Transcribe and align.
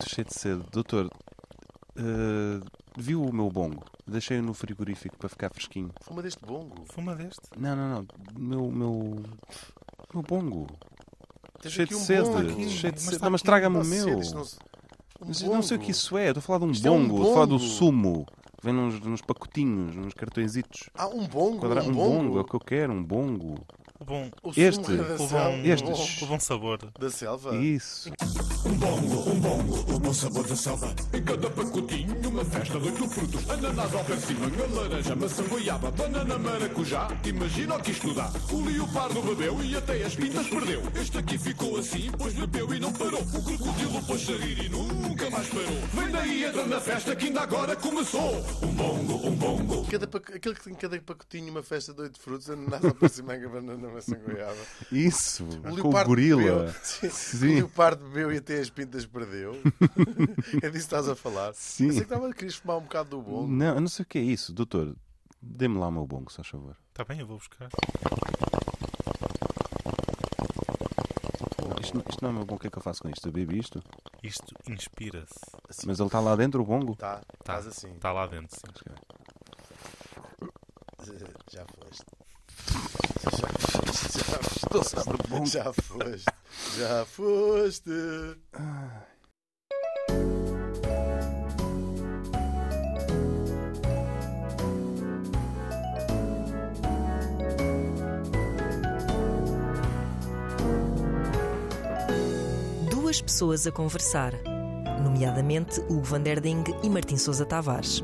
estou 0.00 0.14
cheio 0.14 0.26
de 0.26 0.34
sede. 0.34 0.62
Doutor, 0.72 1.08
eh, 1.96 2.60
viu 2.96 3.22
o 3.22 3.32
meu 3.32 3.48
bongo? 3.50 3.84
Deixei-o 4.06 4.42
no 4.42 4.54
frigorífico 4.54 5.16
para 5.16 5.28
ficar 5.28 5.50
fresquinho. 5.50 5.90
Fuma 6.02 6.22
deste 6.22 6.44
bongo. 6.44 6.84
Fuma 6.86 7.14
deste. 7.14 7.40
Não, 7.56 7.76
não, 7.76 7.88
não. 7.88 8.06
Meu, 8.36 8.70
meu, 8.70 9.22
meu 10.12 10.22
bongo. 10.22 10.66
Tens 11.62 11.72
cheio 11.74 11.88
de 11.88 11.94
um 11.94 11.98
sede. 12.00 12.22
bongo 12.28 12.38
aqui. 12.50 12.68
Cheio 12.70 12.92
de 12.92 13.00
Mas 13.00 13.10
sede. 13.10 13.22
Não, 13.22 13.30
mas 13.30 13.42
traga-me 13.42 13.76
o 13.78 13.84
meu. 13.84 14.06
não 14.06 14.14
um 14.16 15.26
Mas 15.26 15.42
não 15.42 15.62
sei 15.62 15.76
o 15.76 15.80
que 15.80 15.86
bongo. 15.86 15.90
isso 15.90 16.18
é. 16.18 16.28
Estou 16.28 16.40
a 16.40 16.42
falar 16.42 16.58
de 16.60 16.64
um 16.64 16.70
Isto 16.72 16.88
é 16.88 16.90
um 16.90 17.02
bongo. 17.06 17.16
Estou 17.18 17.30
a 17.30 17.34
falar 17.34 17.46
do 17.46 17.58
bongo. 17.58 17.70
sumo. 17.70 18.26
Vem 18.62 18.74
nos, 18.74 19.00
nos 19.00 19.20
pacotinhos, 19.22 19.94
nos 19.96 20.12
cartõezitos. 20.12 20.90
Ah, 20.94 21.06
um 21.08 21.26
bongo. 21.26 21.60
Quadra- 21.60 21.82
Um 21.84 21.88
um 21.88 21.92
bongo. 21.92 22.22
bongo. 22.24 22.38
é 22.38 22.40
o 22.42 22.44
que 22.44 22.54
eu 22.56 22.60
quero, 22.60 22.92
um 22.92 23.02
bongo. 23.02 23.54
O 24.00 24.04
bom, 24.04 24.30
O 24.42 24.50
Este. 24.56 24.92
o 24.92 25.28
bom. 25.28 25.60
Estes. 25.62 26.22
o 26.22 26.26
bom 26.26 26.40
sabor. 26.40 26.78
Da 26.98 27.10
selva. 27.10 27.54
Isso. 27.56 28.10
Um 28.64 28.72
bongo, 28.72 29.30
um 29.30 29.40
bongo, 29.40 29.94
o 29.94 30.00
bom 30.00 30.14
sabor 30.14 30.46
da 30.46 30.56
selva. 30.56 30.94
Em 31.12 31.22
cada 31.22 31.50
pacotinho, 31.50 32.16
uma 32.26 32.42
festa 32.42 32.80
de 32.80 32.86
oito 32.86 33.06
frutos. 33.10 33.50
Ananás 33.50 33.94
ao 33.94 34.02
persimanho, 34.02 34.74
laranja, 34.74 35.14
maçã, 35.14 35.42
goiaba, 35.48 35.90
banana, 35.90 36.38
maracujá. 36.38 37.08
Imagina 37.26 37.76
o 37.76 37.82
que 37.82 37.90
isto 37.90 38.14
dá. 38.14 38.32
O 38.50 38.64
leopardo 38.64 39.20
bebeu 39.20 39.62
e 39.62 39.76
até 39.76 40.02
as 40.02 40.14
pintas 40.14 40.48
perdeu. 40.48 40.82
Este 40.94 41.18
aqui 41.18 41.36
ficou 41.36 41.76
assim, 41.76 42.10
pois 42.16 42.32
bebeu 42.32 42.72
e 42.72 42.80
não 42.80 42.92
parou. 42.94 43.20
O 43.20 43.42
crocodilo 43.42 44.02
pôs 44.06 44.30
a 44.30 44.32
rir 44.32 44.64
e 44.64 44.68
nunca 45.20 45.30
mais 45.30 45.48
parou. 45.48 45.80
Vem 45.92 46.10
daí, 46.10 46.44
entra 46.44 46.66
na 46.66 46.80
festa 46.80 47.14
que 47.16 47.26
ainda 47.26 47.40
agora 47.42 47.76
começou. 47.76 48.36
Um 48.62 48.72
bongo, 48.74 49.26
um 49.28 49.34
bongo. 49.36 49.86
Cada 49.90 50.06
pac- 50.06 50.34
Aquele 50.34 50.54
que 50.54 50.64
tem 50.64 50.74
cada 50.74 51.00
pacotinho 51.00 51.50
uma 51.50 51.62
festa 51.62 51.92
de 51.92 52.00
oito 52.02 52.18
frutos, 52.20 52.48
ananás 52.48 52.84
ao 52.84 52.94
persimanho, 52.94 53.50
banana, 53.50 53.88
maçã, 53.88 54.16
goiaba. 54.18 54.56
Isso. 54.90 55.44
O 55.44 55.60
Com 55.62 55.68
o 55.70 55.74
leopardo 55.74 56.08
gorila. 56.08 56.42
bebeu- 56.66 56.74
Sim. 56.82 57.10
Sim. 57.10 57.46
O 57.52 57.54
leopardo 57.56 58.04
bebeu 58.08 58.32
e 58.32 58.38
até 58.38 58.58
as 58.60 58.70
pintas 58.70 59.04
perdeu. 59.06 59.60
é 60.62 60.68
disso 60.68 60.70
que 60.70 60.78
estás 60.78 61.08
a 61.08 61.14
falar. 61.14 61.52
Sim. 61.54 61.86
Eu 61.86 61.92
sei 61.92 62.00
que 62.00 62.06
estava 62.06 62.28
a 62.28 62.32
querer 62.34 62.52
fumar 62.52 62.78
um 62.78 62.82
bocado 62.82 63.10
do 63.10 63.22
bongo. 63.22 63.48
Não, 63.48 63.74
eu 63.74 63.80
não 63.80 63.88
sei 63.88 64.02
o 64.04 64.06
que 64.06 64.18
é 64.18 64.22
isso. 64.22 64.52
Doutor, 64.52 64.96
dê-me 65.42 65.78
lá 65.78 65.88
o 65.88 65.92
meu 65.92 66.06
bongo, 66.06 66.30
só 66.32 66.42
favor. 66.42 66.76
Está 66.90 67.04
bem, 67.04 67.20
eu 67.20 67.26
vou 67.26 67.36
buscar. 67.38 67.68
Isto, 71.90 71.96
não- 71.98 72.04
isto 72.08 72.22
não 72.22 72.28
é 72.28 72.32
o 72.32 72.34
meu 72.36 72.44
bongo. 72.44 72.56
O 72.56 72.60
que 72.60 72.66
é 72.68 72.70
que 72.70 72.78
eu 72.78 72.82
faço 72.82 73.02
com 73.02 73.08
isto? 73.10 73.26
Eu 73.28 73.32
bebo 73.32 73.52
isto? 73.56 73.82
Isto 74.22 74.54
inspira-se. 74.68 75.86
Mas 75.86 75.98
ele 75.98 76.06
está 76.06 76.20
lá 76.20 76.36
dentro, 76.36 76.62
o 76.62 76.64
bongo? 76.64 76.94
Tá, 76.94 77.16
Tá, 77.16 77.22
estás 77.40 77.66
assim. 77.66 77.90
Está 77.92 78.12
lá 78.12 78.26
dentro, 78.26 78.54
sim. 78.56 78.62
Já 81.50 81.64
foste. 81.66 82.04
Já 83.22 83.30
foste. 83.42 84.18
Já 85.08 85.24
foste. 85.24 85.50
Já 85.50 85.72
foste. 85.72 86.24
Já 86.78 87.04
foste. 87.06 87.90
Duas 103.10 103.22
pessoas 103.22 103.66
a 103.66 103.72
conversar, 103.72 104.32
nomeadamente 105.02 105.80
Hugo 105.88 106.02
van 106.04 106.22
der 106.22 106.38
Ding 106.40 106.62
e 106.80 106.88
Martim 106.88 107.16
Sousa 107.16 107.44
Tavares. 107.44 108.00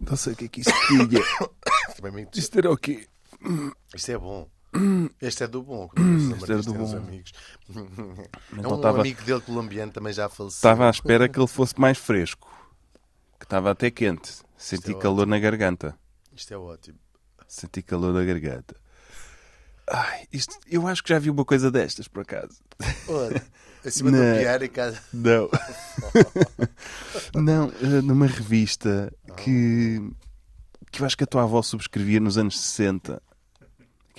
Não 0.00 0.16
sei 0.16 0.32
o 0.32 0.36
que 0.36 0.44
é 0.44 0.48
que 0.48 0.60
isso 0.60 0.70
tinha. 0.88 1.22
Também 1.96 2.12
me- 2.12 2.28
Isto 2.34 2.58
era 2.58 2.70
o 2.70 2.76
quê? 2.76 3.06
Isto 3.94 4.12
é 4.12 4.18
bom. 4.18 4.48
Este 5.20 5.44
é 5.44 5.46
do 5.48 5.62
bom. 5.62 5.90
o 5.96 6.34
Este 6.36 6.52
é 6.52 6.56
do 6.56 6.74
bom. 6.74 6.96
amigos. 6.96 7.32
É 7.68 8.58
Então 8.58 8.72
um 8.72 8.76
estava 8.76 9.00
amigo 9.00 9.22
dele 9.22 9.40
colombiano 9.40 9.92
também 9.92 10.12
já 10.12 10.28
faleceu. 10.28 10.56
estava 10.56 10.86
à 10.86 10.90
espera 10.90 11.28
que 11.28 11.38
ele 11.38 11.46
fosse 11.48 11.78
mais 11.80 11.98
fresco. 11.98 12.48
Que 13.38 13.44
estava 13.44 13.70
até 13.70 13.90
quente. 13.90 14.32
Senti 14.56 14.92
é 14.92 14.94
calor 14.94 15.26
na 15.26 15.38
garganta. 15.38 15.96
Isto 16.34 16.54
é 16.54 16.58
ótimo. 16.58 16.98
Senti 17.48 17.82
calor 17.82 18.12
na 18.12 18.24
garganta. 18.24 18.76
Ai, 19.92 20.26
isto, 20.32 20.56
eu 20.68 20.86
acho 20.86 21.02
que 21.02 21.08
já 21.08 21.18
vi 21.18 21.30
uma 21.30 21.44
coisa 21.44 21.68
destas, 21.70 22.06
por 22.06 22.20
acaso. 22.22 22.60
Olha, 23.08 23.42
acima 23.84 24.10
Não. 24.12 24.18
da 24.20 24.38
piara 24.38 24.64
e 24.64 24.68
casa. 24.68 25.00
Não. 25.12 25.50
Não, 27.34 27.72
eh, 27.82 28.00
numa 28.02 28.26
revista 28.26 29.12
que, 29.38 30.00
que 30.92 31.02
eu 31.02 31.06
acho 31.06 31.16
que 31.16 31.24
a 31.24 31.26
tua 31.26 31.42
avó 31.42 31.60
subscrevia 31.62 32.20
nos 32.20 32.38
anos 32.38 32.60
60, 32.60 33.20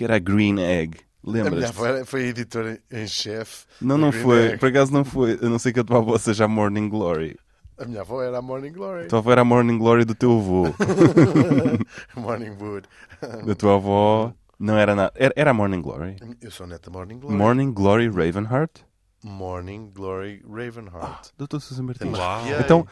que 0.01 0.05
era 0.05 0.15
a 0.15 0.19
Green 0.19 0.59
Egg. 0.59 0.97
A 1.23 1.29
minha 1.29 1.43
Lembras? 1.43 1.69
avó 1.69 1.85
era- 1.85 2.03
foi 2.05 2.23
editora 2.23 2.79
em 2.91 3.05
chefe. 3.07 3.65
Não, 3.79 3.97
não 3.99 4.09
Green 4.09 4.23
foi. 4.23 4.47
Egg. 4.47 4.57
Por 4.57 4.69
acaso 4.69 4.91
não 4.91 5.05
foi. 5.05 5.33
A 5.39 5.47
não 5.47 5.59
ser 5.59 5.71
que 5.71 5.79
a 5.79 5.83
tua 5.83 5.99
avó 5.99 6.17
seja 6.17 6.45
a 6.45 6.47
Morning 6.47 6.89
Glory. 6.89 7.37
A 7.77 7.85
minha 7.85 8.01
avó 8.01 8.21
era 8.23 8.39
a 8.39 8.41
Morning 8.41 8.71
Glory. 8.71 9.05
A 9.05 9.07
tua 9.07 9.19
avó 9.19 9.31
era 9.31 9.41
a 9.41 9.45
Morning 9.45 9.77
Glory 9.77 10.03
do 10.05 10.15
teu 10.15 10.31
avô. 10.31 10.63
Morning 12.19 12.55
Wood. 12.59 12.87
A 13.21 13.55
tua 13.55 13.75
avó 13.75 14.33
não 14.59 14.75
era 14.77 14.95
nada. 14.95 15.11
Era, 15.15 15.33
era 15.35 15.51
a 15.51 15.53
Morning 15.53 15.81
Glory. 15.81 16.15
Eu 16.41 16.49
sou 16.51 16.65
neta 16.65 16.89
Morning 16.89 17.19
Glory. 17.19 17.35
Morning 17.37 17.71
Glory 17.71 18.07
Ravenheart? 18.09 18.81
Morning 19.23 19.91
Glory 19.93 20.41
Ravenheart. 20.49 21.29
Doutor 21.37 21.59
Sousa 21.61 21.83
Martins. 21.83 22.17
Uau. 22.17 22.41
Então, 22.59 22.87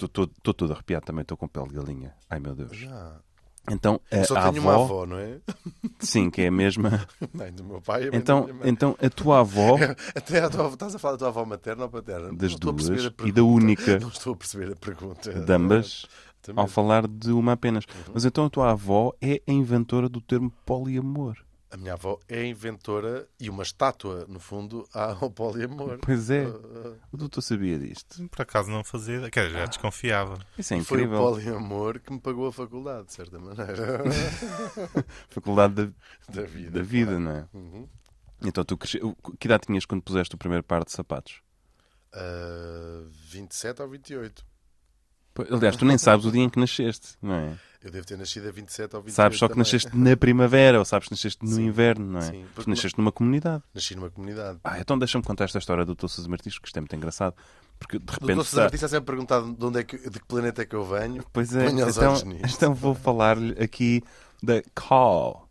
estou 0.00 0.54
todo 0.54 0.72
arrepiado 0.72 1.04
também, 1.04 1.20
estou 1.22 1.36
com 1.36 1.46
pele 1.46 1.68
de 1.68 1.74
galinha. 1.74 2.14
Ai 2.30 2.40
meu 2.40 2.54
Deus. 2.54 2.74
Já. 2.74 3.16
Então, 3.70 4.00
a, 4.10 4.24
só 4.24 4.36
a 4.36 4.50
tenho 4.50 4.62
uma 4.62 4.74
avó, 4.74 4.84
avó, 4.84 5.06
não 5.06 5.18
é? 5.18 5.38
sim, 5.98 6.30
que 6.30 6.42
é 6.42 6.48
a 6.48 6.50
mesma. 6.50 7.06
Nem 7.32 7.50
do 7.52 7.64
meu 7.64 7.80
pai, 7.80 8.10
nem 8.10 8.20
Então, 8.20 8.48
então 8.62 8.96
a 9.02 9.08
tua 9.08 9.40
avó, 9.40 9.76
Até 10.14 10.40
a 10.40 10.50
tua 10.50 10.66
avó, 10.66 10.74
estás 10.74 10.94
a 10.94 10.98
falar 10.98 11.12
da 11.12 11.18
tua 11.18 11.28
avó 11.28 11.44
materna 11.44 11.84
ou 11.84 11.88
paterna? 11.88 12.32
das 12.34 12.54
duas 12.56 12.88
e 13.24 13.32
da 13.32 13.42
única 13.42 13.98
Não 13.98 14.08
estou 14.08 14.34
a 14.34 14.36
perceber 14.36 14.72
a 14.72 14.76
pergunta. 14.76 15.32
de 15.32 15.52
ambas, 15.52 16.06
ao 16.54 16.66
falar 16.66 17.06
de 17.08 17.32
uma 17.32 17.52
apenas. 17.52 17.84
Uhum. 17.84 18.12
Mas 18.14 18.24
então 18.24 18.44
a 18.44 18.50
tua 18.50 18.70
avó 18.72 19.12
é 19.20 19.40
a 19.46 19.52
inventora 19.52 20.08
do 20.08 20.20
termo 20.20 20.52
poliamor. 20.66 21.36
A 21.74 21.76
minha 21.76 21.94
avó 21.94 22.20
é 22.28 22.38
a 22.38 22.46
inventora 22.46 23.28
e 23.40 23.50
uma 23.50 23.64
estátua, 23.64 24.26
no 24.28 24.38
fundo, 24.38 24.88
ao 24.94 25.28
poliamor. 25.28 25.98
Pois 26.00 26.30
é, 26.30 26.46
o 27.10 27.16
doutor 27.16 27.42
sabia 27.42 27.76
disto. 27.76 28.28
Por 28.28 28.42
acaso 28.42 28.70
não 28.70 28.84
fazia. 28.84 29.28
Quer 29.28 29.48
dizer, 29.48 29.58
já 29.58 29.66
desconfiava. 29.66 30.38
Isso 30.56 30.72
é 30.72 30.80
Foi 30.82 30.98
o 30.98 31.00
incrível. 31.00 31.18
poliamor 31.18 31.98
que 31.98 32.12
me 32.12 32.20
pagou 32.20 32.46
a 32.46 32.52
faculdade, 32.52 33.08
de 33.08 33.14
certa 33.14 33.40
maneira. 33.40 34.04
Faculdade 35.28 35.74
da, 35.74 35.92
da 36.28 36.42
vida. 36.42 36.70
da 36.70 36.82
vida, 36.82 37.18
não 37.18 37.32
é? 37.32 37.48
Uhum. 37.52 37.88
Então 38.40 38.64
tu 38.64 38.76
cresce... 38.76 39.00
Que 39.40 39.48
idade 39.48 39.66
tinhas 39.66 39.84
quando 39.84 40.02
puseste 40.02 40.32
o 40.32 40.38
primeiro 40.38 40.62
par 40.62 40.84
de 40.84 40.92
sapatos? 40.92 41.42
Uh, 42.14 43.08
27 43.30 43.82
ou 43.82 43.88
28. 43.88 44.46
Pois, 45.34 45.50
Aliás, 45.50 45.76
tu 45.76 45.84
nem 45.84 45.98
sabes 45.98 46.24
o 46.24 46.30
dia 46.30 46.44
em 46.44 46.48
que 46.48 46.60
nasceste, 46.60 47.16
não 47.20 47.34
é? 47.34 47.58
Eu 47.84 47.90
devo 47.90 48.06
ter 48.06 48.16
nascido 48.16 48.48
a 48.48 48.50
27 48.50 48.96
ou 48.96 49.02
28. 49.02 49.14
Sabes 49.14 49.38
só 49.38 49.46
que 49.46 49.52
também. 49.52 49.58
nasceste 49.60 49.94
na 49.94 50.16
primavera 50.16 50.78
ou 50.78 50.86
sabes 50.86 51.06
que 51.08 51.12
nasceste 51.12 51.44
no 51.44 51.50
Sim. 51.50 51.66
inverno, 51.66 52.12
não 52.12 52.18
é? 52.18 52.22
Sim, 52.22 52.44
porque 52.54 52.70
nasceste 52.70 52.98
numa 52.98 53.12
comunidade. 53.12 53.62
Nasci 53.74 53.94
numa 53.94 54.08
comunidade. 54.08 54.58
Ah, 54.64 54.80
então 54.80 54.98
deixa-me 54.98 55.22
contar 55.22 55.44
esta 55.44 55.58
história 55.58 55.84
do. 55.84 55.94
Sousa 56.08 56.26
Martins, 56.26 56.58
que 56.58 56.66
isto 56.66 56.76
é 56.78 56.80
muito 56.80 56.96
engraçado. 56.96 57.34
Porque 57.78 57.98
de 57.98 58.04
O 58.10 58.12
repente. 58.12 58.36
Dr. 58.38 58.44
Sousa 58.44 58.60
Martins 58.62 58.74
está 58.82 58.88
sempre 58.88 59.04
perguntado 59.04 59.52
de, 59.52 59.64
onde 59.64 59.80
é 59.80 59.84
que, 59.84 59.98
de 59.98 60.18
que 60.18 60.24
planeta 60.26 60.62
é 60.62 60.64
que 60.64 60.74
eu 60.74 60.84
venho. 60.84 61.22
Pois 61.30 61.54
é, 61.54 61.66
então, 61.66 62.14
então 62.42 62.74
vou 62.74 62.94
falar-lhe 62.94 63.52
aqui 63.62 64.02
da 64.42 64.62
CAW. 64.74 65.43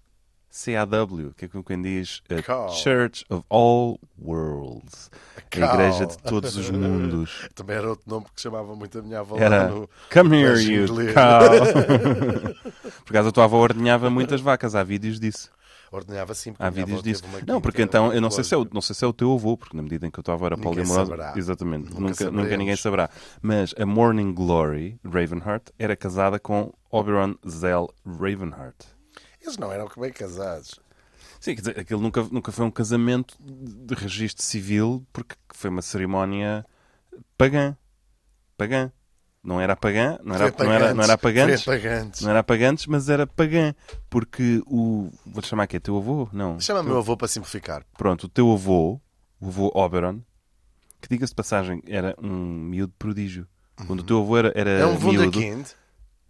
C-A-W, 0.53 1.33
que 1.35 1.45
é 1.45 1.47
como 1.47 1.63
quem 1.63 1.81
diz 1.81 2.21
a. 2.29 2.69
Church 2.69 3.25
of 3.27 3.43
All 3.49 3.99
Worlds. 4.23 5.09
A. 5.35 5.57
Igreja 5.57 6.05
de 6.05 6.15
Todos 6.19 6.55
os 6.55 6.69
Mundos. 6.71 7.49
Também 7.55 7.77
era 7.77 7.89
outro 7.89 8.07
nome 8.07 8.27
que 8.35 8.39
chamava 8.39 8.75
muito 8.75 8.99
a 8.99 9.01
minha 9.01 9.21
avó 9.21 9.35
Era 9.35 9.63
lá 9.63 9.69
no... 9.69 9.89
Come 10.11 10.39
here, 10.39 10.61
you 10.61 10.85
cow. 11.11 11.41
Por 13.03 13.09
acaso 13.09 13.29
a 13.29 13.31
tua 13.31 13.45
avó 13.45 13.57
ordenhava 13.57 14.11
muitas 14.11 14.41
vacas, 14.41 14.75
há 14.75 14.83
vídeos 14.83 15.19
disso. 15.19 15.49
Ordenhava 15.91 16.33
assim, 16.33 16.53
porque 16.53 16.63
Há 16.63 16.69
vídeos 16.69 17.01
disso. 17.01 17.23
Não, 17.47 17.59
porque 17.59 17.81
então, 17.81 18.13
eu 18.13 18.21
não 18.21 18.29
sei, 18.29 18.43
se 18.43 18.53
é 18.53 18.57
o, 18.57 18.67
não 18.71 18.81
sei 18.81 18.95
se 18.95 19.03
é 19.03 19.07
o 19.07 19.13
teu 19.13 19.33
avô, 19.33 19.57
porque 19.57 19.75
na 19.75 19.81
medida 19.81 20.05
em 20.05 20.11
que 20.11 20.19
a 20.19 20.23
tua 20.23 20.35
avó 20.35 20.45
era 20.45 20.85
saberá. 20.85 21.33
Exatamente, 21.35 21.89
Nunca 21.89 22.25
nunca, 22.25 22.31
nunca, 22.31 22.57
ninguém 22.57 22.75
saberá. 22.75 23.09
Mas 23.41 23.73
a 23.75 23.87
Morning 23.87 24.33
Glory, 24.33 24.99
Ravenheart, 25.03 25.71
era 25.79 25.95
casada 25.95 26.39
com 26.39 26.71
Oberon 26.91 27.33
Zell 27.47 27.91
Ravenheart. 28.05 28.92
Eles 29.43 29.57
não 29.57 29.71
eram 29.71 29.87
bem 29.97 30.11
casados. 30.11 30.79
Sim, 31.39 31.55
quer 31.55 31.61
dizer, 31.61 31.79
aquilo 31.79 32.01
nunca, 32.01 32.23
nunca 32.31 32.51
foi 32.51 32.65
um 32.65 32.71
casamento 32.71 33.35
de 33.39 33.93
registro 33.95 34.43
civil, 34.43 35.05
porque 35.11 35.35
foi 35.53 35.69
uma 35.69 35.81
cerimónia 35.81 36.65
pagã. 37.37 37.75
Pagã. 38.57 38.91
Não 39.43 39.59
era 39.59 39.75
pagã, 39.75 40.17
não 40.23 40.35
era, 40.35 40.45
não 40.57 40.71
era, 40.71 40.93
não 40.93 41.03
era. 41.03 41.17
Foi 41.17 41.75
apagantes. 41.75 42.21
Não 42.21 42.29
era 42.29 42.39
apagantes, 42.39 42.85
mas 42.87 43.09
era 43.09 43.27
pagã. 43.27 43.75
Porque 44.09 44.61
o. 44.65 45.11
Vou-te 45.25 45.49
chamar 45.49 45.63
aqui, 45.63 45.75
é 45.75 45.79
teu 45.81 45.97
avô? 45.97 46.29
Não. 46.31 46.57
Chama 46.61 46.81
meu 46.81 46.97
avô 46.97 47.17
para 47.17 47.27
simplificar. 47.27 47.85
Pronto, 47.97 48.23
o 48.23 48.29
teu 48.29 48.49
avô, 48.53 49.01
o 49.41 49.47
avô 49.47 49.69
Oberon, 49.75 50.21
que 51.01 51.09
diga-se 51.09 51.31
de 51.31 51.35
passagem, 51.35 51.83
era 51.87 52.15
um 52.21 52.29
miúdo 52.33 52.93
prodígio. 52.97 53.45
Quando 53.85 53.99
o 53.99 54.03
teu 54.03 54.19
avô 54.21 54.37
era, 54.37 54.53
era 54.55 54.69
É 54.69 54.85
um 54.85 54.97
miúdo, 54.97 55.25
wunderkind. 55.25 55.67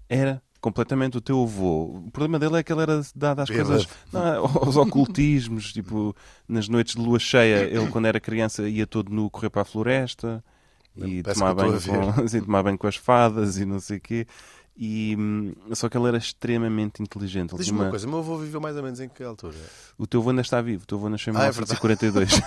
era 0.09 0.41
completamente 0.63 1.17
o 1.17 1.21
teu 1.21 1.43
avô. 1.43 2.03
O 2.07 2.09
problema 2.09 2.39
dele 2.39 2.55
é 2.55 2.63
que 2.63 2.71
ele 2.71 2.81
era 2.81 3.01
dado 3.13 3.41
às 3.41 3.49
Bêbado. 3.49 3.69
coisas, 3.69 3.89
não, 4.13 4.45
aos 4.63 4.77
ocultismos, 4.77 5.73
tipo, 5.73 6.15
nas 6.47 6.69
noites 6.69 6.95
de 6.95 7.01
lua 7.01 7.19
cheia, 7.19 7.65
ele 7.65 7.87
quando 7.89 8.05
era 8.05 8.17
criança 8.17 8.67
ia 8.69 8.87
todo 8.87 9.11
nu 9.13 9.29
correr 9.29 9.49
para 9.49 9.63
a 9.63 9.65
floresta 9.65 10.41
e 10.95 11.21
Parece 11.21 11.41
tomar 11.41 11.53
banho, 11.53 11.81
com, 11.81 12.21
assim, 12.21 12.39
tomar 12.41 12.63
banho 12.63 12.77
com 12.77 12.87
as 12.87 12.95
fadas 12.95 13.57
e 13.57 13.65
não 13.65 13.81
sei 13.81 13.97
o 13.97 14.01
quê. 14.01 14.25
E, 14.75 15.15
hum, 15.19 15.53
só 15.73 15.87
que 15.87 15.95
ele 15.95 16.07
era 16.07 16.17
extremamente 16.17 17.03
inteligente. 17.03 17.55
Diz-me 17.55 17.77
uma 17.77 17.83
uma- 17.85 17.89
coisa, 17.91 18.07
o 18.07 18.09
meu 18.09 18.19
avô 18.19 18.39
viveu 18.39 18.59
mais 18.59 18.75
ou 18.75 18.81
menos 18.81 18.99
em 18.99 19.07
que 19.07 19.23
altura? 19.23 19.55
O 19.99 20.07
teu 20.07 20.19
avô 20.19 20.31
ainda 20.31 20.41
está 20.41 20.59
vivo. 20.61 20.81
O 20.83 20.87
teu 20.87 20.97
avô 20.97 21.09
nasceu 21.09 21.31
em 21.31 21.37
Ah, 21.37 21.41
é 21.45 21.51
1942. 21.51 22.31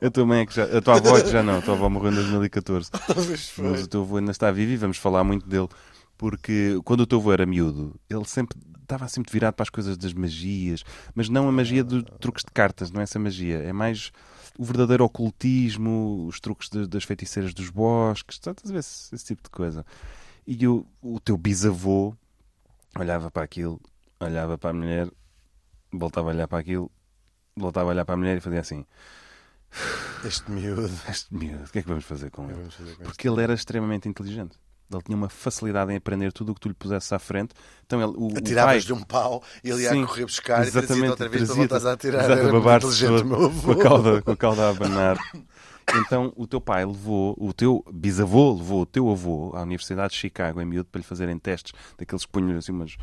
a 0.00 0.10
tua 0.10 0.26
mãe 0.26 0.40
é 0.40 0.46
que 0.46 0.54
já. 0.54 0.64
A 0.64 0.80
tua 0.80 0.96
avó 0.96 1.16
é 1.18 1.22
que 1.22 1.30
já 1.30 1.42
não. 1.42 1.58
A 1.58 1.62
tua 1.62 1.74
avó 1.74 1.88
morreu 1.88 2.12
em 2.12 2.14
2014. 2.14 2.90
Talvez 3.06 3.48
foi. 3.50 3.70
Mas 3.70 3.84
o 3.84 3.88
teu 3.88 4.02
avô 4.02 4.16
ainda 4.16 4.30
está 4.32 4.50
vivo 4.50 4.72
e 4.72 4.76
vamos 4.76 4.96
falar 4.96 5.24
muito 5.24 5.46
dele. 5.46 5.68
Porque 6.16 6.78
quando 6.84 7.00
o 7.00 7.06
teu 7.06 7.18
avô 7.18 7.32
era 7.32 7.44
miúdo, 7.44 7.94
ele 8.08 8.24
sempre 8.24 8.56
estava 8.82 9.08
sempre 9.08 9.32
virado 9.32 9.54
para 9.54 9.64
as 9.64 9.70
coisas 9.70 9.96
das 9.96 10.12
magias, 10.12 10.84
mas 11.14 11.28
não 11.28 11.48
a 11.48 11.52
magia 11.52 11.82
dos 11.82 12.04
truques 12.20 12.44
de 12.44 12.52
cartas, 12.52 12.90
não 12.90 13.00
é 13.00 13.04
essa 13.04 13.18
magia. 13.18 13.58
É 13.58 13.72
mais 13.72 14.12
o 14.58 14.64
verdadeiro 14.64 15.04
ocultismo, 15.04 16.26
os 16.26 16.38
truques 16.40 16.68
de- 16.68 16.86
das 16.86 17.04
feiticeiras 17.04 17.52
dos 17.54 17.70
bosques, 17.70 18.36
estás 18.36 18.56
a 18.64 18.72
ver 18.72 18.78
esse, 18.78 19.24
tipo 19.24 19.42
de 19.42 19.50
coisa. 19.50 19.84
E 20.46 20.66
o, 20.68 20.86
o 21.02 21.18
teu 21.20 21.36
bisavô 21.36 22.14
olhava 22.98 23.30
para 23.30 23.42
aquilo, 23.44 23.80
olhava 24.20 24.56
para 24.58 24.70
a 24.70 24.72
mulher, 24.72 25.10
voltava 25.92 26.30
a 26.30 26.34
olhar 26.34 26.46
para 26.48 26.58
aquilo, 26.58 26.90
voltava 27.56 27.88
a 27.90 27.92
olhar 27.92 28.04
para 28.04 28.14
a 28.14 28.18
mulher 28.18 28.36
e 28.36 28.40
fazia 28.40 28.60
assim: 28.60 28.84
Este 30.24 30.50
miúdo. 30.50 30.90
Este 31.08 31.34
miúdo, 31.34 31.64
o 31.64 31.68
que 31.70 31.78
é 31.78 31.82
que 31.82 31.88
vamos 31.88 32.04
fazer 32.04 32.30
com 32.30 32.44
ele? 32.44 32.54
Vamos 32.54 32.74
fazer 32.74 32.96
com. 32.96 33.02
Porque 33.04 33.28
ele 33.28 33.42
era 33.42 33.54
extremamente 33.54 34.08
inteligente. 34.08 34.58
Ele 34.92 35.02
tinha 35.02 35.16
uma 35.16 35.28
facilidade 35.28 35.92
em 35.92 35.96
aprender 35.96 36.32
tudo 36.32 36.52
o 36.52 36.54
que 36.54 36.60
tu 36.60 36.68
lhe 36.68 36.74
pusesses 36.74 37.12
à 37.12 37.18
frente. 37.18 37.52
Então 37.86 38.00
ele, 38.00 38.12
o, 38.16 38.26
o 38.26 38.30
pai, 38.30 38.38
Atiravas-lhe 38.38 38.92
um 38.92 39.02
pau, 39.02 39.42
ele 39.62 39.82
ia 39.82 39.90
Sim, 39.90 40.06
correr 40.06 40.24
buscar 40.24 40.66
e 40.66 40.70
trazia 40.70 40.78
exatamente, 40.82 41.10
outra 41.10 41.28
vez 41.28 41.42
para 41.42 41.46
trazia-te- 41.46 41.58
voltares 41.58 41.86
a 41.86 41.92
atirar. 41.92 42.24
exato, 42.24 42.38
Era 42.38 42.48
a 42.48 42.52
muito 42.52 42.68
inteligente 42.86 43.24
meu 43.24 43.44
avô. 43.46 43.62
com 43.62 43.72
a 43.72 43.82
cauda, 43.82 44.22
com 44.22 44.30
a 44.30 44.36
cauda 44.36 44.62
a 44.66 44.70
abanar. 44.70 45.18
Então 45.92 46.32
o 46.36 46.46
teu 46.46 46.60
pai 46.60 46.84
levou, 46.84 47.34
o 47.38 47.52
teu 47.52 47.84
bisavô 47.92 48.54
levou 48.54 48.82
o 48.82 48.86
teu 48.86 49.10
avô 49.10 49.52
à 49.54 49.62
Universidade 49.62 50.12
de 50.14 50.18
Chicago 50.18 50.60
em 50.60 50.64
miúdo 50.64 50.88
para 50.90 50.98
lhe 51.00 51.04
fazerem 51.06 51.38
testes 51.38 51.72
daqueles 51.98 52.24
que 52.24 52.32
punham 52.32 52.56
assim 52.58 52.72
umas, 52.72 52.96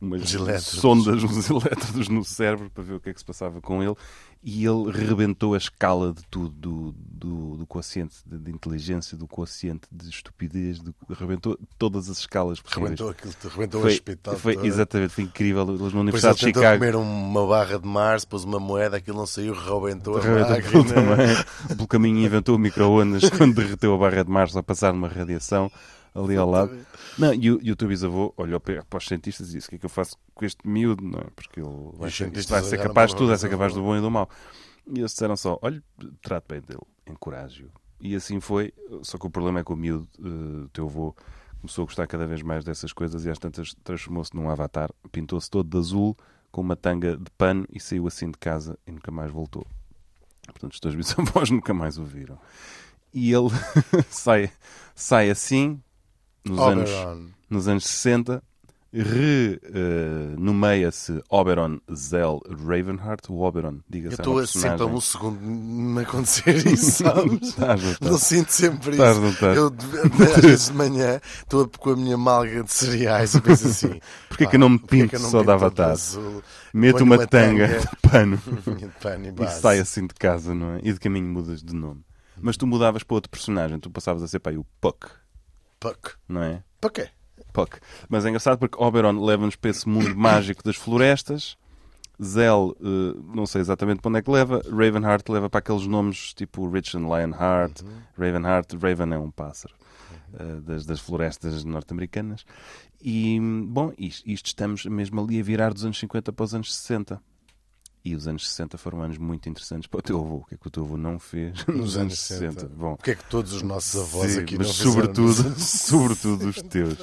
umas 0.00 0.32
elétrodos. 0.32 0.64
sondas, 0.66 1.24
uns 1.24 1.48
elétrodos 1.50 2.08
no 2.08 2.24
cérebro 2.24 2.70
para 2.70 2.84
ver 2.84 2.94
o 2.94 3.00
que 3.00 3.10
é 3.10 3.12
que 3.12 3.18
se 3.20 3.24
passava 3.26 3.60
com 3.60 3.82
ele. 3.82 3.94
E 4.40 4.64
ele 4.64 4.92
rebentou 4.92 5.54
a 5.54 5.58
escala 5.58 6.12
de 6.12 6.22
tudo, 6.30 6.50
do, 6.50 6.94
do, 6.96 7.56
do 7.56 7.66
quociente 7.66 8.14
de, 8.24 8.38
de 8.38 8.52
inteligência, 8.52 9.16
do 9.18 9.26
quociente 9.26 9.88
de 9.90 10.08
estupidez, 10.08 10.78
do, 10.78 10.94
rebentou 11.10 11.58
todas 11.76 12.08
as 12.08 12.18
escalas 12.18 12.60
possíveis. 12.60 12.90
Rebentou 12.90 13.10
aquilo, 13.10 13.34
rebentou 13.50 13.80
o 13.80 13.82
Foi, 13.82 13.92
hospital. 13.94 14.36
foi 14.36 14.54
exatamente, 14.64 15.12
foi 15.12 15.24
incrível. 15.24 15.68
Eles 15.68 15.92
na 15.92 16.00
Universidade 16.00 16.38
de 16.38 16.44
Chicago 16.44 16.78
comer 16.78 16.94
uma 16.94 17.46
barra 17.48 17.80
de 17.80 17.88
Mars, 17.88 18.24
pôs 18.24 18.44
uma 18.44 18.60
moeda, 18.60 18.98
aquilo 18.98 19.16
não 19.16 19.26
saiu, 19.26 19.54
rebentou 19.54 20.16
a 20.18 20.20
Rebentou 20.20 20.84
máquina. 20.84 20.94
também. 20.94 21.76
Pelo 21.76 21.88
caminho 21.88 22.24
inventou 22.24 22.54
o 22.54 22.58
micro-ondas 22.60 23.28
quando 23.36 23.56
derreteu 23.56 23.92
a 23.92 23.98
barra 23.98 24.22
de 24.24 24.30
Mars 24.30 24.56
a 24.56 24.62
passar 24.62 24.92
numa 24.92 25.08
radiação 25.08 25.68
ali 26.14 26.36
ao 26.36 26.48
lado. 26.48 26.78
Não, 27.18 27.32
e, 27.34 27.50
o, 27.50 27.58
e 27.62 27.72
o 27.72 27.76
teu 27.76 27.88
bisavô 27.88 28.32
olhou 28.36 28.60
para, 28.60 28.84
para 28.84 28.96
os 28.96 29.06
cientistas 29.06 29.48
e 29.50 29.52
disse: 29.52 29.66
O 29.66 29.70
que 29.70 29.76
é 29.76 29.78
que 29.78 29.86
eu 29.86 29.90
faço 29.90 30.16
com 30.34 30.44
este 30.44 30.66
miúdo? 30.66 31.04
Não 31.04 31.20
é? 31.20 31.26
Porque 31.34 31.60
ele 31.60 31.90
vai 31.94 32.10
ser, 32.10 32.30
vai 32.30 32.62
ser 32.62 32.78
capaz 32.78 33.10
de 33.10 33.16
tudo, 33.16 33.28
vai 33.28 33.38
ser 33.38 33.48
capaz 33.48 33.74
do 33.74 33.82
bom 33.82 33.96
e 33.96 34.00
do 34.00 34.10
mau. 34.10 34.28
E 34.86 34.98
eles 34.98 35.12
disseram 35.12 35.36
só: 35.36 35.58
Olha, 35.62 35.82
trate 36.22 36.46
bem 36.48 36.60
dele, 36.60 36.82
encoraje-o. 37.06 37.70
E 38.00 38.14
assim 38.14 38.40
foi. 38.40 38.72
Só 39.02 39.18
que 39.18 39.26
o 39.26 39.30
problema 39.30 39.60
é 39.60 39.64
que 39.64 39.72
o 39.72 39.76
miúdo, 39.76 40.08
o 40.18 40.68
teu 40.68 40.86
avô, 40.86 41.14
começou 41.60 41.82
a 41.82 41.86
gostar 41.86 42.06
cada 42.06 42.26
vez 42.26 42.42
mais 42.42 42.64
dessas 42.64 42.92
coisas 42.92 43.24
e 43.24 43.30
às 43.30 43.38
tantas 43.38 43.74
transformou-se 43.82 44.34
num 44.34 44.48
avatar, 44.48 44.90
pintou-se 45.10 45.50
todo 45.50 45.68
de 45.68 45.76
azul, 45.76 46.16
com 46.50 46.60
uma 46.60 46.76
tanga 46.76 47.16
de 47.16 47.30
pano 47.36 47.66
e 47.72 47.80
saiu 47.80 48.06
assim 48.06 48.30
de 48.30 48.38
casa 48.38 48.78
e 48.86 48.92
nunca 48.92 49.10
mais 49.10 49.30
voltou. 49.30 49.66
Portanto, 50.46 50.72
os 50.72 50.80
teus 50.80 50.94
bisavós 50.96 51.50
nunca 51.50 51.74
mais 51.74 51.98
o 51.98 52.04
viram. 52.04 52.38
E 53.12 53.32
ele 53.32 53.48
sai, 54.08 54.50
sai 54.94 55.30
assim, 55.30 55.82
nos 56.44 56.58
anos, 56.58 56.90
Oberon. 56.90 57.26
nos 57.50 57.68
anos 57.68 57.84
60, 57.86 58.42
renomeia-se 58.90 61.22
Oberon 61.28 61.78
Zell 61.94 62.40
Ravenheart. 62.48 63.28
O 63.28 63.40
Oberon, 63.40 63.74
Eu 63.74 63.82
diga-se, 63.88 64.14
era 64.14 64.22
estou 64.22 64.46
sempre 64.46 64.82
a 64.82 64.86
um 64.86 65.00
segundo 65.00 65.40
me 65.40 66.02
acontecer 66.02 66.66
isso, 66.66 67.04
sabes? 67.04 67.56
Não? 68.00 68.12
Não 68.12 68.18
sinto 68.18 68.50
sempre 68.50 68.92
isso. 68.92 69.20
não 69.20 69.30
estás? 69.30 69.56
Eu, 69.56 69.72
às 70.36 70.42
vezes 70.42 70.66
de 70.68 70.74
manhã, 70.74 71.20
estou 71.38 71.68
com 71.68 71.90
a 71.90 71.96
minha 71.96 72.16
malga 72.16 72.62
de 72.64 72.72
cereais 72.72 73.34
e 73.34 73.40
penso 73.40 73.66
assim: 73.68 74.00
Porquê 74.28 74.44
pá, 74.44 74.50
que 74.50 74.56
eu 74.56 74.60
não 74.60 74.70
me 74.70 74.78
pinto 74.78 75.16
eu 75.16 75.20
não 75.20 75.30
só 75.30 75.38
de 75.38 75.44
pinto 75.44 75.52
avatar? 75.52 75.96
Ponho 76.92 77.04
uma, 77.04 77.16
uma 77.16 77.26
tanga 77.26 77.68
tanga. 77.68 77.80
de 77.80 77.96
pano 78.10 78.38
de 78.78 78.86
pano 79.00 79.26
e 79.26 79.30
e 79.76 79.80
assim 79.80 80.06
de 80.06 80.14
casa, 80.14 80.54
não 80.54 80.74
é? 80.74 80.80
E 80.82 80.92
de 80.92 81.00
caminho 81.00 81.26
mudas 81.26 81.62
de 81.62 81.74
nome. 81.74 82.02
Mas 82.40 82.56
tu 82.56 82.66
mudavas 82.66 83.02
para 83.02 83.14
outro 83.16 83.30
personagem, 83.30 83.78
tu 83.80 83.90
passavas 83.90 84.22
a 84.22 84.28
ser 84.28 84.40
aí 84.44 84.56
o 84.56 84.64
Puck, 84.80 85.08
Puck. 85.80 86.12
não 86.28 86.42
é? 86.42 86.62
Para 86.80 86.90
quê? 86.90 87.08
Puck. 87.52 87.78
Mas 88.08 88.24
é 88.24 88.28
engraçado 88.28 88.58
porque 88.58 88.82
Oberon 88.82 89.24
leva-nos 89.24 89.56
para 89.56 89.70
esse 89.70 89.88
mundo 89.88 90.14
mágico 90.16 90.62
das 90.62 90.76
florestas. 90.76 91.56
Zell, 92.22 92.76
eh, 92.80 93.20
não 93.34 93.46
sei 93.46 93.60
exatamente 93.60 94.00
para 94.00 94.08
onde 94.08 94.18
é 94.18 94.22
que 94.22 94.30
leva. 94.30 94.60
Ravenheart 94.70 95.28
leva 95.28 95.48
para 95.48 95.60
aqueles 95.60 95.86
nomes 95.86 96.34
tipo 96.34 96.68
Rich 96.68 96.96
and 96.96 97.06
Lionheart. 97.08 97.82
Ravenheart, 98.16 98.74
Raven 98.74 99.12
é 99.14 99.18
um 99.18 99.30
pássaro 99.30 99.74
eh, 100.34 100.60
das, 100.60 100.84
das 100.84 101.00
florestas 101.00 101.64
norte-americanas. 101.64 102.44
E, 103.00 103.38
bom, 103.68 103.92
isto, 103.96 104.28
isto 104.28 104.46
estamos 104.46 104.84
mesmo 104.86 105.20
ali 105.20 105.38
a 105.38 105.42
virar 105.42 105.72
dos 105.72 105.84
anos 105.84 105.98
50 105.98 106.32
para 106.32 106.44
os 106.44 106.54
anos 106.54 106.74
60. 106.74 107.20
E 108.08 108.14
os 108.14 108.26
anos 108.26 108.48
60 108.48 108.78
foram 108.78 109.02
anos 109.02 109.18
muito 109.18 109.48
interessantes 109.50 109.86
para 109.86 109.98
o 109.98 110.02
teu 110.02 110.18
avô. 110.18 110.36
O 110.36 110.44
que 110.46 110.54
é 110.54 110.58
que 110.58 110.66
o 110.66 110.70
teu 110.70 110.82
avô 110.84 110.96
não 110.96 111.18
fez 111.18 111.52
nos, 111.66 111.96
anos 111.96 112.18
60? 112.18 112.66
Bom, 112.68 112.96
Porque 112.96 113.10
é 113.10 113.14
que 113.14 113.24
todos 113.24 113.52
os 113.52 113.60
nossos 113.62 114.00
avós 114.00 114.32
Sim, 114.32 114.40
aqui 114.40 114.56
mas 114.56 114.66
não 114.68 114.74
sobretudo, 114.74 115.54
sobretudo 115.60 116.48
os 116.48 116.62
teus. 116.62 116.98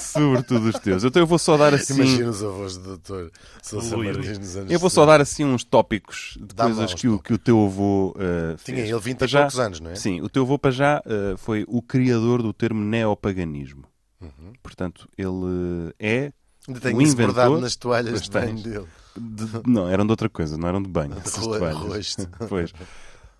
sobretudo 0.00 0.68
os 0.68 0.78
teus. 0.80 1.04
Então 1.04 1.22
eu 1.22 1.26
vou 1.26 1.38
só 1.38 1.56
dar 1.56 1.74
assim. 1.74 1.94
Imagina 1.94 2.30
os 2.30 2.42
avós 2.42 2.76
do 2.76 2.84
doutor 2.84 3.30
Sousa. 3.62 3.96
Martins 3.96 4.38
nos 4.38 4.56
anos 4.56 4.70
Eu 4.72 4.78
vou 4.78 4.90
só 4.90 5.02
70. 5.02 5.06
dar 5.06 5.20
assim 5.20 5.44
uns 5.44 5.64
tópicos 5.64 6.36
de 6.40 6.54
coisas 6.54 6.94
que 6.94 7.08
o, 7.08 7.18
que 7.18 7.32
o 7.32 7.38
teu 7.38 7.64
avô 7.64 8.10
uh, 8.16 8.56
Tinha 8.64 8.76
fez. 8.78 8.90
ele 8.90 8.98
20 9.00 9.16
Para 9.18 9.26
e 9.26 9.28
já- 9.30 9.40
poucos 9.40 9.58
anos, 9.60 9.80
não 9.80 9.90
é? 9.90 9.94
Sim, 9.94 10.20
o 10.20 10.28
teu 10.28 10.42
avô 10.42 10.58
para 10.58 10.70
já 10.70 11.00
uh, 11.06 11.36
foi 11.38 11.64
o 11.68 11.80
criador 11.82 12.42
do 12.42 12.52
termo 12.52 12.80
neopaganismo. 12.84 13.84
Uhum. 14.20 14.52
Portanto, 14.62 15.08
ele 15.16 15.28
uh, 15.28 15.94
é. 15.98 16.32
Ainda 16.66 16.92
o 16.94 17.02
isso 17.02 17.12
inventor- 17.12 17.60
nas 17.60 17.76
toalhas 17.76 18.22
de 18.22 18.30
banho 18.30 18.54
dele. 18.60 18.86
De- 19.16 19.62
não, 19.70 19.88
eram 19.88 20.04
de 20.06 20.10
outra 20.12 20.28
coisa, 20.28 20.56
não 20.56 20.68
eram 20.68 20.82
de 20.82 20.88
banho. 20.88 21.14
essas 21.18 21.44
toalhas. 21.44 21.76
rosto. 21.76 22.28
Pois. 22.48 22.72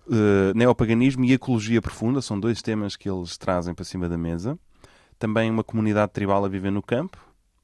Uh, 0.07 0.53
neopaganismo 0.55 1.25
e 1.25 1.33
ecologia 1.33 1.81
profunda 1.81 2.21
são 2.21 2.39
dois 2.39 2.61
temas 2.61 2.95
que 2.95 3.09
eles 3.09 3.37
trazem 3.37 3.73
para 3.73 3.83
cima 3.85 4.07
da 4.07 4.17
mesa. 4.17 4.57
Também 5.17 5.49
uma 5.49 5.63
comunidade 5.63 6.11
tribal 6.11 6.45
a 6.45 6.47
viver 6.49 6.71
no 6.71 6.81
campo. 6.83 7.17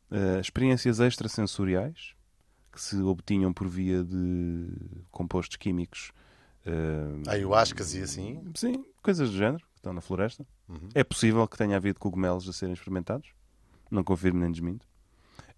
Uh, 0.10 0.40
experiências 0.42 1.00
extrasensoriais 1.00 2.14
que 2.72 2.82
se 2.82 2.98
obtinham 3.02 3.54
por 3.54 3.68
via 3.68 4.04
de 4.04 4.68
compostos 5.12 5.58
químicos. 5.58 6.12
uh, 6.66 7.30
Ayahuascas 7.30 7.94
e 7.94 8.02
assim. 8.02 8.42
Sim, 8.56 8.86
coisas 9.04 9.30
do 9.30 9.38
género 9.38 9.60
que 9.60 9.78
estão 9.78 9.94
na 9.94 10.02
floresta. 10.02 10.46
Uhum. 10.68 10.90
É 10.96 11.04
possível 11.04 11.48
que 11.48 11.58
tenha 11.58 11.76
havido 11.78 12.00
cogumelos 12.00 12.48
a 12.50 12.54
serem 12.54 12.74
experimentados. 12.74 13.30
Não 13.92 14.04
confirmo 14.04 14.40
nem 14.40 14.52
desminto. 14.52 14.86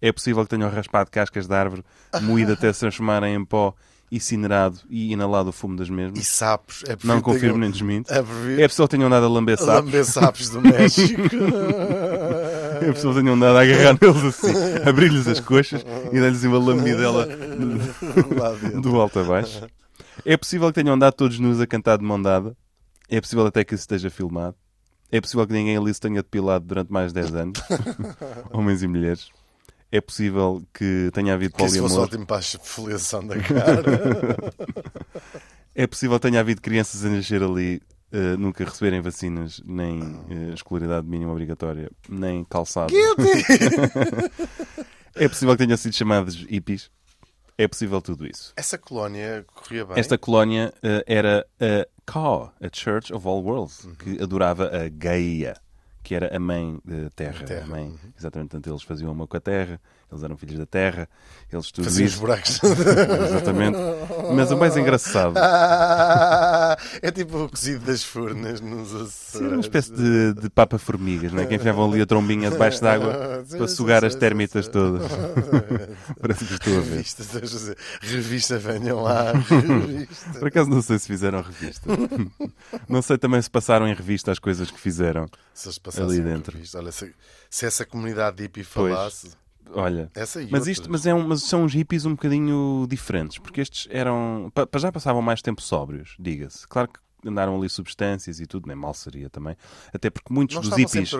É 0.06 0.12
possível 0.12 0.42
que 0.44 0.50
tenham 0.50 0.68
raspado 0.70 1.10
cascas 1.10 1.46
de 1.46 1.54
árvore, 1.54 1.82
moído 2.20 2.52
até 2.52 2.70
se 2.72 2.80
transformarem 2.80 3.34
em 3.34 3.44
pó, 3.44 3.74
incinerado 4.12 4.78
e 4.90 5.12
inalado 5.12 5.48
o 5.48 5.52
fumo 5.52 5.76
das 5.76 5.88
E 5.88 5.92
mesmas. 5.92 6.26
sapos. 6.26 6.84
É 6.86 6.94
Não 7.04 7.22
confirmo 7.22 7.40
tenham- 7.54 7.58
nem 7.58 7.70
desminto. 7.70 8.12
É 8.12 8.18
É 8.62 8.68
possível 8.68 8.86
que 8.86 8.96
tenham 8.96 9.06
andado 9.06 9.24
a 9.24 9.28
lamber 9.28 9.56
sapos. 9.56 9.84
lamber 9.86 10.04
sapos 10.04 10.50
do 10.50 10.60
México. 10.60 11.22
É 12.84 12.92
possível 12.92 13.14
que 13.14 13.20
tenham 13.20 13.34
andado 13.34 13.56
a 13.56 13.62
agarrar 13.62 13.96
neles 14.00 14.24
assim, 14.24 14.52
abrir-lhes 14.86 15.26
as 15.26 15.40
coxas 15.40 15.82
e 16.12 16.20
dar-lhes 16.20 16.42
uma 16.44 16.58
lambidela 16.58 17.26
do 18.82 19.00
alto 19.00 19.20
a 19.20 19.24
baixo. 19.24 19.66
É 20.24 20.36
possível 20.36 20.68
que 20.68 20.74
tenham 20.82 20.94
andado 20.94 21.14
todos 21.14 21.38
nus 21.38 21.60
a 21.60 21.66
cantar 21.66 21.96
de 21.96 22.04
mão 22.04 22.20
dada. 22.20 22.54
É 23.08 23.20
possível 23.20 23.46
até 23.46 23.64
que 23.64 23.74
isso 23.74 23.82
esteja 23.82 24.10
filmado. 24.10 24.54
É 25.10 25.18
possível 25.20 25.46
que 25.46 25.52
ninguém 25.54 25.76
ali 25.78 25.94
se 25.94 26.00
tenha 26.00 26.16
depilado 26.22 26.66
durante 26.66 26.92
mais 26.92 27.12
de 27.12 27.20
10 27.22 27.34
anos. 27.36 27.60
Homens 28.52 28.82
e 28.82 28.88
mulheres. 28.88 29.28
É 29.92 30.00
possível 30.00 30.62
que 30.74 31.10
tenha 31.12 31.34
havido 31.34 31.54
Que 31.54 31.62
isso 31.64 31.78
fosse 31.78 31.94
poliamor. 31.94 32.08
ótimo 32.08 32.26
para 32.26 32.36
a 32.36 32.40
esfoliação 32.40 33.26
da 33.26 33.38
cara. 33.38 33.82
É 35.76 35.88
possível 35.88 36.16
que 36.20 36.28
tenha 36.28 36.38
havido 36.38 36.62
crianças 36.62 37.04
a 37.04 37.08
nascer 37.08 37.42
ali, 37.42 37.82
eh, 38.12 38.36
nunca 38.36 38.64
receberem 38.64 39.00
vacinas, 39.00 39.60
nem 39.64 40.00
eh, 40.30 40.54
escolaridade 40.54 41.04
mínima 41.04 41.32
obrigatória, 41.32 41.90
nem 42.08 42.44
calçado. 42.44 42.94
é 45.16 45.28
possível 45.28 45.56
que 45.56 45.64
tenham 45.64 45.76
sido 45.76 45.94
chamados 45.94 46.34
hippies. 46.48 46.90
É 47.56 47.68
possível 47.68 48.00
tudo 48.00 48.26
isso. 48.26 48.52
Essa 48.56 48.76
colónia 48.78 49.44
corria 49.52 49.84
bem. 49.84 49.98
Esta 49.98 50.18
colónia 50.18 50.72
eh, 50.82 51.04
era 51.06 51.46
a 51.60 51.86
Ka, 52.04 52.52
a 52.60 52.68
Church 52.72 53.12
of 53.12 53.26
All 53.26 53.42
Worlds, 53.44 53.84
Uhum. 53.84 53.94
que 53.94 54.22
adorava 54.22 54.70
a 54.76 54.88
Gaia, 54.88 55.54
que 56.04 56.14
era 56.14 56.36
a 56.36 56.38
mãe 56.38 56.78
da 56.84 57.10
Terra. 57.10 57.44
Terra, 57.44 57.64
A 57.64 57.66
mãe, 57.66 57.86
uhum. 57.86 57.98
Exatamente, 58.16 58.50
portanto, 58.50 58.70
eles 58.70 58.82
faziam 58.82 59.10
amor 59.10 59.26
com 59.26 59.36
a 59.38 59.40
Terra, 59.40 59.80
eles 60.14 60.24
eram 60.24 60.36
filhos 60.36 60.58
da 60.58 60.66
Terra, 60.66 61.08
eles 61.52 61.70
tudo 61.70 61.84
Fazia 61.84 62.06
os 62.06 62.14
buracos. 62.14 62.60
Exatamente. 62.64 63.76
Mas 64.34 64.50
o 64.50 64.56
mais 64.56 64.76
engraçado 64.76 65.34
Ah, 65.36 66.76
é 67.02 67.10
tipo 67.10 67.44
o 67.44 67.48
cozido 67.48 67.84
das 67.84 68.02
furnas 68.02 68.60
nos 68.60 68.94
Açores. 68.94 69.34
era 69.34 69.48
uma 69.54 69.60
espécie 69.60 69.92
de, 69.92 70.34
de 70.34 70.50
papa-formigas, 70.50 71.32
não 71.32 71.42
é? 71.42 71.46
que 71.46 71.54
enfiavam 71.54 71.90
ali 71.90 72.00
a 72.00 72.06
trombinha 72.06 72.50
debaixo 72.50 72.80
d'água 72.80 73.44
Sim, 73.46 73.58
para 73.58 73.68
sugar 73.68 74.04
as 74.04 74.12
sim. 74.12 74.18
todas. 74.68 75.10
Parece 76.20 76.44
que 76.44 76.54
estou 76.54 76.78
a 76.78 76.80
ver. 76.80 76.90
Revista, 76.94 77.22
estás 77.22 77.42
a 77.42 77.46
dizer, 77.46 77.76
revista, 78.00 78.58
venham 78.58 79.02
lá. 79.02 79.32
Revista. 79.32 80.38
Por 80.38 80.48
acaso 80.48 80.70
não 80.70 80.82
sei 80.82 80.98
se 80.98 81.06
fizeram 81.06 81.42
revista. 81.42 81.88
Não 82.88 83.02
sei 83.02 83.18
também 83.18 83.40
se 83.42 83.50
passaram 83.50 83.86
em 83.88 83.94
revista 83.94 84.30
as 84.32 84.38
coisas 84.38 84.70
que 84.70 84.78
fizeram. 84.80 85.26
Se 85.52 85.68
Ali 86.00 86.20
dentro. 86.20 86.54
revista, 86.56 86.78
olha, 86.78 86.92
se, 86.92 87.14
se 87.50 87.66
essa 87.66 87.84
comunidade 87.84 88.42
hippie 88.42 88.64
Pois. 88.64 89.36
Olha, 89.70 90.10
mas, 90.50 90.66
isto, 90.68 90.90
mas, 90.90 91.06
é 91.06 91.14
um- 91.14 91.26
mas 91.28 91.42
são 91.42 91.64
uns 91.64 91.72
hippies 91.74 92.04
um 92.04 92.12
bocadinho 92.12 92.86
diferentes, 92.88 93.38
porque 93.38 93.60
estes 93.60 93.86
eram. 93.90 94.50
pa- 94.54 94.68
já 94.78 94.92
passavam 94.92 95.22
mais 95.22 95.40
tempo 95.42 95.60
sóbrios, 95.62 96.14
diga-se. 96.18 96.66
Claro 96.68 96.88
que 96.88 97.00
andaram 97.26 97.56
ali 97.56 97.70
substâncias 97.70 98.38
e 98.38 98.46
tudo, 98.46 98.66
nem 98.66 98.76
mal 98.76 98.92
seria 98.92 99.30
também. 99.30 99.56
Até 99.94 100.10
porque 100.10 100.30
muitos 100.32 100.56
não 100.56 100.76
dos 100.76 100.92
hippies. 100.92 101.10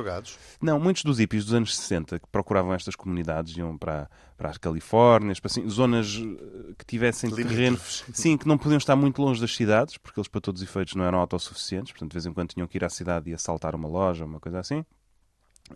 Não, 0.60 0.78
muitos 0.78 1.02
dos 1.02 1.18
hippies 1.18 1.46
dos 1.46 1.54
anos 1.54 1.74
60 1.74 2.18
que 2.18 2.26
procuravam 2.30 2.74
estas 2.74 2.94
comunidades 2.94 3.56
iam 3.56 3.78
para, 3.78 4.10
para 4.36 4.50
as 4.50 4.58
Califórnias, 4.58 5.40
para 5.40 5.50
assim, 5.50 5.66
zonas 5.66 6.20
eh, 6.22 6.74
que 6.78 6.84
tivessem 6.84 7.30
terreno. 7.48 7.76
Sim, 8.12 8.36
que 8.36 8.46
não 8.46 8.58
podiam 8.58 8.76
estar 8.76 8.94
muito 8.94 9.22
longe 9.22 9.40
das 9.40 9.56
cidades, 9.56 9.96
porque 9.96 10.20
eles, 10.20 10.28
para 10.28 10.42
todos 10.42 10.60
os 10.60 10.68
efeitos, 10.68 10.94
não 10.94 11.04
eram 11.06 11.18
autossuficientes. 11.18 11.92
Portanto, 11.92 12.10
de 12.10 12.14
vez 12.16 12.26
em 12.26 12.34
quando 12.34 12.50
tinham 12.50 12.66
que 12.68 12.76
ir 12.76 12.84
à 12.84 12.90
cidade 12.90 13.30
e 13.30 13.34
assaltar 13.34 13.74
uma 13.74 13.88
loja, 13.88 14.26
uma 14.26 14.38
coisa 14.38 14.60
assim. 14.60 14.84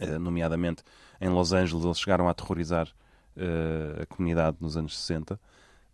Eh, 0.00 0.18
nomeadamente 0.18 0.82
em 1.20 1.28
Los 1.30 1.52
Angeles, 1.52 1.84
eles 1.84 1.98
chegaram 1.98 2.28
a 2.28 2.30
aterrorizar 2.32 2.88
eh, 3.36 4.02
a 4.02 4.06
comunidade 4.06 4.56
nos 4.60 4.76
anos 4.76 4.98
60. 4.98 5.40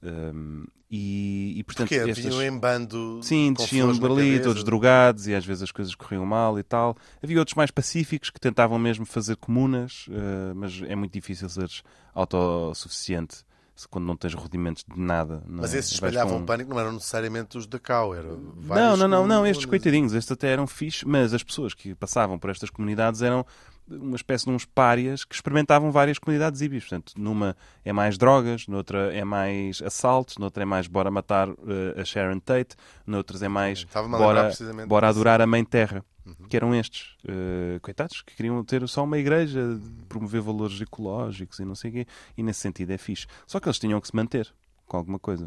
Um, 0.02 0.64
e, 0.90 1.54
e, 1.56 1.64
portanto, 1.64 1.88
Porque 1.88 2.10
estas... 2.10 2.24
vinham 2.24 2.42
em 2.42 2.58
bando. 2.58 3.18
Sim, 3.22 3.54
desciam 3.54 3.88
ali, 3.88 3.98
cabeça. 4.00 4.42
todos 4.44 4.62
drogados, 4.62 5.26
e 5.26 5.34
às 5.34 5.44
vezes 5.44 5.62
as 5.62 5.72
coisas 5.72 5.94
corriam 5.94 6.26
mal 6.26 6.58
e 6.58 6.62
tal. 6.62 6.94
Havia 7.22 7.38
outros 7.38 7.54
mais 7.56 7.70
pacíficos 7.70 8.28
que 8.30 8.38
tentavam 8.38 8.78
mesmo 8.78 9.06
fazer 9.06 9.36
comunas, 9.36 10.06
eh, 10.10 10.52
mas 10.54 10.82
é 10.86 10.94
muito 10.94 11.12
difícil 11.12 11.48
seres 11.48 11.82
autossuficiente 12.14 13.44
se- 13.74 13.88
quando 13.88 14.04
não 14.04 14.16
tens 14.16 14.34
rudimentos 14.34 14.84
de 14.86 15.00
nada. 15.00 15.42
Mas 15.48 15.74
é? 15.74 15.78
esses 15.78 15.92
espalhavam 15.92 16.40
com- 16.40 16.46
pânico 16.46 16.70
não 16.70 16.78
eram 16.80 16.92
necessariamente 16.92 17.56
os 17.58 17.66
da 17.66 17.78
Cau, 17.78 18.14
eram 18.14 18.54
Não, 18.62 18.96
não, 18.96 19.08
não, 19.08 19.26
não, 19.26 19.46
estes 19.46 19.66
coitadinhos, 19.66 20.12
estes 20.12 20.30
até 20.30 20.48
eram 20.52 20.66
fixe, 20.66 21.06
mas 21.06 21.32
as 21.34 21.42
pessoas 21.42 21.74
que 21.74 21.94
passavam 21.94 22.38
por 22.38 22.50
estas 22.50 22.70
comunidades 22.70 23.22
eram 23.22 23.44
uma 23.88 24.16
espécie 24.16 24.44
de 24.46 24.50
uns 24.50 24.64
párias 24.64 25.24
que 25.24 25.34
experimentavam 25.34 25.90
várias 25.90 26.18
comunidades 26.18 26.60
hippies. 26.60 26.84
Portanto, 26.84 27.12
numa 27.16 27.56
é 27.84 27.92
mais 27.92 28.16
drogas, 28.16 28.66
noutra 28.66 29.14
é 29.14 29.24
mais 29.24 29.82
assaltos, 29.82 30.38
noutra 30.38 30.62
é 30.62 30.66
mais 30.66 30.86
bora 30.86 31.10
matar 31.10 31.48
eh, 31.48 32.00
a 32.00 32.04
Sharon 32.04 32.40
Tate, 32.40 32.76
noutras 33.06 33.42
é 33.42 33.48
mais 33.48 33.84
bora, 33.84 34.50
bora 34.86 35.08
adorar 35.08 35.40
a 35.40 35.46
Mãe 35.46 35.64
Terra. 35.64 36.04
Que 36.48 36.56
eram 36.56 36.74
estes, 36.74 37.18
eh, 37.28 37.78
coitados, 37.82 38.22
que 38.22 38.34
queriam 38.34 38.64
ter 38.64 38.88
só 38.88 39.04
uma 39.04 39.18
igreja, 39.18 39.78
promover 40.08 40.40
valores 40.40 40.80
ecológicos 40.80 41.58
e 41.58 41.66
não 41.66 41.74
sei 41.74 41.90
o 41.90 41.92
quê, 41.92 42.06
e 42.34 42.42
nesse 42.42 42.60
sentido 42.60 42.90
é 42.92 42.96
fixe. 42.96 43.26
Só 43.46 43.60
que 43.60 43.68
eles 43.68 43.78
tinham 43.78 44.00
que 44.00 44.06
se 44.06 44.16
manter 44.16 44.50
com 44.86 44.96
alguma 44.96 45.18
coisa. 45.18 45.44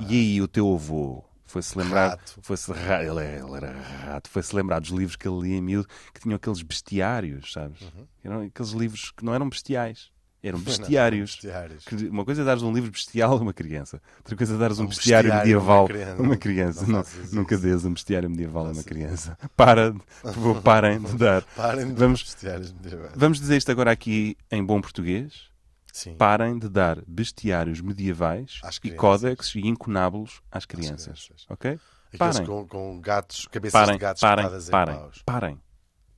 E 0.00 0.14
aí 0.14 0.40
o 0.40 0.48
teu 0.48 0.72
avô 0.72 1.22
foi-se 1.46 1.76
lembrar, 1.78 2.18
foi-se 2.42 2.70
ele, 2.72 3.20
é- 3.22 3.40
ele 3.44 3.56
era 3.56 3.72
rato, 4.06 4.28
foi-se 4.30 4.54
lembrar 4.54 4.80
dos 4.80 4.90
livros 4.90 5.16
que 5.16 5.26
ele 5.28 5.40
lia 5.42 5.56
em 5.56 5.62
miúdo, 5.62 5.88
que 6.12 6.20
tinham 6.20 6.36
aqueles 6.36 6.62
bestiários, 6.62 7.52
sabes? 7.52 7.80
Eram 8.22 8.42
aqueles 8.42 8.72
livros 8.72 9.10
que 9.10 9.24
não 9.24 9.34
eram 9.34 9.48
bestiais, 9.48 10.10
eram 10.42 10.58
Uhum. 10.58 10.64
Não, 10.64 10.70
bestiários. 10.72 11.30
bestiários. 11.32 11.84
Que 11.84 11.94
Uma 12.08 12.24
coisa 12.24 12.42
é 12.42 12.44
dares 12.44 12.62
um 12.62 12.72
livro 12.72 12.90
bestial 12.90 13.32
a 13.32 13.40
uma 13.40 13.52
criança, 13.54 14.00
outra 14.18 14.36
coisa 14.36 14.54
é 14.54 14.58
dares 14.58 14.78
um, 14.78 14.84
Um 14.84 14.86
bestiário, 14.88 15.30
bestiário 15.30 15.60
medieval 15.62 15.88
a 16.18 16.22
uma 16.22 16.36
criança. 16.36 16.86
Não 16.86 16.98
Não- 17.00 17.04
nunca 17.32 17.56
dês 17.56 17.84
um 17.84 17.92
bestiário 17.92 18.28
medieval 18.28 18.66
a 18.66 18.70
uma 18.72 18.82
criança. 18.84 19.38
Para, 19.56 19.92
de- 19.92 19.98
por 20.22 20.32
favor, 20.34 20.62
parem 20.62 21.00
de 21.00 21.16
dar. 21.16 21.42
Parem 21.56 21.86
de 21.88 21.94
Vamos- 21.94 22.22
bestiários 22.22 22.72
medievais. 22.72 23.12
Vamos 23.16 23.38
dizer 23.40 23.56
isto 23.56 23.70
agora 23.70 23.90
aqui 23.90 24.36
em 24.50 24.64
bom 24.64 24.80
português. 24.80 25.52
Sim. 25.96 26.16
Parem 26.16 26.58
de 26.58 26.68
dar 26.68 27.00
bestiários 27.06 27.80
medievais 27.80 28.60
e 28.82 28.90
códex 28.90 29.54
e 29.54 29.60
incunábulos 29.60 30.42
às 30.50 30.66
crianças. 30.66 31.04
crianças. 31.26 31.46
Ok? 31.48 31.78
Aqueles 32.12 32.18
Parem. 32.18 32.46
com, 32.46 32.66
com 32.66 33.00
gatos, 33.00 33.46
cabeças 33.46 33.72
Parem, 33.80 33.94
de 33.94 34.00
gatos 34.00 34.20
parem, 34.20 34.44
parem, 34.72 34.96
paus. 34.96 35.22
parem. 35.24 35.60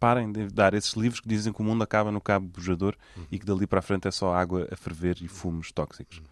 Parem 0.01 0.33
de 0.33 0.47
dar 0.49 0.73
esses 0.73 0.95
livros 0.95 1.21
que 1.21 1.29
dizem 1.29 1.53
que 1.53 1.61
o 1.61 1.65
mundo 1.65 1.83
acaba 1.85 2.11
no 2.11 2.23
cabo 2.23 2.47
bujador 2.49 2.97
Uhum. 3.17 3.27
e 3.31 3.39
que 3.39 3.45
dali 3.45 3.67
para 3.67 3.81
a 3.81 3.83
frente 3.83 4.09
é 4.09 4.11
só 4.11 4.35
água 4.35 4.67
a 4.73 4.77
ferver 4.77 5.19
e 5.21 5.29
fumos 5.29 5.71
tóxicos. 5.73 6.23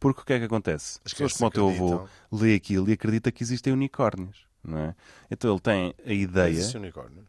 Porque 0.00 0.22
o 0.22 0.24
que 0.24 0.32
é 0.32 0.38
que 0.38 0.44
acontece? 0.46 0.98
As 1.04 1.12
As 1.12 1.18
pessoas 1.18 1.32
como 1.34 1.48
o 1.48 1.50
teu 1.50 1.68
avô 1.68 2.08
lê 2.32 2.54
aquilo 2.54 2.88
e 2.88 2.92
acredita 2.94 3.30
que 3.30 3.42
existem 3.42 3.74
unicórnios. 3.74 4.46
Não 4.64 4.78
é? 4.78 4.94
Então 5.30 5.50
ele 5.50 5.60
tem 5.60 5.94
a 6.04 6.12
ideia 6.12 6.48
Existem 6.50 6.80
unicórnios. 6.80 7.26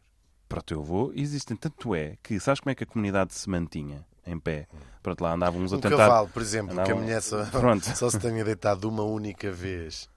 para 0.48 0.60
o 0.60 0.62
teu 0.62 0.80
avô 0.80 1.12
existem. 1.14 1.56
Tanto 1.58 1.94
é 1.94 2.16
que 2.22 2.40
sabes 2.40 2.60
como 2.60 2.70
é 2.70 2.74
que 2.74 2.84
a 2.84 2.86
comunidade 2.86 3.34
se 3.34 3.48
mantinha 3.50 4.04
em 4.30 4.38
pé? 4.38 4.66
Pronto, 5.02 5.20
lá 5.22 5.32
andavam 5.34 5.60
uns 5.62 5.72
a 5.72 5.76
Um 5.76 5.80
tentar. 5.80 5.96
cavalo, 5.96 6.28
por 6.28 6.42
exemplo, 6.42 6.74
que 6.74 6.80
a 6.80 6.82
andavam- 6.84 7.02
mulher 7.02 7.22
só, 7.22 7.44
só 7.94 8.10
se 8.10 8.18
tenha 8.18 8.44
deitado 8.44 8.88
uma 8.88 9.02
única 9.02 9.50
vez 9.50 10.08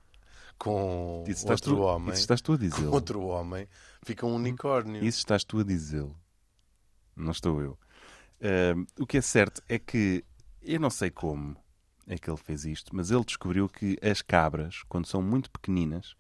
com 0.58 1.24
Isso 1.28 1.48
outro 1.50 1.76
tu, 1.76 1.82
homem, 1.82 2.14
isso 2.14 2.22
estás 2.22 2.42
tu 2.42 2.54
a 2.54 2.58
com 2.58 2.62
dizê-lo. 2.64 2.94
outro 2.94 3.22
homem, 3.24 3.68
fica 4.04 4.26
um 4.26 4.36
unicórnio. 4.36 5.04
Isso 5.04 5.20
estás 5.20 5.44
tu 5.44 5.60
a 5.60 5.64
dizê-lo. 5.64 6.16
Não 7.16 7.32
estou 7.32 7.62
eu. 7.62 7.78
Ahm, 8.42 8.86
o 9.00 9.06
que 9.06 9.18
é 9.18 9.22
certo 9.22 9.62
é 9.68 9.78
que 9.80 10.24
eu 10.62 10.80
não 10.80 10.90
sei 10.90 11.10
como 11.12 11.56
é 12.08 12.18
que 12.18 12.30
ele 12.30 12.38
fez 12.38 12.66
isto, 12.66 12.96
mas 12.96 13.12
ele 13.12 13.24
descobriu 13.24 13.68
que 13.70 13.98
as 14.02 14.22
cabras, 14.22 14.82
quando 14.90 15.06
são 15.08 15.22
muito 15.22 15.50
pequeninas, 15.52 16.16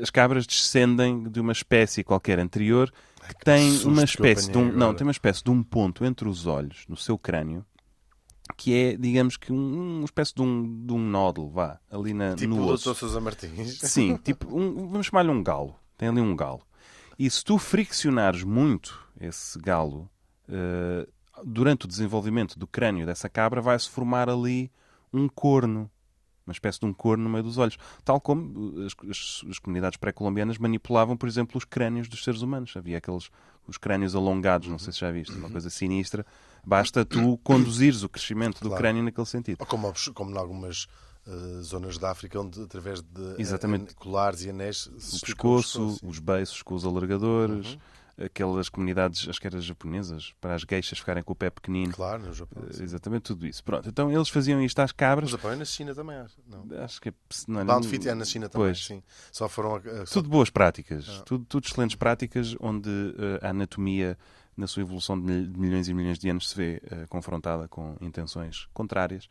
as 0.00 0.10
cabras 0.10 0.46
descendem 0.46 1.24
de 1.24 1.40
uma 1.40 1.52
espécie 1.52 2.04
qualquer 2.04 2.38
anterior 2.38 2.92
que 3.28 3.44
tem 3.44 3.72
susto 3.72 3.88
uma 3.88 4.04
espécie 4.04 4.50
de 4.50 4.56
um, 4.56 4.70
não, 4.72 4.94
tem 4.94 5.04
uma 5.04 5.12
espécie 5.12 5.42
de 5.42 5.50
um 5.50 5.62
ponto 5.62 6.04
entre 6.04 6.28
os 6.28 6.46
olhos, 6.46 6.84
no 6.88 6.96
seu 6.96 7.18
crânio, 7.18 7.64
que 8.56 8.72
é, 8.72 8.96
digamos 8.96 9.36
que 9.36 9.52
um, 9.52 9.98
uma 9.98 10.04
espécie 10.04 10.34
de 10.34 10.42
um, 10.42 10.86
de 10.86 10.92
um 10.92 10.98
nódulo, 10.98 11.50
vá, 11.50 11.80
ali 11.90 12.14
na, 12.14 12.34
tipo 12.34 12.54
no 12.54 12.62
o 12.62 12.68
osso. 12.68 12.94
Sousa 12.94 13.20
Martins. 13.20 13.78
Sim, 13.82 14.16
tipo, 14.16 14.46
um, 14.56 14.88
vamos 14.88 15.06
chamar-lhe 15.06 15.30
um 15.30 15.42
galo. 15.42 15.74
Tem 15.98 16.08
ali 16.08 16.20
um 16.20 16.36
galo. 16.36 16.62
E 17.18 17.28
se 17.28 17.44
tu 17.44 17.58
friccionares 17.58 18.44
muito 18.44 19.02
esse 19.20 19.58
galo, 19.58 20.08
eh, 20.48 21.08
durante 21.44 21.86
o 21.86 21.88
desenvolvimento 21.88 22.58
do 22.58 22.66
crânio 22.66 23.06
dessa 23.06 23.28
cabra, 23.28 23.60
vai-se 23.60 23.88
formar 23.88 24.28
ali 24.28 24.70
um 25.12 25.28
corno. 25.28 25.90
Uma 26.46 26.52
espécie 26.52 26.78
de 26.78 26.86
um 26.86 26.92
corno 26.92 27.24
no 27.24 27.30
meio 27.30 27.42
dos 27.42 27.58
olhos. 27.58 27.76
Tal 28.04 28.20
como 28.20 28.80
as, 28.86 28.94
as- 29.10 29.44
as 29.50 29.58
comunidades 29.58 29.96
pré-colombianas 29.96 30.58
manipulavam, 30.58 31.16
por 31.16 31.28
exemplo, 31.28 31.58
os 31.58 31.64
crânios 31.64 32.08
dos 32.08 32.22
seres 32.22 32.40
humanos. 32.40 32.72
Havia 32.76 32.98
aqueles 32.98 33.30
os 33.66 33.76
crânios 33.76 34.14
alongados, 34.14 34.68
não 34.68 34.78
sei 34.78 34.92
se 34.92 35.00
já 35.00 35.10
viste, 35.10 35.34
uma 35.36 35.50
coisa 35.50 35.68
sinistra. 35.68 36.24
Basta 36.64 37.04
tu 37.04 37.36
conduzires 37.38 38.04
o 38.04 38.08
crescimento 38.08 38.60
do 38.60 38.68
Claro. 38.68 38.76
crânio 38.80 39.02
naquele 39.02 39.26
sentido. 39.26 39.56
Ou 39.60 39.66
como, 39.66 39.92
como 40.14 40.30
em 40.30 40.38
algumas 40.38 40.86
eh, 41.26 41.62
zonas 41.62 41.98
da 41.98 42.12
África, 42.12 42.40
onde 42.40 42.62
através 42.62 43.02
de 43.02 43.22
eh, 43.22 43.34
Exatamente. 43.38 43.92
colares 43.96 44.44
e 44.44 44.50
anéis 44.50 44.86
o 44.86 45.20
pescoço, 45.20 45.98
os 46.00 46.20
beiços 46.20 46.62
com 46.62 46.76
os 46.76 46.84
alargadores, 46.84 47.76
aquelas 48.18 48.68
comunidades, 48.68 49.28
acho 49.28 49.40
que 49.40 49.46
eram 49.46 49.60
japonesas, 49.60 50.32
para 50.40 50.54
as 50.54 50.64
gueixas 50.64 50.98
ficarem 50.98 51.22
com 51.22 51.32
o 51.32 51.36
pé 51.36 51.50
pequenino. 51.50 51.92
Claro, 51.92 52.22
no 52.22 52.32
Japão. 52.32 52.64
Eh, 52.68 52.72
sim. 52.72 52.82
Exatamente 52.84 53.22
tudo 53.24 53.46
isso. 53.46 53.62
Pronto, 53.62 53.88
então 53.88 54.10
eles 54.10 54.28
faziam 54.28 54.60
isto 54.62 54.78
às 54.80 54.90
cabras. 54.92 55.30
No 55.30 55.36
Japão 55.36 55.52
e 55.52 55.56
na 55.56 55.64
China 55.64 55.94
também, 55.94 56.16
acho. 56.16 56.34
Não. 56.46 56.66
Acho 56.82 57.00
que 57.00 57.10
é, 57.10 57.12
não, 57.46 57.64
Bound 57.66 57.86
Fit 57.86 58.08
é 58.08 58.14
na 58.14 58.24
China 58.24 58.48
também, 58.48 58.68
Pois. 58.68 58.84
sim. 58.86 59.02
Só 59.30 59.48
foram... 59.48 59.80
só- 60.06 60.14
Tudo 60.14 60.28
boas 60.30 60.48
práticas, 60.50 61.06
Ah. 61.08 61.22
tudo, 61.26 61.44
tudo 61.46 61.64
excelentes 61.66 61.96
práticas 61.96 62.56
onde 62.60 62.88
eh, 63.18 63.46
a 63.46 63.50
anatomia, 63.50 64.16
na 64.56 64.66
sua 64.66 64.80
evolução 64.82 65.18
de 65.20 65.24
mil- 65.26 65.46
de 65.52 65.60
milhões 65.60 65.88
e 65.88 65.92
milhões 65.94 66.18
de 66.18 66.30
anos, 66.30 66.48
se 66.48 66.56
vê 66.56 66.80
eh, 66.90 67.04
confrontada 67.10 67.68
com 67.68 67.96
intenções 68.00 68.66
contrárias 68.72 69.28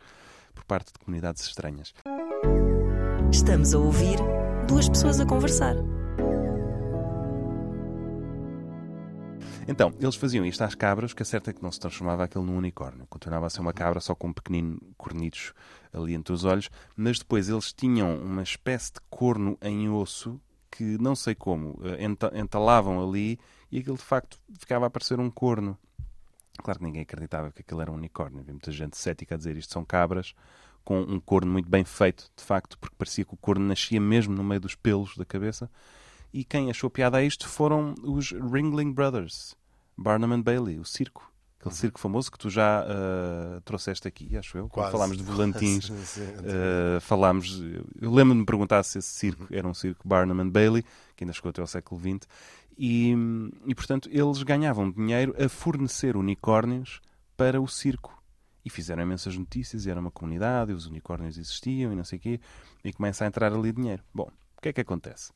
por 0.53 0.63
parte 0.63 0.93
de 0.93 0.99
comunidades 0.99 1.41
estranhas. 1.47 1.93
Estamos 3.31 3.73
a 3.73 3.79
ouvir 3.79 4.17
duas 4.67 4.87
pessoas 4.87 5.19
a 5.19 5.25
conversar. 5.25 5.75
Então, 9.67 9.91
eles 9.99 10.15
faziam 10.15 10.45
isto 10.45 10.63
às 10.63 10.75
cabras, 10.75 11.11
que 11.13 11.23
a 11.23 11.25
certo 11.25 11.49
é 11.49 11.53
que 11.53 11.63
não 11.63 11.71
se 11.71 11.79
transformava 11.79 12.23
aquilo 12.23 12.43
num 12.43 12.57
unicórnio. 12.57 13.07
Continuava 13.07 13.47
a 13.47 13.49
ser 13.49 13.61
uma 13.61 13.73
cabra 13.73 13.99
só 13.99 14.13
com 14.13 14.27
um 14.27 14.33
pequenino 14.33 14.79
cornicho 14.95 15.53
ali 15.91 16.13
entre 16.13 16.33
os 16.33 16.43
olhos, 16.43 16.69
mas 16.95 17.17
depois 17.17 17.49
eles 17.49 17.73
tinham 17.73 18.15
uma 18.15 18.43
espécie 18.43 18.93
de 18.93 18.99
corno 19.09 19.57
em 19.61 19.89
osso 19.89 20.39
que 20.69 20.97
não 20.99 21.15
sei 21.15 21.33
como 21.33 21.79
eh, 21.83 22.03
enta- 22.03 22.31
entalavam 22.35 23.01
ali 23.01 23.39
e 23.71 23.79
aquilo 23.79 23.97
de 23.97 24.03
facto 24.03 24.37
ficava 24.59 24.85
a 24.85 24.89
parecer 24.89 25.19
um 25.19 25.31
corno. 25.31 25.77
Claro 26.61 26.79
que 26.79 26.85
ninguém 26.85 27.01
acreditava 27.01 27.51
que 27.51 27.61
aquilo 27.61 27.81
era 27.81 27.91
um 27.91 27.95
unicórnio. 27.95 28.41
Havia 28.41 28.53
muita 28.53 28.71
gente 28.71 28.97
cética 28.97 29.33
a 29.35 29.37
dizer 29.37 29.57
isto 29.57 29.73
são 29.73 29.83
cabras 29.83 30.35
com 30.83 30.99
um 31.01 31.19
corno 31.19 31.51
muito 31.51 31.67
bem 31.67 31.83
feito, 31.83 32.29
de 32.37 32.43
facto, 32.43 32.77
porque 32.77 32.95
parecia 32.97 33.25
que 33.25 33.33
o 33.33 33.37
corno 33.37 33.65
nascia 33.65 33.99
mesmo 33.99 34.35
no 34.35 34.43
meio 34.43 34.61
dos 34.61 34.75
pelos 34.75 35.17
da 35.17 35.25
cabeça. 35.25 35.71
E 36.35 36.43
quem 36.43 36.69
achou 36.69 36.89
piada 36.89 37.19
a 37.19 37.23
isto 37.23 37.47
foram 37.47 37.95
os 38.03 38.31
Ringling 38.33 38.91
Brothers, 38.91 39.55
Barnum 39.95 40.33
and 40.33 40.41
Bailey, 40.41 40.77
o 40.77 40.83
circo. 40.83 41.31
Aquele 41.57 41.73
circo 41.73 41.97
famoso 41.97 42.29
que 42.29 42.37
tu 42.37 42.49
já 42.49 42.81
ah, 42.81 43.61
trouxeste 43.63 44.05
aqui, 44.05 44.35
acho 44.35 44.57
eu. 44.57 44.67
Quando 44.67 44.91
falámos 44.91 45.15
de 45.15 45.23
volantins. 45.23 45.85
Sim, 45.85 46.03
sim. 46.03 46.21
Uh, 46.23 46.99
falámos, 46.99 47.63
eu 48.01 48.13
lembro-me 48.13 48.41
de 48.41 48.45
perguntar 48.45 48.83
se 48.83 48.97
esse 48.97 49.07
circo 49.07 49.47
era 49.49 49.65
um 49.65 49.73
circo 49.73 50.05
Barnum 50.05 50.41
and 50.41 50.49
Bailey, 50.49 50.83
que 51.15 51.23
ainda 51.23 51.31
chegou 51.31 51.51
até 51.51 51.61
ao 51.61 51.67
século 51.67 52.01
XX, 52.01 52.27
e, 52.77 53.15
e 53.65 53.73
portanto 53.73 54.09
eles 54.11 54.43
ganhavam 54.43 54.91
dinheiro 54.91 55.33
a 55.41 55.47
fornecer 55.47 56.17
unicórnios 56.17 56.99
para 57.37 57.61
o 57.61 57.67
circo. 57.67 58.21
E 58.65 58.69
fizeram 58.69 59.03
imensas 59.03 59.37
notícias, 59.37 59.85
e 59.85 59.89
era 59.89 60.01
uma 60.01 60.11
comunidade, 60.11 60.73
e 60.73 60.75
os 60.75 60.85
unicórnios 60.85 61.37
existiam, 61.37 61.93
e 61.93 61.95
não 61.95 62.03
sei 62.03 62.19
o 62.19 62.21
quê, 62.21 62.41
e 62.83 62.91
começa 62.91 63.23
a 63.23 63.27
entrar 63.27 63.53
ali 63.53 63.71
dinheiro. 63.71 64.03
Bom, 64.13 64.29
o 64.57 64.61
que 64.61 64.67
é 64.67 64.73
que 64.73 64.81
acontece? 64.81 65.31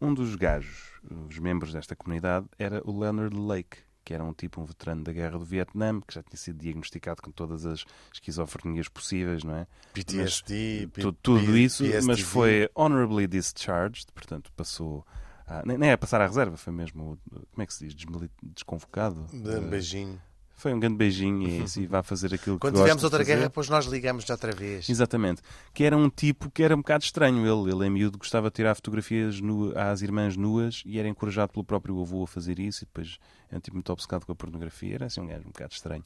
Um 0.00 0.12
dos 0.12 0.34
gajos, 0.36 0.92
os 1.28 1.38
membros 1.38 1.72
desta 1.72 1.96
comunidade, 1.96 2.46
era 2.58 2.82
o 2.84 2.98
Leonard 2.98 3.36
Lake, 3.36 3.78
que 4.04 4.12
era 4.14 4.22
um 4.22 4.32
tipo, 4.32 4.60
um 4.60 4.64
veterano 4.64 5.02
da 5.02 5.12
guerra 5.12 5.38
do 5.38 5.44
Vietnã, 5.44 6.00
que 6.00 6.14
já 6.14 6.22
tinha 6.22 6.36
sido 6.38 6.58
diagnosticado 6.58 7.22
com 7.22 7.30
todas 7.30 7.64
as 7.66 7.84
esquizofrenias 8.12 8.88
possíveis, 8.88 9.42
não 9.42 9.54
é? 9.56 9.66
PTSD, 9.92 10.88
Tu- 10.92 11.12
tudo 11.14 11.56
isso, 11.56 11.82
mas 11.82 11.92
PSTD. 12.20 12.22
foi 12.24 12.70
honorably 12.74 13.26
discharged, 13.26 14.06
portanto 14.14 14.52
passou. 14.56 15.04
a- 15.48 15.62
nem, 15.64 15.78
nem 15.78 15.90
é 15.90 15.96
passar 15.96 16.20
à 16.20 16.26
reserva, 16.26 16.56
foi 16.56 16.72
mesmo. 16.72 17.16
Como 17.30 17.62
é 17.62 17.66
que 17.66 17.72
se 17.72 17.86
diz? 17.86 17.94
Desconvocado? 18.42 19.26
De 19.32 19.48
Eh, 19.50 19.58
um 19.60 19.68
beijinho. 19.70 20.20
Foi 20.58 20.72
um 20.72 20.80
grande 20.80 20.96
beijinho 20.96 21.46
e, 21.46 21.64
e 21.78 21.86
vai 21.86 22.02
fazer 22.02 22.32
aquilo 22.34 22.58
Quando 22.58 22.72
que 22.74 22.78
gosta 22.80 22.84
tivemos 22.86 23.00
de 23.00 23.04
outra 23.06 23.18
fazer. 23.18 23.32
guerra, 23.34 23.42
depois 23.48 23.68
nós 23.68 23.84
ligamos 23.84 24.24
já 24.24 24.34
outra 24.34 24.52
vez. 24.52 24.88
Exatamente. 24.88 25.42
Que 25.74 25.84
era 25.84 25.94
um 25.96 26.08
tipo 26.08 26.50
que 26.50 26.62
era 26.62 26.74
um 26.74 26.78
bocado 26.78 27.04
estranho. 27.04 27.46
Ele, 27.46 27.70
ele 27.72 27.86
em 27.86 27.90
miúdo, 27.90 28.16
gostava 28.16 28.48
de 28.48 28.54
tirar 28.54 28.74
fotografias 28.74 29.38
nu, 29.40 29.72
às 29.78 30.00
irmãs 30.00 30.34
nuas 30.36 30.82
e 30.86 30.98
era 30.98 31.06
encorajado 31.06 31.52
pelo 31.52 31.62
próprio 31.64 32.00
avô 32.00 32.24
a 32.24 32.26
fazer 32.26 32.58
isso. 32.58 32.84
E 32.84 32.86
depois 32.86 33.18
era 33.48 33.58
um 33.58 33.60
tipo 33.60 33.76
muito 33.76 33.92
obcecado 33.92 34.24
com 34.24 34.32
a 34.32 34.34
pornografia. 34.34 34.94
Era 34.94 35.06
assim 35.06 35.20
um 35.20 35.26
gajo 35.26 35.42
um 35.42 35.50
bocado 35.52 35.72
estranho. 35.74 36.02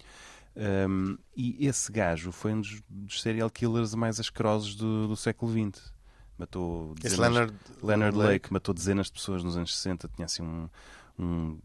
Um, 0.56 1.16
e 1.36 1.64
esse 1.64 1.92
gajo 1.92 2.32
foi 2.32 2.52
um 2.52 2.60
dos, 2.60 2.82
dos 2.90 3.22
serial 3.22 3.48
killers 3.50 3.94
mais 3.94 4.18
asquerosos 4.18 4.74
do, 4.74 5.06
do 5.06 5.16
século 5.16 5.52
XX. 5.52 5.92
Matou 6.36 6.92
Esse 6.98 7.10
dezenas- 7.16 7.30
Leonard, 7.34 7.54
Leonard 7.82 8.16
Lake 8.18 8.52
matou 8.52 8.74
dezenas 8.74 9.06
de 9.06 9.12
pessoas 9.12 9.44
nos 9.44 9.56
anos 9.56 9.76
60, 9.76 10.08
tinha 10.08 10.24
assim 10.26 10.42
um. 10.42 10.68
um, 11.18 11.58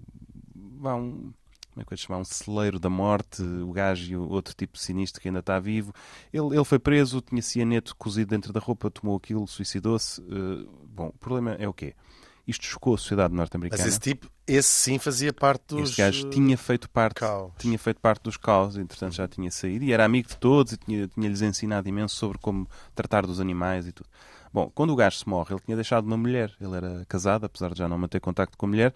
vá, 0.79 0.93
um 0.95 1.33
como 1.75 1.83
é 1.83 1.85
que 1.85 1.93
eu 1.93 1.97
chamar? 1.97 2.19
Um 2.19 2.23
celeiro 2.25 2.79
da 2.79 2.89
morte, 2.89 3.41
o 3.43 3.71
gajo 3.71 4.11
e 4.11 4.15
o 4.17 4.27
outro 4.29 4.55
tipo 4.55 4.77
sinistro 4.77 5.21
que 5.21 5.27
ainda 5.27 5.41
está 5.41 5.59
vivo. 5.59 5.93
Ele, 6.33 6.55
ele 6.55 6.63
foi 6.63 6.79
preso, 6.79 7.21
tinha 7.21 7.41
cianeto 7.41 7.95
cozido 7.97 8.29
dentro 8.29 8.53
da 8.53 8.59
roupa, 8.61 8.89
tomou 8.89 9.17
aquilo, 9.17 9.45
suicidou-se. 9.45 10.21
Eh, 10.21 10.65
bom, 10.87 11.07
o 11.09 11.17
problema 11.19 11.51
é 11.59 11.67
o 11.67 11.73
quê? 11.73 11.93
Isto 12.47 12.63
chocou 12.65 12.93
a 12.93 12.97
sociedade 12.97 13.33
norte-americana. 13.33 13.83
Mas 13.83 13.91
esse 13.91 13.99
tipo, 13.99 14.29
esse 14.47 14.69
sim 14.69 14.99
fazia 14.99 15.33
parte 15.33 15.63
dos. 15.75 15.89
Este 15.89 16.01
gajo 16.01 16.29
tinha 16.29 16.55
feito 16.57 16.89
parte, 16.89 17.15
caos. 17.19 17.51
tinha 17.57 17.77
feito 17.77 17.99
parte 17.99 18.21
dos 18.23 18.37
caos, 18.37 18.77
entretanto 18.77 19.13
já 19.15 19.27
tinha 19.27 19.49
saído 19.51 19.83
e 19.83 19.91
era 19.91 20.05
amigo 20.05 20.29
de 20.29 20.37
todos 20.37 20.73
e 20.73 20.77
tinha- 20.77 21.07
tinha-lhes 21.07 21.41
ensinado 21.41 21.89
imenso 21.89 22.15
sobre 22.15 22.37
como 22.37 22.67
tratar 22.93 23.25
dos 23.25 23.39
animais 23.41 23.87
e 23.87 23.91
tudo. 23.91 24.07
Bom, 24.53 24.71
quando 24.73 24.91
o 24.91 24.95
gajo 24.95 25.17
se 25.17 25.27
morre, 25.27 25.53
ele 25.55 25.61
tinha 25.65 25.75
deixado 25.75 26.05
uma 26.05 26.15
mulher. 26.15 26.53
Ele 26.61 26.75
era 26.77 27.03
casado, 27.09 27.45
apesar 27.45 27.73
de 27.73 27.79
já 27.79 27.89
não 27.89 27.97
manter 27.97 28.21
contacto 28.21 28.55
com 28.57 28.65
a 28.67 28.69
mulher, 28.69 28.93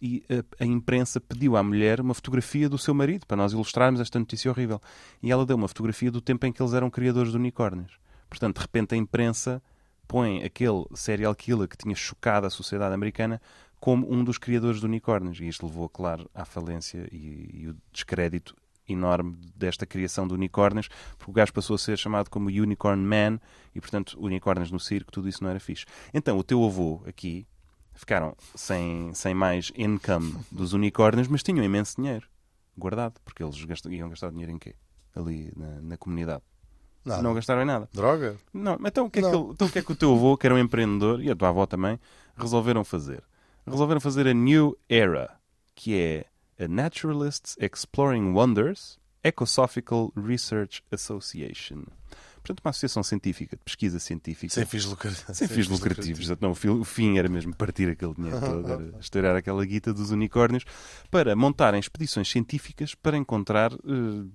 e 0.00 0.24
a, 0.30 0.64
a 0.64 0.66
imprensa 0.66 1.20
pediu 1.20 1.56
à 1.56 1.62
mulher 1.62 2.00
uma 2.00 2.14
fotografia 2.14 2.68
do 2.68 2.78
seu 2.78 2.94
marido 2.94 3.26
para 3.26 3.36
nós 3.36 3.52
ilustrarmos 3.52 4.00
esta 4.00 4.18
notícia 4.18 4.50
horrível. 4.50 4.80
E 5.22 5.30
ela 5.30 5.44
deu 5.44 5.56
uma 5.56 5.68
fotografia 5.68 6.10
do 6.10 6.20
tempo 6.20 6.46
em 6.46 6.52
que 6.52 6.62
eles 6.62 6.72
eram 6.72 6.90
criadores 6.90 7.32
de 7.32 7.36
unicórnios. 7.36 7.98
Portanto, 8.28 8.56
de 8.56 8.62
repente 8.62 8.94
a 8.94 8.98
imprensa 8.98 9.62
põe 10.08 10.42
aquele 10.42 10.86
serial 10.94 11.34
killer 11.34 11.68
que 11.68 11.76
tinha 11.76 11.94
chocado 11.94 12.46
a 12.46 12.50
sociedade 12.50 12.94
americana 12.94 13.40
como 13.78 14.12
um 14.12 14.24
dos 14.24 14.38
criadores 14.38 14.80
de 14.80 14.86
unicórnios. 14.86 15.40
E 15.40 15.48
isto 15.48 15.66
levou, 15.66 15.88
claro, 15.88 16.30
à 16.34 16.44
falência 16.44 17.08
e, 17.12 17.62
e 17.62 17.68
o 17.68 17.76
descrédito 17.92 18.54
enorme 18.88 19.36
desta 19.54 19.86
criação 19.86 20.26
de 20.26 20.34
unicórnios, 20.34 20.88
porque 21.16 21.30
o 21.30 21.34
gajo 21.34 21.52
passou 21.52 21.76
a 21.76 21.78
ser 21.78 21.96
chamado 21.96 22.28
como 22.28 22.48
Unicorn 22.48 23.02
Man 23.02 23.40
e, 23.74 23.80
portanto, 23.80 24.18
unicórnios 24.18 24.70
no 24.70 24.80
circo, 24.80 25.12
tudo 25.12 25.28
isso 25.28 25.42
não 25.44 25.50
era 25.50 25.60
fixe. 25.60 25.84
Então, 26.12 26.38
o 26.38 26.42
teu 26.42 26.64
avô 26.64 27.02
aqui 27.06 27.46
ficaram 28.00 28.36
sem, 28.54 29.14
sem 29.14 29.34
mais 29.34 29.70
income 29.76 30.34
dos 30.50 30.72
unicórnios, 30.72 31.28
mas 31.28 31.42
tinham 31.42 31.64
imenso 31.64 31.96
dinheiro 31.96 32.26
guardado, 32.76 33.20
porque 33.24 33.42
eles 33.42 33.62
gastam, 33.64 33.92
iam 33.92 34.08
gastar 34.08 34.30
dinheiro 34.30 34.50
em 34.50 34.58
quê? 34.58 34.74
Ali 35.14 35.52
na, 35.56 35.80
na 35.82 35.96
comunidade. 35.96 36.42
Nada. 37.04 37.22
Não 37.22 37.34
gastaram 37.34 37.62
em 37.62 37.66
nada. 37.66 37.88
Droga? 37.92 38.36
Não, 38.52 38.78
então 38.84 39.06
o, 39.06 39.10
que 39.10 39.20
é 39.20 39.22
que 39.22 39.28
então 39.28 39.66
o 39.66 39.70
que 39.70 39.78
é 39.78 39.82
que 39.82 39.92
o 39.92 39.96
teu 39.96 40.14
avô, 40.14 40.36
que 40.36 40.46
era 40.46 40.54
um 40.54 40.58
empreendedor, 40.58 41.22
e 41.22 41.30
a 41.30 41.36
tua 41.36 41.48
avó 41.48 41.66
também, 41.66 41.98
resolveram 42.36 42.84
fazer? 42.84 43.22
Resolveram 43.66 44.00
fazer 44.00 44.26
a 44.26 44.34
New 44.34 44.76
Era, 44.88 45.38
que 45.74 45.98
é 45.98 46.26
a 46.62 46.68
Naturalists 46.68 47.56
Exploring 47.58 48.32
Wonders 48.32 48.98
Ecosophical 49.22 50.12
Research 50.16 50.82
Association. 50.90 51.84
Portanto, 52.42 52.60
uma 52.64 52.70
associação 52.70 53.02
científica, 53.02 53.56
de 53.56 53.62
pesquisa 53.62 53.98
científica. 53.98 54.52
Sem 54.54 54.64
fins 54.66 54.84
lucrativos. 54.86 55.36
Sem 55.36 55.46
fins 55.48 55.68
lucrativos. 55.68 56.28
Não, 56.40 56.50
o 56.52 56.54
fi- 56.54 56.68
o 56.68 56.84
fim 56.84 57.18
era 57.18 57.28
mesmo 57.28 57.54
partir 57.54 57.88
aquele 57.90 58.14
dinheiro 58.14 58.40
todo, 58.40 58.72
era 58.72 58.98
estourar 58.98 59.36
aquela 59.36 59.64
guita 59.64 59.92
dos 59.92 60.10
unicórnios, 60.10 60.64
para 61.10 61.36
montarem 61.36 61.78
expedições 61.78 62.28
científicas 62.30 62.94
para 62.94 63.16
encontrar 63.16 63.72
eh, 63.72 63.76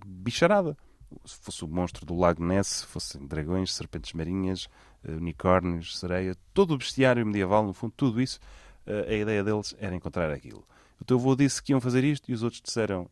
bicharada. 0.06 0.78
Se 1.26 1.38
fosse 1.42 1.64
o 1.64 1.68
monstro 1.68 2.06
do 2.06 2.16
Lago 2.16 2.44
Ness, 2.44 2.68
se 2.68 2.86
fossem 2.88 3.26
dragões, 3.26 3.74
serpentes 3.74 4.14
marinhas, 4.14 4.68
eh, 5.04 5.12
unicórnios, 5.12 5.98
sereia, 6.00 6.36
todo 6.54 6.74
o 6.74 6.78
bestiário 6.78 7.26
medieval, 7.26 7.66
no 7.66 7.74
fundo, 7.74 7.94
tudo 7.96 8.22
isso, 8.22 8.40
eh, 8.86 9.06
a 9.10 9.14
ideia 9.14 9.44
deles 9.44 9.76
era 9.80 9.96
encontrar 9.96 10.32
aquilo. 10.32 10.64
O 11.00 11.06
teu 11.06 11.18
avô 11.18 11.36
disse 11.36 11.62
que 11.62 11.72
iam 11.74 11.82
fazer 11.82 12.04
isto 12.04 12.30
e 12.30 12.34
os 12.34 12.42
outros 12.44 12.62
disseram: 12.62 13.10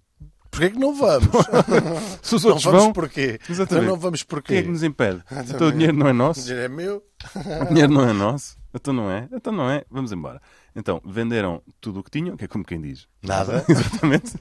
Porquê 0.54 0.70
que 0.70 0.78
não 0.80 0.94
vamos? 0.94 1.30
se 2.22 2.36
os 2.36 2.44
não 2.44 2.52
outros 2.52 2.63
vamos 2.66 2.84
vão, 2.84 2.94
porquê? 2.94 3.39
Exatamente. 3.50 3.84
Então 3.86 3.96
não 3.96 4.00
vamos 4.00 4.22
quem 4.22 4.28
porquê? 4.30 4.54
é 4.56 4.62
que 4.62 4.70
nos 4.70 4.84
impede? 4.84 5.18
Então 5.26 5.38
o 5.38 5.42
Exatamente. 5.44 5.74
dinheiro 5.74 5.98
não 5.98 6.08
é 6.08 6.12
O 6.12 6.13
nosso? 6.13 6.42
dinheiro 6.42 6.62
é 6.63 6.68
meu? 6.70 7.04
O 7.62 7.66
dinheiro 7.70 7.92
não 7.92 8.08
é 8.08 8.13
nosso? 8.13 8.56
Então 8.74 8.94
não 8.94 9.10
é? 9.12 9.28
Então 9.32 9.52
não 9.52 9.70
é? 9.70 9.84
Vamos 9.89 10.12
embora. 10.12 10.39
Então, 10.76 11.02
venderam 11.06 11.62
tudo 11.82 12.00
o 12.00 12.04
que 12.04 12.10
tinham, 12.12 12.36
que 12.38 12.46
é 12.46 12.48
como 12.48 12.63
quem 12.63 12.80
diz. 12.82 13.08
Nada. 13.22 13.63
Exatamente. 13.70 14.34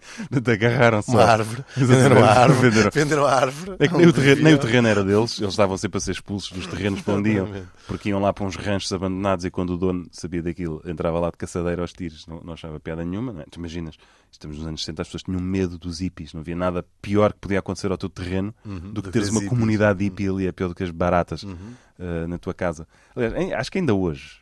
Agarraram-se 0.52 1.10
Uma 1.10 1.24
árvore. 1.24 1.64
Venderam 1.76 2.24
a 2.24 2.28
árvore. 2.30 2.70
Venderam. 2.70 2.90
Venderam 2.92 3.26
a 3.26 3.32
árvore. 3.34 3.76
É 3.78 3.88
que 3.88 3.96
nem 3.96 4.06
o, 4.06 4.12
terreno, 4.12 4.42
nem 4.42 4.54
o 4.54 4.58
terreno 4.58 4.88
era 4.88 5.04
deles, 5.04 5.38
eles 5.40 5.52
estavam 5.52 5.76
sempre 5.76 5.98
a 5.98 6.00
ser 6.00 6.12
expulsos 6.12 6.50
dos 6.52 6.66
terrenos 6.66 7.00
para 7.02 7.14
onde 7.14 7.30
iam, 7.32 7.48
porque 7.86 8.08
iam 8.08 8.20
lá 8.20 8.32
para 8.32 8.44
uns 8.44 8.56
ranchos 8.56 8.92
abandonados 8.92 9.44
e 9.44 9.50
quando 9.50 9.70
o 9.70 9.76
dono 9.76 10.06
sabia 10.12 10.42
daquilo, 10.42 10.82
entrava 10.84 11.18
lá 11.20 11.30
de 11.30 11.36
caçadeira 11.36 11.82
aos 11.82 11.92
tiros, 11.92 12.26
não, 12.26 12.40
não 12.42 12.52
achava 12.54 12.78
piada 12.80 13.04
nenhuma. 13.04 13.32
Não 13.32 13.40
é? 13.42 13.44
Tu 13.50 13.58
imaginas, 13.58 13.96
estamos 14.30 14.58
nos 14.58 14.66
anos 14.66 14.80
60, 14.82 15.02
as 15.02 15.08
pessoas 15.08 15.22
tinham 15.22 15.40
medo 15.40 15.78
dos 15.78 16.00
hippies, 16.00 16.32
não 16.34 16.40
havia 16.40 16.56
nada 16.56 16.84
pior 17.00 17.32
que 17.32 17.38
podia 17.40 17.58
acontecer 17.58 17.90
ao 17.90 17.98
teu 17.98 18.08
terreno 18.08 18.54
do 18.64 18.68
que 18.68 18.68
Uhum. 18.68 18.92
do 18.92 19.02
teres 19.02 19.28
que 19.28 19.34
uma 19.34 19.38
as 19.40 19.44
hippies. 19.44 19.48
comunidade 19.48 20.04
hippie 20.04 20.28
ali, 20.28 20.46
é 20.46 20.52
pior 20.52 20.68
do 20.68 20.74
que 20.74 20.82
as 20.82 20.90
baratas 20.90 21.42
Uhum. 21.42 21.56
eh, 21.98 22.26
na 22.26 22.38
tua 22.38 22.52
casa. 22.54 22.86
Aliás, 23.14 23.52
acho 23.52 23.70
que 23.72 23.78
ainda 23.78 23.94
hoje, 23.94 24.39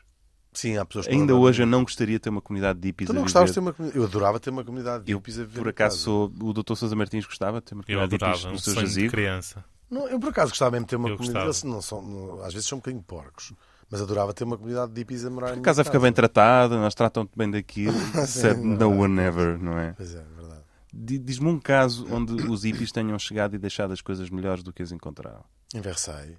Sim, 0.60 0.76
há 0.76 0.84
pessoas 0.84 1.06
que 1.06 1.12
ainda 1.12 1.32
não 1.34 1.40
hoje 1.40 1.62
eu 1.62 1.66
não 1.66 1.82
gostaria 1.82 2.16
de 2.16 2.20
ter 2.20 2.30
uma 2.30 2.40
comunidade 2.40 2.80
de 2.80 2.88
hippies 2.88 3.06
Tu 3.06 3.12
a 3.12 3.14
não 3.14 3.22
gostavas 3.22 3.50
de 3.50 3.54
ter 3.54 3.60
uma 3.60 3.72
comunidade? 3.72 4.02
Eu 4.02 4.08
adorava 4.08 4.40
ter 4.40 4.50
uma 4.50 4.64
comunidade 4.64 5.04
de 5.04 5.12
Eu, 5.12 5.18
hippies 5.18 5.38
a 5.38 5.42
viver 5.44 5.58
por 5.60 5.68
acaso, 5.68 5.98
sou 5.98 6.32
o 6.40 6.52
Dr. 6.52 6.74
Sousa 6.74 6.96
Martins 6.96 7.24
gostava 7.26 7.60
de 7.60 7.66
ter 7.66 7.74
uma 7.74 7.82
Eu 7.82 7.86
comunidade 8.00 8.08
de 8.10 8.14
hippies 8.16 8.38
adorava, 8.44 8.48
no 8.50 8.54
um 8.56 8.58
seu 8.58 8.74
sonho 8.74 8.86
de 8.86 8.92
jazigo. 8.92 9.10
criança. 9.12 9.64
Não, 9.90 10.08
eu 10.08 10.18
por 10.18 10.30
acaso 10.30 10.50
gostava 10.50 10.72
mesmo 10.72 10.86
de 10.86 10.90
ter 10.90 10.96
uma 10.96 11.08
Eu 11.10 11.16
comunidade. 11.16 11.46
Eles 11.46 11.62
não 11.62 11.80
são, 11.80 12.02
não- 12.02 12.42
às 12.42 12.52
vezes 12.52 12.68
são 12.68 12.76
um 12.76 12.80
bocadinho 12.80 13.02
porcos. 13.04 13.52
Mas 13.90 14.02
adorava 14.02 14.34
ter 14.34 14.44
uma 14.44 14.56
comunidade 14.58 14.92
de 14.92 15.00
hippies 15.00 15.24
a 15.24 15.30
morar 15.30 15.52
A 15.52 15.56
em 15.56 15.62
casa 15.62 15.82
minha 15.82 15.84
fica 15.92 16.00
bem 16.00 16.12
tratada, 16.12 16.76
nós 16.76 16.94
tratam-te 16.94 17.30
bem 17.36 17.50
daquilo, 17.50 17.96
except 18.22 18.60
não 18.60 18.90
no 18.94 19.02
one 19.04 19.18
ever, 19.20 19.58
não 19.58 19.78
é? 19.78 19.92
Pois 19.96 20.14
é, 20.14 20.22
verdade. 20.36 20.62
Di- 20.92 21.18
Diz-me 21.18 21.48
um 21.48 21.58
caso 21.60 22.06
onde 22.12 22.32
os 22.50 22.64
hippies 22.64 22.90
tenham 22.92 23.18
chegado 23.18 23.54
e 23.54 23.58
deixado 23.58 23.92
as 23.92 24.00
coisas 24.02 24.28
melhores 24.28 24.62
do 24.64 24.72
que 24.72 24.82
as 24.82 24.90
encontraram. 24.92 25.44
Em 25.74 25.80
Versailles. 25.80 26.36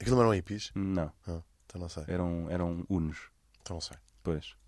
Aquilo 0.00 0.16
não 0.16 0.22
eram 0.22 0.32
hippies? 0.34 0.70
Não, 0.74 1.10
Ah, 1.26 1.40
então 1.70 1.80
não 1.80 1.88
sei. 1.88 2.02
eram, 2.08 2.46
eram 2.50 2.84
unos, 2.88 3.16
Então 3.62 3.76
não 3.76 3.80
sei. 3.80 3.96
pois. 4.22 4.58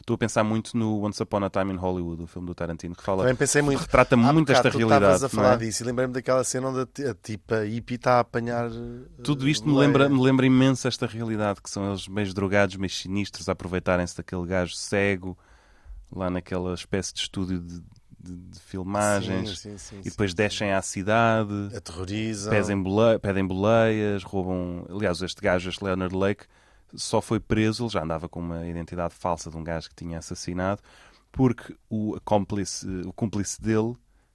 Estou 0.00 0.14
a 0.14 0.18
pensar 0.18 0.42
muito 0.42 0.76
no 0.76 1.00
Once 1.04 1.22
Upon 1.22 1.44
a 1.44 1.50
Time 1.50 1.72
in 1.72 1.76
Hollywood, 1.76 2.22
o 2.24 2.26
filme 2.26 2.46
do 2.48 2.54
Tarantino, 2.56 2.96
que 2.96 3.02
fala, 3.04 3.22
Também 3.22 3.36
pensei 3.36 3.62
muito. 3.62 3.78
retrata 3.78 4.16
muito 4.16 4.48
bocado 4.48 4.66
esta 4.66 4.70
tu 4.72 4.78
realidade. 4.78 5.04
estavas 5.04 5.22
a 5.24 5.28
falar 5.28 5.54
é? 5.54 5.56
disso 5.58 5.82
e 5.84 5.86
lembrei-me 5.86 6.12
daquela 6.12 6.42
cena 6.42 6.68
onde 6.70 6.80
a, 6.80 6.86
ti- 6.86 7.04
a 7.04 7.14
tipa 7.14 7.64
hippie 7.64 7.94
está 7.94 8.14
a 8.16 8.20
apanhar. 8.20 8.66
eh, 8.68 9.22
Tudo 9.22 9.48
isto 9.48 9.68
me 9.68 9.76
lembra, 9.78 10.08
me 10.08 10.20
lembra 10.20 10.44
imenso 10.44 10.88
esta 10.88 11.06
realidade, 11.06 11.62
que 11.62 11.70
são 11.70 11.88
eles 11.88 12.08
meio 12.08 12.34
drogados, 12.34 12.74
meio 12.76 12.90
sinistros, 12.90 13.48
a 13.48 13.52
aproveitarem-se 13.52 14.16
daquele 14.16 14.44
gajo 14.44 14.74
cego, 14.74 15.38
lá 16.10 16.28
naquela 16.28 16.74
espécie 16.74 17.14
de 17.14 17.20
estúdio 17.20 17.60
de, 17.60 17.80
de- 18.22 18.36
de 18.36 18.60
filmagens, 18.60 19.58
Sim, 19.58 19.76
sim, 19.78 20.00
e 20.04 20.10
depois 20.10 20.32
descem 20.34 20.72
à 20.72 20.80
cidade, 20.82 21.52
Aterrorizam. 21.74 22.50
pedem, 22.52 22.82
bole- 22.82 23.18
pedem 23.18 23.46
boleias, 23.46 24.22
roubam. 24.22 24.86
Aliás, 24.88 25.20
este 25.22 25.40
gajo, 25.40 25.68
este 25.68 25.82
Leonard 25.84 26.14
Lake, 26.14 26.44
só 26.94 27.20
foi 27.20 27.40
preso, 27.40 27.84
ele 27.84 27.90
já 27.92 28.02
andava 28.02 28.28
com 28.28 28.40
uma 28.40 28.66
identidade 28.66 29.14
falsa 29.14 29.50
de 29.50 29.56
um 29.56 29.64
gajo 29.64 29.88
que 29.88 29.94
tinha 29.94 30.18
assassinado, 30.18 30.80
porque 31.30 31.74
o 31.88 32.18
cúmplice, 32.24 32.86
o 33.06 33.12
cúmplice 33.12 33.60
dele 33.60 33.94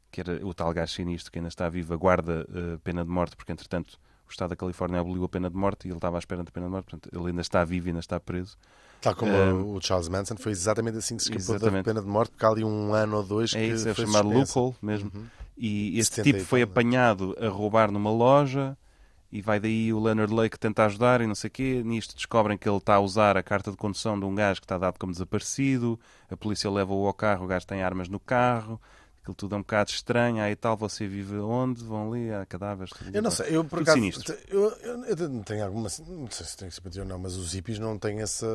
que 0.10 0.21
era 0.21 0.43
o 0.45 0.54
tal 0.54 0.73
gajo 0.73 0.93
sinistro 0.93 1.32
que 1.32 1.38
ainda 1.38 1.50
está 1.50 1.67
vivo, 1.69 1.93
aguarda 1.93 2.47
uh, 2.50 2.80
pena 2.80 3.04
de 3.04 3.10
morte, 3.12 3.36
porque 3.36 3.52
entretanto 3.52 4.00
o 4.29 4.31
Estado 4.31 4.49
da 4.49 4.55
Califórnia 4.55 4.99
aboliu 4.99 5.23
a 5.23 5.29
pena 5.29 5.49
de 5.49 5.55
morte 5.55 5.85
e 5.85 5.89
ele 5.89 5.97
estava 5.97 6.17
à 6.17 6.19
espera 6.19 6.43
da 6.43 6.51
pena 6.51 6.65
de 6.67 6.71
morte, 6.71 6.85
portanto 6.91 7.09
ele 7.13 7.29
ainda 7.29 7.41
está 7.41 7.63
vivo 7.63 7.87
e 7.87 7.89
ainda 7.89 7.99
está 7.99 8.19
preso. 8.19 8.57
Tal 9.01 9.15
como 9.15 9.31
Um, 9.31 9.75
o 9.75 9.81
Charles 9.81 10.09
Manson 10.09 10.35
foi 10.37 10.51
exatamente 10.51 10.97
assim 10.97 11.17
que 11.17 11.23
se 11.23 11.29
escapou 11.31 11.53
da 11.53 11.65
exatamente. 11.65 11.85
pena 11.85 12.01
de 12.01 12.07
morte, 12.07 12.31
porque 12.31 12.45
há 12.45 12.49
ali 12.49 12.63
um 12.63 12.93
ano 12.93 13.17
ou 13.17 13.23
dois 13.23 13.53
É 13.53 13.59
que 13.59 13.73
isso, 13.73 13.87
é 13.87 13.93
foi 13.93 14.05
chamado 14.05 14.29
loophole 14.29 14.75
mesmo. 14.81 15.11
Uhum. 15.13 15.25
E 15.57 15.99
este 15.99 16.15
70 16.15 16.37
tipo 16.37 16.49
foi 16.49 16.61
apanhado 16.61 17.35
a 17.39 17.47
roubar 17.47 17.91
numa 17.91 18.11
loja 18.11 18.77
e 19.31 19.41
vai 19.41 19.59
daí 19.59 19.91
o 19.91 19.99
Leonard 19.99 20.33
Lake 20.33 20.57
tentar 20.57 20.85
ajudar 20.85 21.19
e 21.21 21.27
não 21.27 21.35
sei 21.35 21.47
o 21.47 21.51
quê. 21.51 21.81
Nisto 21.83 22.15
descobrem 22.15 22.57
que 22.57 22.67
ele 22.67 22.77
está 22.77 22.95
a 22.95 22.99
usar 22.99 23.35
a 23.37 23.43
carta 23.43 23.71
de 23.71 23.77
condução 23.77 24.19
de 24.19 24.25
um 24.25 24.33
gajo 24.33 24.61
que 24.61 24.65
está 24.65 24.77
dado 24.77 24.97
como 24.97 25.11
desaparecido. 25.11 25.99
A 26.29 26.37
polícia 26.37 26.69
leva-o 26.69 27.05
ao 27.05 27.13
carro, 27.13 27.45
o 27.45 27.47
gajo 27.47 27.67
tem 27.67 27.83
armas 27.83 28.07
no 28.07 28.19
carro. 28.19 28.79
Aquilo 29.27 29.35
tudo 29.35 29.55
é 29.55 29.57
um 29.57 29.61
bocado 29.61 29.89
estranho. 29.89 30.41
Aí 30.41 30.55
tal, 30.55 30.77
você 30.77 31.05
vive 31.05 31.35
onde? 31.37 31.83
Vão 31.83 32.09
ali, 32.13 32.31
há 32.31 32.45
cadáveres. 32.45 32.91
tudo 32.97 33.13
Eu 33.13 33.21
não 33.21 33.29
sei, 33.29 33.55
eu 33.57 33.65
por 33.65 33.81
acaso. 33.81 33.99
Eu, 34.47 34.69
eu, 34.81 35.03
eu 35.03 35.29
não 35.29 35.43
tenho 35.43 35.65
alguma. 35.65 35.89
Não 36.07 36.31
sei 36.31 36.45
se 36.45 36.55
tenho 36.55 36.71
simpatia 36.71 37.01
ou 37.01 37.07
não, 37.07 37.19
mas 37.19 37.35
os 37.35 37.51
hippies 37.53 37.77
não 37.77 37.99
têm 37.99 38.19
esse 38.21 38.45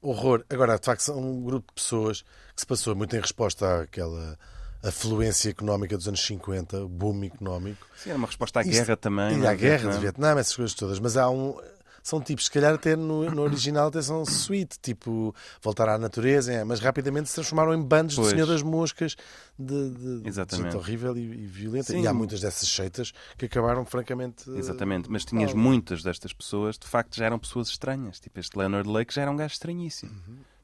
horror. 0.00 0.44
Agora, 0.48 0.78
de 0.78 0.84
facto, 0.84 1.00
são 1.00 1.18
um 1.18 1.42
grupo 1.42 1.66
de 1.74 1.82
pessoas 1.82 2.22
que 2.54 2.60
se 2.60 2.66
passou 2.66 2.94
muito 2.94 3.16
em 3.16 3.20
resposta 3.20 3.82
àquela 3.82 4.38
afluência 4.82 5.50
económica 5.50 5.96
dos 5.96 6.06
anos 6.06 6.24
50, 6.24 6.86
boom 6.86 7.24
económico. 7.24 7.86
Sim, 7.96 8.10
era 8.10 8.18
uma 8.18 8.26
resposta 8.28 8.60
à 8.60 8.62
Isto- 8.62 8.72
guerra 8.72 8.96
também. 8.96 9.40
E 9.40 9.44
é? 9.44 9.48
à 9.48 9.54
guerra 9.54 9.76
de 9.78 9.98
Vietnã. 9.98 10.00
Vietnã, 10.00 10.40
essas 10.40 10.54
coisas 10.56 10.74
todas. 10.74 11.00
Mas 11.00 11.16
há 11.16 11.28
um. 11.28 11.58
São 12.06 12.20
tipos, 12.20 12.44
se 12.44 12.50
calhar 12.50 12.74
até 12.74 12.94
no, 12.94 13.30
no 13.30 13.40
original 13.40 13.88
até 13.88 14.02
são 14.02 14.24
sweet, 14.24 14.76
tipo 14.82 15.34
voltar 15.62 15.88
à 15.88 15.96
natureza, 15.96 16.52
é, 16.52 16.62
mas 16.62 16.78
rapidamente 16.78 17.30
se 17.30 17.34
transformaram 17.34 17.72
em 17.74 17.80
bandos 17.82 18.14
Pois. 18.16 18.28
de 18.28 18.34
Senhor 18.34 18.46
das 18.46 18.60
Moscas, 18.62 19.16
de, 19.58 19.90
de, 20.20 20.28
Exatamente. 20.28 20.76
horrível 20.76 21.16
e, 21.16 21.22
e 21.22 21.46
violenta. 21.46 21.92
Sim. 21.94 22.02
E 22.02 22.06
há 22.06 22.12
muitas 22.12 22.42
dessas 22.42 22.68
seitas 22.68 23.10
que 23.38 23.46
acabaram 23.46 23.86
francamente. 23.86 24.50
Exatamente, 24.50 25.10
mas 25.10 25.24
tinhas 25.24 25.54
muitas 25.54 26.02
destas 26.02 26.34
pessoas, 26.34 26.76
de 26.78 26.86
facto, 26.86 27.16
já 27.16 27.24
eram 27.24 27.38
pessoas 27.38 27.68
estranhas. 27.68 28.20
Tipo, 28.20 28.38
este 28.38 28.58
Leonard 28.58 28.86
Lake 28.86 29.14
já 29.14 29.22
era 29.22 29.30
um 29.30 29.36
gajo 29.36 29.54
estranhíssimo. 29.54 30.12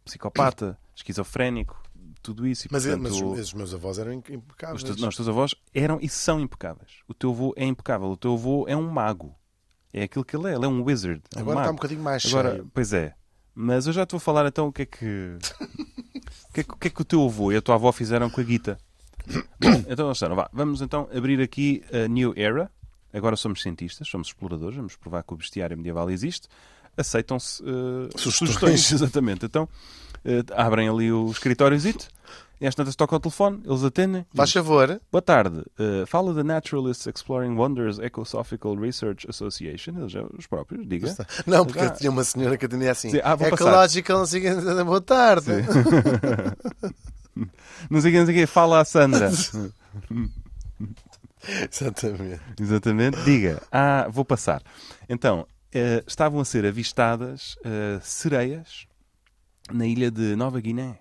Psicopata, 0.04 0.78
esquizofrénico, 0.94 1.82
tudo 2.22 2.46
isso. 2.46 2.66
E, 2.66 2.68
Mas, 2.70 2.84
portanto, 2.84 3.02
mas 3.02 3.12
os, 3.12 3.38
esses 3.38 3.54
meus 3.54 3.72
avós 3.72 3.98
eram 3.98 4.12
imp- 4.12 4.28
impecáveis. 4.28 4.82
os, 4.82 4.84
teus, 4.84 5.00
não, 5.00 5.08
os 5.08 5.16
teus 5.16 5.28
avós 5.28 5.54
eram 5.74 5.98
e 6.02 6.08
são 6.08 6.38
impecáveis. 6.38 6.90
O 7.08 7.14
teu 7.14 7.30
avô 7.30 7.54
é 7.56 7.64
impecável. 7.64 8.08
O 8.10 8.16
teu 8.16 8.34
avô 8.34 8.66
é 8.68 8.76
um 8.76 8.90
mago. 8.90 9.34
É 9.92 10.04
aquilo 10.04 10.24
que 10.24 10.36
ele 10.36 10.48
é. 10.50 10.54
Ele 10.54 10.64
é 10.64 10.68
um 10.68 10.82
wizard. 10.82 11.20
É 11.34 11.38
um 11.38 11.42
Agora 11.42 11.60
está 11.60 11.70
um 11.70 11.74
bocadinho 11.74 12.02
mais 12.02 12.24
Agora, 12.26 12.50
cheio. 12.52 12.70
pois 12.72 12.92
é. 12.92 13.14
Mas 13.54 13.86
eu 13.86 13.92
já 13.92 14.06
te 14.06 14.12
vou 14.12 14.20
falar 14.20 14.46
então 14.46 14.68
o 14.68 14.72
que 14.72 14.82
é 14.82 14.86
que. 14.86 15.36
o, 16.50 16.52
que 16.54 16.60
é 16.60 16.64
que, 16.64 16.72
o 16.72 16.76
que 16.76 16.88
é 16.88 16.90
que 16.90 17.02
o 17.02 17.04
teu 17.04 17.24
avô 17.24 17.50
e 17.52 17.56
a 17.56 17.62
tua 17.62 17.74
avó 17.74 17.90
fizeram 17.92 18.30
com 18.30 18.40
a 18.40 18.44
guita. 18.44 18.78
Bom, 19.60 19.84
então, 19.88 20.06
Alexandre, 20.06 20.36
vá, 20.36 20.48
vamos 20.52 20.80
então 20.80 21.08
abrir 21.14 21.40
aqui 21.40 21.82
a 21.92 22.08
New 22.08 22.32
Era. 22.36 22.70
Agora 23.12 23.34
somos 23.36 23.60
cientistas, 23.60 24.06
somos 24.08 24.28
exploradores, 24.28 24.76
vamos 24.76 24.94
provar 24.96 25.22
que 25.24 25.34
o 25.34 25.36
bestiário 25.36 25.76
medieval 25.76 26.08
existe. 26.10 26.46
Aceitam-se 26.96 27.62
eh, 27.62 28.08
Sugestões. 28.16 28.36
sugestões. 28.80 28.92
Exatamente. 28.92 29.46
Então, 29.46 29.68
eh, 30.24 30.44
abrem 30.54 30.88
ali 30.88 31.10
o 31.12 31.28
escritóriozito. 31.30 32.08
E 32.60 32.66
às 32.66 32.74
tantas 32.74 32.94
toca 32.94 33.16
o 33.16 33.20
telefone, 33.20 33.62
eles 33.64 33.82
atendem. 33.82 34.26
Faz 34.34 34.52
favor. 34.52 35.00
Boa 35.10 35.22
tarde. 35.22 35.60
Uh, 35.78 36.06
fala 36.06 36.34
da 36.34 36.44
Naturalists 36.44 37.06
Exploring 37.06 37.56
Wonders 37.56 37.98
Ecosophical 37.98 38.74
Research 38.74 39.26
Association. 39.28 39.98
Eles 39.98 40.12
já, 40.12 40.22
os 40.38 40.46
próprios, 40.46 40.86
diga. 40.86 41.16
Não, 41.46 41.64
porque 41.64 41.80
Já. 41.80 41.90
tinha 41.90 42.10
uma 42.10 42.22
senhora 42.22 42.58
que 42.58 42.66
atendia 42.66 42.90
assim. 42.92 43.10
Sim, 43.10 43.20
ah. 43.24 43.36
Ecological, 43.40 44.18
não 44.18 44.26
sei 44.26 44.40
o 44.40 44.42
quê, 44.42 44.50
boa 44.84 45.00
tarde. 45.00 45.50
Não 47.88 48.00
sei 48.00 48.12
quem. 48.12 48.46
Fala 48.46 48.80
a 48.80 48.84
Sandra. 48.84 49.30
Exatamente. 51.72 52.40
Exatamente. 52.60 53.22
Diga. 53.22 53.62
Ah, 53.72 54.06
vou 54.10 54.24
passar. 54.24 54.62
Então, 55.08 55.46
eh, 55.72 56.04
estavam 56.06 56.40
a 56.40 56.44
ser 56.44 56.66
avistadas 56.66 57.56
eh, 57.64 57.98
sereias 58.02 58.86
na 59.72 59.86
ilha 59.86 60.10
de 60.10 60.36
Nova 60.36 60.60
Guiné. 60.60 60.98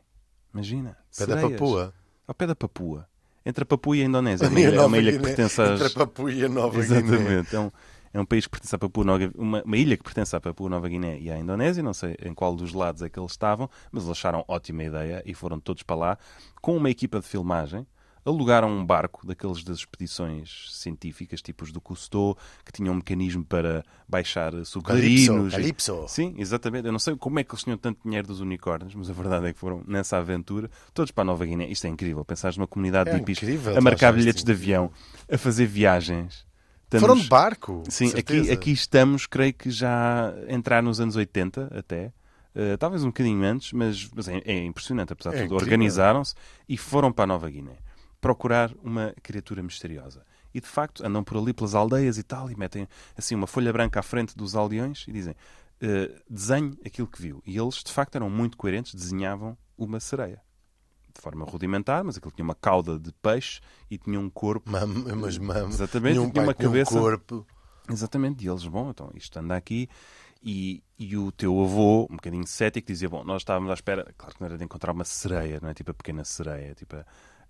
Imagina. 0.53 0.97
Pé 1.17 1.25
da 1.25 1.35
sereias. 1.35 1.51
Papua. 1.51 1.93
Ao 2.27 2.35
pé 2.35 2.47
da 2.47 2.55
Papua. 2.55 3.07
Entre 3.45 3.63
a 3.63 3.65
Papua 3.65 3.97
e 3.97 4.01
a 4.01 4.05
Indonésia. 4.05 4.47
Uma 4.47 4.59
ilha, 4.59 4.75
é 4.75 4.81
uma 4.81 4.97
ilha 4.97 5.11
que 5.13 5.19
pertence 5.19 5.61
às... 5.61 5.81
Entre 5.81 5.87
a 5.87 6.05
Papua 6.05 6.31
e 6.31 6.43
a 6.43 6.49
Nova 6.49 6.81
Guiné. 6.81 6.97
Exatamente. 6.97 7.55
É 7.55 7.59
um, 7.59 7.71
é 8.13 8.19
um 8.19 8.25
país 8.25 8.45
que 8.45 8.51
pertence 8.51 8.75
à 8.75 8.77
Papua 8.77 9.03
Nova 9.03 9.31
uma, 9.35 9.63
uma 9.63 9.77
ilha 9.77 9.97
que 9.97 10.03
pertence 10.03 10.35
à 10.35 10.41
Papua 10.41 10.69
Nova 10.69 10.87
Guiné 10.89 11.19
e 11.19 11.31
à 11.31 11.37
Indonésia. 11.39 11.81
Não 11.81 11.93
sei 11.93 12.15
em 12.23 12.33
qual 12.33 12.55
dos 12.55 12.73
lados 12.73 13.01
é 13.01 13.09
que 13.09 13.19
eles 13.19 13.31
estavam, 13.31 13.69
mas 13.91 14.03
eles 14.03 14.17
acharam 14.17 14.43
ótima 14.47 14.83
ideia 14.83 15.23
e 15.25 15.33
foram 15.33 15.59
todos 15.59 15.83
para 15.83 15.95
lá 15.95 16.17
com 16.61 16.75
uma 16.75 16.89
equipa 16.89 17.19
de 17.19 17.25
filmagem. 17.25 17.87
Alugaram 18.29 18.69
um 18.69 18.85
barco 18.85 19.25
daqueles 19.25 19.63
das 19.63 19.77
expedições 19.77 20.67
científicas, 20.69 21.41
tipos 21.41 21.71
do 21.71 21.81
Cousteau, 21.81 22.37
que 22.63 22.71
tinham 22.71 22.93
um 22.93 22.97
mecanismo 22.97 23.43
para 23.43 23.83
baixar 24.07 24.53
submarinos. 24.65 25.51
Calypso. 25.51 26.05
Sim, 26.07 26.35
exatamente. 26.37 26.85
Eu 26.85 26.91
não 26.91 26.99
sei 26.99 27.15
como 27.15 27.39
é 27.39 27.43
que 27.43 27.51
eles 27.51 27.63
tinham 27.63 27.77
tanto 27.77 28.01
dinheiro 28.05 28.27
dos 28.27 28.39
unicórnios, 28.39 28.93
mas 28.93 29.09
a 29.09 29.13
verdade 29.13 29.47
é 29.47 29.53
que 29.53 29.57
foram 29.57 29.83
nessa 29.87 30.17
aventura 30.17 30.69
todos 30.93 31.09
para 31.11 31.23
a 31.23 31.25
Nova 31.25 31.43
Guiné. 31.43 31.67
Isto 31.69 31.87
é 31.87 31.89
incrível. 31.89 32.23
Pensares 32.23 32.55
numa 32.55 32.67
comunidade 32.67 33.09
É 33.09 33.13
de 33.13 33.19
hippies 33.19 33.39
a 33.75 33.81
marcar 33.81 34.09
achaste 34.09 34.19
bilhetes 34.19 34.43
de 34.43 34.51
avião, 34.51 34.91
a 35.27 35.35
fazer 35.35 35.65
viagens. 35.65 36.45
Estamos- 36.83 37.07
Foram 37.07 37.19
de 37.19 37.27
barco. 37.27 37.83
Sim, 37.89 38.11
aqui, 38.15 38.51
aqui 38.51 38.71
estamos, 38.71 39.25
creio 39.25 39.53
que 39.55 39.71
já 39.71 40.31
entrar 40.47 40.83
nos 40.83 41.01
anos 41.01 41.15
80 41.15 41.71
até. 41.75 42.13
Uh, 42.55 42.77
talvez 42.77 43.03
um 43.03 43.07
bocadinho 43.07 43.43
antes, 43.43 43.73
mas, 43.73 44.07
mas 44.15 44.27
é, 44.27 44.41
é 44.45 44.65
impressionante, 44.65 45.13
apesar 45.13 45.31
de 45.31 45.37
É 45.37 45.41
tudo. 45.43 45.55
Organizaram-se 45.55 46.35
e 46.67 46.77
foram 46.77 47.11
para 47.11 47.23
a 47.23 47.27
Nova 47.27 47.49
Guiné 47.49 47.77
procurar 48.21 48.71
uma 48.83 49.13
criatura 49.23 49.61
misteriosa. 49.63 50.25
E 50.53 50.59
de 50.59 50.67
facto 50.67 51.05
andam 51.05 51.23
por 51.23 51.37
ali 51.37 51.53
pelas 51.53 51.75
aldeias 51.75 52.17
e 52.17 52.23
tal, 52.23 52.49
e 52.49 52.55
metem 52.55 52.87
assim 53.15 53.35
uma 53.35 53.45
folha 53.47 53.71
branca 53.71 53.99
à 53.99 54.03
frente 54.03 54.35
dos 54.35 54.55
aldeões 54.55 55.05
e 55.07 55.11
dizem: 55.11 55.33
uh, 55.33 56.21
desenhe 56.29 56.77
aquilo 56.85 57.07
que 57.07 57.21
viu. 57.21 57.41
E 57.45 57.57
eles 57.57 57.75
de 57.83 57.91
facto 57.91 58.15
eram 58.15 58.29
muito 58.29 58.57
coerentes, 58.57 58.95
desenhavam 58.95 59.57
uma 59.77 59.99
sereia. 59.99 60.41
De 61.13 61.21
forma 61.21 61.43
rudimentar, 61.45 62.03
mas 62.03 62.17
aquilo 62.17 62.31
tinha 62.31 62.43
uma 62.45 62.55
cauda 62.55 62.97
de 62.97 63.11
peixe 63.13 63.59
e 63.91 63.97
tinha 63.97 64.19
um 64.19 64.29
corpo. 64.29 64.69
Mas. 65.15 65.37
Exatamente, 65.73 66.13
Tinha 66.13 66.21
um 66.27 66.31
tinha 66.31 66.43
uma 66.43 66.53
pai, 66.53 66.55
tinha 66.55 66.69
um 66.69 66.71
cabeça- 66.71 66.99
corpo. 66.99 67.47
Exatamente, 67.89 68.45
e 68.45 68.47
eles, 68.49 68.65
bom, 68.65 68.89
então 68.91 69.11
isto 69.15 69.37
anda 69.37 69.55
aqui. 69.55 69.89
E, 70.41 70.81
e 70.97 71.17
o 71.17 71.31
teu 71.33 71.59
avô, 71.61 72.03
um 72.09 72.15
bocadinho 72.15 72.47
cético, 72.47 72.87
dizia: 72.87 73.09
Bom, 73.09 73.23
nós 73.25 73.41
estávamos 73.41 73.69
à 73.69 73.73
espera, 73.73 74.05
claro 74.17 74.33
que 74.35 74.39
não 74.41 74.45
era 74.47 74.57
de 74.57 74.63
encontrar 74.63 74.93
uma 74.93 75.03
sereia, 75.03 75.59
não 75.61 75.69
é? 75.69 75.73
Tipo 75.73 75.91
a 75.91 75.93
pequena 75.93 76.23
sereia, 76.23 76.73
tipo 76.73 76.95
a 76.95 77.05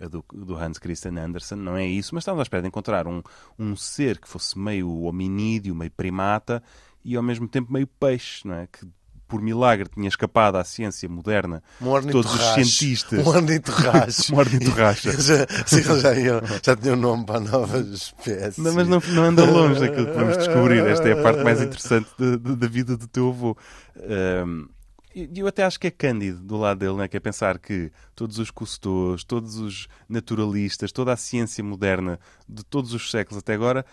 do, 0.07 0.23
do 0.31 0.55
Hans 0.55 0.77
Christian 0.77 1.17
Andersen, 1.17 1.57
não 1.57 1.75
é 1.75 1.85
isso, 1.85 2.15
mas 2.15 2.21
estávamos 2.21 2.41
à 2.41 2.43
espera 2.43 2.61
de 2.61 2.67
encontrar 2.67 3.07
um, 3.07 3.21
um 3.57 3.75
ser 3.75 4.19
que 4.19 4.29
fosse 4.29 4.57
meio 4.57 5.01
hominídeo, 5.03 5.75
meio 5.75 5.91
primata 5.91 6.63
e 7.03 7.15
ao 7.15 7.23
mesmo 7.23 7.47
tempo 7.47 7.73
meio 7.73 7.87
peixe, 7.87 8.47
não 8.47 8.55
é? 8.55 8.67
Que 8.67 8.87
por 9.27 9.41
milagre 9.43 9.87
tinha 9.93 10.07
escapado 10.07 10.57
à 10.57 10.63
ciência 10.63 11.07
moderna. 11.07 11.61
Um 11.79 12.01
Todos 12.11 12.33
os 12.33 12.41
cientistas. 12.55 13.19
Um 13.23 13.29
ornitorracho. 13.29 14.33
Um 14.33 14.37
ornitorracho. 14.39 15.11
Já, 15.21 15.45
sim, 15.67 15.83
já, 16.01 16.15
iam- 16.15 16.41
já 16.63 16.75
tinham 16.75 16.95
nome 16.95 17.25
para 17.27 17.39
novas 17.39 17.87
espécies. 17.89 18.57
Não, 18.57 18.73
mas 18.73 18.87
não, 18.87 18.99
não 19.13 19.23
anda 19.25 19.45
longe 19.45 19.81
daquilo 19.81 20.07
que 20.07 20.13
vamos 20.13 20.35
descobrir. 20.37 20.83
Esta 20.87 21.09
é 21.09 21.11
a 21.11 21.21
parte 21.21 21.43
mais 21.43 21.61
interessante 21.61 22.09
da, 22.17 22.37
da- 22.37 22.55
da 22.55 22.67
vida 22.67 22.97
do 22.97 23.07
teu 23.07 23.29
avô. 23.29 23.55
E 23.95 24.78
eu 25.15 25.47
até 25.47 25.63
acho 25.63 25.79
que 25.79 25.87
é 25.87 25.91
cândido 25.91 26.39
do 26.39 26.57
lado 26.57 26.79
dele, 26.79 26.95
né? 26.95 27.07
que 27.07 27.17
é 27.17 27.19
pensar 27.19 27.57
que 27.59 27.91
todos 28.15 28.37
os 28.39 28.51
custôs, 28.51 29.23
todos 29.23 29.57
os 29.57 29.87
naturalistas, 30.07 30.91
toda 30.91 31.13
a 31.13 31.17
ciência 31.17 31.63
moderna 31.63 32.19
de 32.47 32.63
todos 32.63 32.93
os 32.93 33.09
séculos 33.09 33.39
até 33.39 33.53
agora 33.53 33.85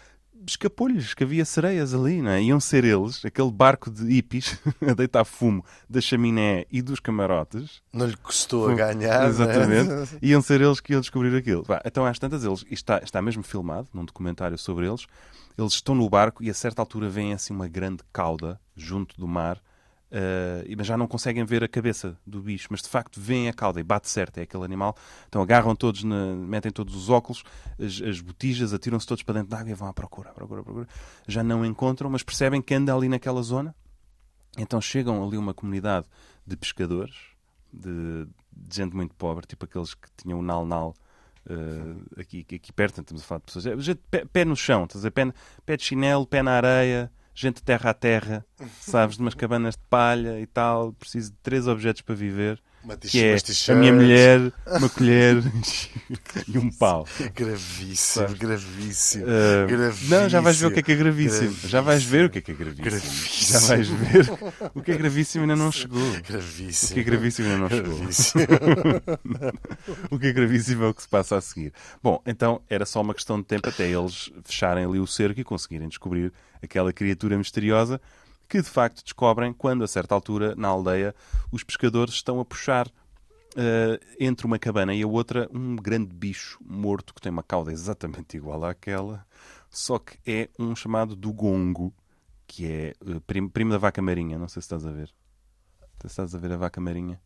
escapou-lhes 0.47 1.15
que 1.15 1.25
havia 1.25 1.45
sereias 1.45 1.95
ali, 1.95 2.21
não 2.21 2.31
é? 2.31 2.43
Iam 2.43 2.61
ser 2.61 2.85
eles, 2.85 3.25
aquele 3.25 3.51
barco 3.51 3.91
de 3.91 4.05
hippies 4.05 4.59
a 4.87 4.93
deitar 4.93 5.25
fumo 5.25 5.65
da 5.89 6.01
chaminé 6.01 6.67
e 6.71 6.83
dos 6.83 7.01
camarotes, 7.01 7.81
Não 7.93 8.07
lhe 8.07 8.17
custou 8.17 8.69
a 8.69 8.75
ganhar. 8.75 9.25
é? 9.25 9.29
Exatamente. 9.29 10.19
Iam 10.23 10.43
ser 10.43 10.61
eles 10.61 10.81
que 10.81 10.93
iam 10.93 11.01
descobrir 11.01 11.35
aquilo. 11.35 11.65
Então, 11.85 12.05
às 12.05 12.19
tantas, 12.19 12.45
eles, 12.45 12.65
está, 12.71 13.01
está 13.03 13.23
mesmo 13.23 13.43
filmado 13.43 13.89
num 13.93 14.05
documentário 14.05 14.59
sobre 14.59 14.87
eles. 14.87 15.07
Eles 15.57 15.73
estão 15.73 15.95
no 15.95 16.09
barco 16.09 16.43
e 16.43 16.51
a 16.51 16.55
certa 16.55 16.83
altura 16.83 17.09
vem 17.09 17.33
assim 17.33 17.55
uma 17.55 17.67
grande 17.67 18.03
cauda 18.13 18.61
junto 18.77 19.19
do 19.19 19.27
mar. 19.27 19.61
E 20.67 20.77
mas 20.77 20.87
já 20.87 20.97
não 20.97 21.07
conseguem 21.07 21.45
ver 21.45 21.65
a 21.65 21.69
cabeça 21.69 22.17
do 22.27 22.41
bicho, 22.41 22.69
mas 22.71 22.81
de 22.83 22.89
facto 22.89 23.21
vem 23.21 23.49
a 23.49 23.53
cauda 23.53 23.81
e 23.81 23.83
bate 23.83 24.09
certo, 24.09 24.39
é 24.39 24.43
aquele 24.43 24.65
animal. 24.65 24.97
Então 25.29 25.43
agarram 25.43 25.75
todos, 25.75 26.05
na- 26.05 26.35
metem 26.35 26.71
todos 26.71 26.95
os 26.95 27.11
óculos, 27.11 27.43
as, 27.79 28.01
as 28.03 28.21
botijas, 28.21 28.73
atiram-se 28.73 29.07
todos 29.07 29.23
para 29.23 29.35
dentro 29.35 29.51
da 29.51 29.59
água 29.59 29.71
e 29.71 29.75
vão 29.75 29.89
à 29.89 29.93
procura, 29.93 30.31
à 30.31 30.33
procura, 30.33 30.61
à 30.61 30.65
procura. 30.65 30.89
Já 31.27 31.43
não 31.43 31.65
encontram, 31.65 32.09
mas 32.09 32.23
percebem 32.23 32.63
que 32.63 32.75
anda 32.75 32.95
ali 32.95 33.09
naquela 33.09 33.43
zona. 33.43 33.75
Então 34.59 34.81
chegam 34.81 35.27
ali 35.27 35.37
uma 35.37 35.53
comunidade 35.53 36.07
de 36.47 36.57
pescadores, 36.57 37.15
de, 37.73 38.27
de 38.53 38.77
gente 38.77 38.95
muito 38.95 39.15
pobre, 39.15 39.47
tipo 39.47 39.65
aqueles 39.65 39.93
que 39.93 40.09
tinham 40.17 40.39
o 40.39 40.43
nal-nal 40.43 40.95
eh, 41.49 42.21
aqui, 42.21 42.41
aqui 42.41 42.73
perto, 42.73 43.01
estamos 43.01 43.23
a 43.23 43.25
falar 43.27 43.41
de 43.41 43.45
pessoas. 43.47 43.67
é, 43.67 43.79
gente, 43.79 44.01
pé, 44.11 44.25
pé 44.25 44.45
no 44.45 44.57
chão, 44.57 44.85
estás 44.85 44.97
a 44.97 44.99
dizer, 45.01 45.11
pé, 45.11 45.33
pé 45.65 45.77
de 45.77 45.83
chinelo, 45.83 46.27
pé 46.27 46.43
na 46.43 46.53
areia, 46.53 47.13
gente 47.37 47.63
terra 47.63 47.91
a 47.91 47.95
terra, 47.95 48.45
sabes, 48.81 49.17
de 49.17 49.23
umas 49.23 49.35
cabanas 49.35 49.75
de 49.77 49.83
palha 49.89 50.41
e 50.41 50.47
tal. 50.47 50.93
Preciso 50.95 51.31
de 51.31 51.37
três 51.43 51.69
objetos 51.69 52.03
para 52.03 52.15
viver. 52.15 52.61
Uma 52.83 52.97
Que 52.97 53.19
é 53.19 53.37
a 53.73 53.75
minha 53.75 53.93
mulher, 53.93 54.53
uma 54.79 54.89
colher 54.89 55.43
e 56.47 56.57
um 56.57 56.71
pau. 56.71 57.05
Gravíssimo, 57.35 57.97
Sabes? 57.97 58.39
gravíssimo. 58.39 59.25
Uh, 59.25 59.67
Gravíssimo. 59.67 60.09
não, 60.15 60.29
já 60.29 60.41
vais 60.41 60.57
ver 60.57 60.67
o 60.67 60.71
que 60.71 60.79
é 60.79 60.83
que 60.85 60.93
é 60.93 60.95
gravíssimo. 60.95 61.41
Gravíssimo. 61.41 61.69
Já 61.69 61.81
vais 61.81 62.05
ver 62.05 62.25
o 62.27 62.31
que 62.31 62.39
é 62.39 62.41
que 62.43 62.53
é 62.53 62.55
gravíssimo. 62.55 62.85
Gravíssimo. 62.85 63.51
Já 63.51 63.59
vais 63.67 63.89
ver 63.89 64.31
o 64.73 64.83
que 64.83 64.93
é 64.93 64.97
gravíssimo 64.97 65.43
ainda 65.43 65.57
não 65.57 65.73
chegou. 65.73 66.13
Gravíssimo. 66.29 66.91
O 66.91 66.95
que 66.95 67.01
é 67.01 67.03
gravíssimo 67.03 67.49
ainda 67.49 67.59
não 67.59 67.69
chegou. 67.69 67.99
O 70.13 70.19
que 70.21 70.27
é 70.29 70.33
gravíssimo 70.33 70.85
é 70.85 70.89
o 70.89 70.95
que 70.95 71.03
se 71.03 71.09
passa 71.09 71.37
a 71.37 71.41
seguir. 71.41 71.73
Bom, 72.01 72.23
então 72.25 72.63
era 72.71 72.87
só 72.87 73.01
uma 73.01 73.15
questão 73.15 73.41
de 73.41 73.47
tempo 73.47 73.69
até 73.69 73.89
eles 73.91 74.31
fecharem 74.45 74.85
ali 74.85 75.01
o 75.01 75.09
cerco 75.09 75.41
e 75.41 75.45
conseguirem 75.45 75.89
descobrir 75.89 76.33
aquela 76.63 76.93
criatura 76.93 77.37
misteriosa 77.37 78.01
que 78.49 78.63
de 78.63 78.69
facto 78.69 79.03
descobrem 79.03 79.53
quando, 79.53 79.83
a 79.83 79.89
certa 79.89 80.15
altura, 80.15 80.55
na 80.57 80.69
aldeia, 80.69 81.15
os 81.51 81.65
pescadores 81.65 82.15
estão 82.15 82.39
a 82.39 82.45
puxar 82.45 82.89
eh, 83.57 83.99
entre 84.21 84.47
uma 84.47 84.59
cabana 84.59 84.95
e 84.95 85.03
a 85.03 85.07
outra 85.07 85.49
um 85.53 85.77
grande 85.77 86.15
bicho 86.15 86.59
morto 86.65 87.15
que 87.15 87.21
tem 87.21 87.33
uma 87.33 87.43
cauda 87.43 87.73
exatamente 87.73 88.37
igual 88.37 88.65
àquela, 88.65 89.27
só 89.71 89.99
que 89.99 90.19
é 90.27 90.49
um 90.59 90.77
chamado 90.77 91.17
dugongo, 91.17 91.93
que 92.47 92.67
é 92.67 92.89
eh, 92.91 93.21
primo, 93.27 93.51
primo 93.51 93.71
da 93.73 93.79
vaca 93.79 94.01
marinha. 94.01 94.39
Não 94.39 94.49
sei 94.49 94.63
se 94.63 94.67
estás 94.67 94.87
a 94.87 94.91
ver. 94.91 95.09
Se 96.01 96.07
estás 96.07 96.35
a 96.35 96.39
ver 96.39 96.53
a 96.53 96.57
vaca 96.57 96.81
marinha. 96.81 97.21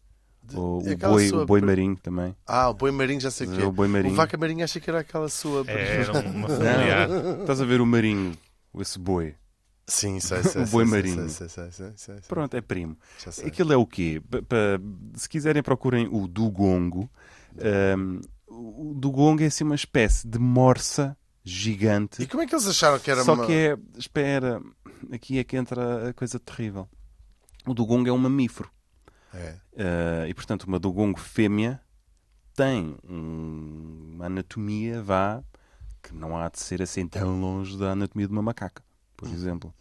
Ou 0.54 0.80
é 0.86 0.94
o 0.94 0.96
boi, 0.96 1.28
sua 1.28 1.42
o 1.42 1.46
boi 1.46 1.60
marinho 1.60 1.96
também. 1.96 2.34
Ah, 2.46 2.70
o 2.70 2.74
boi 2.74 2.90
marinho 2.90 3.20
já 3.20 3.30
sei 3.30 3.46
o 3.46 3.50
que 3.50 3.60
é. 3.60 3.64
O 3.66 3.72
boi 3.72 3.88
marinho. 3.88 4.14
O 4.14 4.16
vaca 4.16 4.36
marinho 4.38 4.64
achei 4.64 4.80
que 4.80 4.88
era 4.88 5.00
aquela 5.00 5.28
sua. 5.28 5.64
É, 5.66 6.00
era 6.00 6.12
uma 6.12 6.48
familiar. 6.48 7.08
Não, 7.08 7.40
estás 7.40 7.60
a 7.60 7.64
ver 7.64 7.80
o 7.80 7.86
marinho, 7.86 8.36
esse 8.78 8.98
boi. 8.98 9.34
Sim, 9.86 10.20
sei, 10.20 10.42
sei. 10.44 10.62
O 10.62 10.66
boi 10.66 10.84
sei, 10.86 10.90
marinho. 10.96 11.28
Sei, 11.28 11.48
sei. 11.48 12.16
Pronto, 12.28 12.54
é 12.56 12.60
primo. 12.60 12.96
Aquilo 13.46 13.72
é 13.72 13.76
o 13.76 13.86
quê? 13.86 14.22
Pa- 14.48 14.80
se 15.14 15.28
quiserem 15.28 15.62
procurem 15.62 16.06
o 16.10 16.28
dugongo. 16.28 17.10
Ahm, 17.58 18.20
o 18.46 18.94
dugongo 18.96 19.42
é 19.42 19.46
assim 19.46 19.64
uma 19.64 19.74
espécie 19.74 20.26
de 20.28 20.38
morsa 20.38 21.16
gigante. 21.42 22.22
E 22.22 22.26
como 22.26 22.42
é 22.42 22.46
que 22.46 22.54
eles 22.54 22.66
acharam 22.66 22.98
que 22.98 23.10
era 23.10 23.24
Só 23.24 23.34
uma... 23.34 23.46
que 23.46 23.52
é, 23.52 23.76
espera, 23.96 24.60
aqui 25.10 25.38
é 25.38 25.44
que 25.44 25.56
entra 25.56 26.10
a 26.10 26.12
coisa 26.12 26.38
terrível. 26.38 26.88
O 27.66 27.74
dugongo 27.74 28.08
é 28.08 28.12
um 28.12 28.18
mamífero. 28.18 28.70
É. 29.34 29.56
Ah, 29.76 30.28
e 30.28 30.34
portanto, 30.34 30.64
uma 30.64 30.78
dugongo 30.78 31.18
fêmea 31.18 31.80
tem 32.54 32.96
um- 33.08 34.12
uma 34.14 34.26
anatomia, 34.26 35.02
vá, 35.02 35.42
que 36.02 36.14
não 36.14 36.36
há 36.36 36.48
de 36.48 36.60
ser 36.60 36.82
assim 36.82 37.06
tão 37.06 37.40
longe 37.40 37.78
da 37.78 37.92
anatomia 37.92 38.26
de 38.26 38.32
uma 38.32 38.42
macaca, 38.42 38.82
por 39.16 39.28
exemplo. 39.28 39.72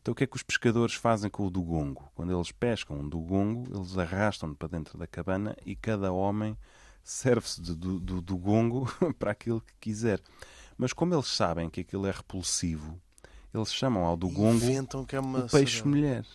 Então, 0.00 0.12
o 0.12 0.14
que 0.14 0.24
é 0.24 0.26
que 0.26 0.36
os 0.36 0.42
pescadores 0.42 0.94
fazem 0.94 1.30
com 1.30 1.46
o 1.46 1.50
dugongo? 1.50 2.10
Quando 2.14 2.36
eles 2.36 2.50
pescam 2.50 2.98
um 2.98 3.08
dugongo, 3.08 3.72
eles 3.72 3.96
arrastam-no 3.96 4.56
para 4.56 4.68
dentro 4.68 4.98
da 4.98 5.06
cabana 5.06 5.56
e 5.64 5.76
cada 5.76 6.10
homem 6.10 6.58
serve-se 7.04 7.60
do, 7.60 8.00
do 8.00 8.20
dugongo 8.20 8.86
para 9.18 9.30
aquilo 9.30 9.60
que 9.60 9.74
quiser. 9.80 10.20
Mas 10.76 10.92
como 10.92 11.14
eles 11.14 11.28
sabem 11.28 11.70
que 11.70 11.82
aquilo 11.82 12.06
é 12.06 12.10
repulsivo, 12.10 13.00
eles 13.54 13.72
chamam 13.72 14.04
ao 14.04 14.16
dugongo 14.16 14.64
é 15.14 15.20
o 15.20 15.48
peixe-mulher. 15.48 16.26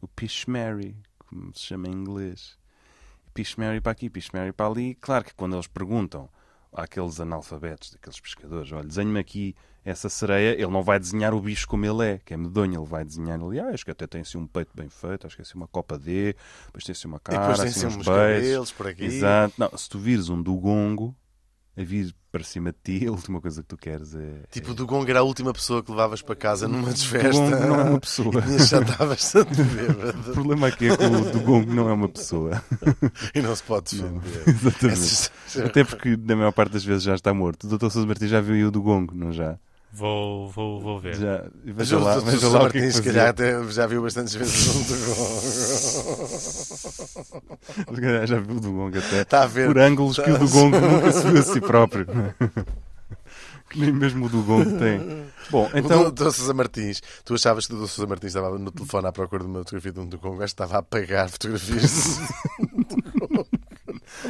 O 0.00 0.08
Pishmary, 0.08 0.96
como 1.18 1.54
se 1.54 1.66
chama 1.66 1.88
em 1.88 1.92
inglês. 1.92 2.56
Pishmary 3.34 3.80
para 3.80 3.92
aqui, 3.92 4.08
Pishmary 4.08 4.52
para 4.52 4.70
ali. 4.70 4.94
Claro 4.94 5.24
que 5.24 5.34
quando 5.34 5.56
eles 5.56 5.66
perguntam 5.66 6.28
àqueles 6.72 7.20
analfabetos, 7.20 7.90
daqueles 7.90 8.20
pescadores, 8.20 8.72
olha, 8.72 8.86
desenhe-me 8.86 9.18
aqui 9.18 9.54
essa 9.84 10.08
sereia, 10.08 10.52
ele 10.52 10.66
não 10.66 10.82
vai 10.82 10.98
desenhar 10.98 11.32
o 11.32 11.40
bicho 11.40 11.66
como 11.66 11.86
ele 11.86 12.04
é, 12.04 12.18
que 12.18 12.34
é 12.34 12.36
medonho, 12.36 12.80
ele 12.80 12.88
vai 12.88 13.04
desenhar 13.04 13.40
ali, 13.40 13.58
ah, 13.58 13.68
acho 13.68 13.84
que 13.84 13.90
até 13.90 14.06
tem 14.06 14.20
assim 14.20 14.36
um 14.36 14.46
peito 14.46 14.70
bem 14.74 14.88
feito, 14.90 15.26
acho 15.26 15.36
que 15.36 15.42
é 15.42 15.44
assim 15.44 15.56
uma 15.56 15.66
copa 15.66 15.98
D, 15.98 16.34
depois 16.66 16.84
tem 16.84 16.92
assim 16.92 17.08
uma 17.08 17.16
E 17.16 17.20
cara, 17.20 17.38
depois 17.40 17.58
tem 17.58 17.68
assim 17.68 17.86
assim 17.86 17.86
uns 17.86 17.96
uns 17.96 18.04
cabelos 18.06 18.72
por 18.72 18.86
aqui. 18.86 19.04
Exato. 19.04 19.54
Não, 19.56 19.76
se 19.76 19.88
tu 19.88 19.98
vires 19.98 20.28
um 20.28 20.42
dugongo 20.42 21.16
a 21.80 21.84
vir 21.84 22.14
para 22.30 22.44
cima 22.44 22.70
de 22.72 22.98
ti, 23.00 23.06
a 23.06 23.10
última 23.10 23.40
coisa 23.40 23.60
que 23.62 23.68
tu 23.68 23.76
queres 23.76 24.14
é... 24.14 24.42
Tipo, 24.52 24.70
o 24.70 24.74
Dugong 24.74 25.08
era 25.10 25.18
a 25.20 25.22
última 25.22 25.52
pessoa 25.52 25.82
que 25.82 25.90
levavas 25.90 26.22
para 26.22 26.36
casa 26.36 26.68
numa 26.68 26.92
desfesta. 26.92 27.28
dugongo 27.30 27.50
não 27.66 27.74
é 27.80 27.82
uma 27.90 27.98
pessoa. 28.00 28.44
E 28.48 28.58
já 28.64 28.80
está 28.80 29.04
bastante 29.06 29.60
O 29.60 29.64
bêbado. 29.64 30.32
problema 30.32 30.66
aqui 30.68 30.88
é 30.90 30.96
que 30.96 31.04
o 31.04 31.30
dugongo 31.32 31.72
não 31.74 31.88
é 31.88 31.92
uma 31.92 32.08
pessoa. 32.08 32.62
E 33.34 33.40
não 33.42 33.54
se 33.56 33.62
pode 33.62 33.96
defender. 33.96 34.48
Exatamente. 34.48 35.00
Essas- 35.00 35.30
Até 35.64 35.82
porque, 35.84 36.16
na 36.16 36.36
maior 36.36 36.52
parte 36.52 36.72
das 36.72 36.84
vezes, 36.84 37.02
já 37.02 37.14
está 37.14 37.34
morto. 37.34 37.64
O 37.66 37.78
Dr. 37.78 37.90
Sousa 37.90 38.06
Martins 38.06 38.30
já 38.30 38.40
viu 38.40 38.68
o 38.68 38.70
do 38.70 38.80
Gongo, 38.82 39.14
não 39.14 39.32
já? 39.32 39.58
Vou, 39.92 40.48
vou, 40.48 40.80
vou 40.80 41.00
ver. 41.00 41.16
Já. 41.16 41.44
Mas 41.64 41.74
Veja 41.76 41.98
o 41.98 42.02
lá, 42.02 42.16
Dr. 42.16 42.24
veja 42.26 42.48
lá 42.48 42.62
o 42.64 42.70
que 42.70 42.78
é 42.78 42.80
que 42.80 42.86
Martins, 42.86 42.94
se 42.94 43.02
calhar, 43.02 43.28
até 43.28 43.64
já 43.70 43.86
viu 43.88 44.02
bastantes 44.02 44.34
vezes 44.34 44.68
um 44.68 44.82
Dugong. 44.84 45.40
Se 47.94 48.00
calhar 48.00 48.26
Já 48.26 48.38
viu 48.38 48.56
o 48.56 48.60
do 48.60 48.72
Gongo 48.72 48.98
até. 48.98 49.22
Está 49.22 49.42
a 49.42 49.46
ver? 49.46 49.66
Por 49.66 49.78
ângulos 49.78 50.18
que 50.18 50.30
o 50.30 50.38
do 50.38 50.48
Gongo 50.48 50.78
nunca 50.78 51.12
se 51.12 51.26
viu 51.26 51.40
a 51.40 51.42
si 51.42 51.60
próprio. 51.60 52.06
Que 53.70 53.78
nem 53.78 53.92
mesmo 53.92 54.26
o 54.26 54.28
do 54.28 54.42
Gongo 54.42 54.78
tem. 54.80 55.26
Bom, 55.48 55.70
Então... 55.72 56.08
O 56.08 56.10
Dr. 56.10 56.30
Sousa 56.32 56.52
Martins, 56.52 57.00
tu 57.24 57.34
achavas 57.34 57.68
que 57.68 57.72
o 57.72 57.76
Dr. 57.76 57.86
Sousa 57.86 58.08
Martins 58.08 58.34
estava 58.34 58.58
no 58.58 58.68
telefone 58.72 59.06
à 59.06 59.12
procura 59.12 59.44
de 59.44 59.48
uma 59.48 59.60
fotografia 59.60 59.92
de 59.92 60.00
um 60.00 60.06
Dugong, 60.08 60.34
o 60.34 60.38
gajo 60.38 60.46
estava 60.46 60.74
a 60.74 60.78
apagar 60.80 61.28
fotografias. 61.28 62.18
É 62.18 63.59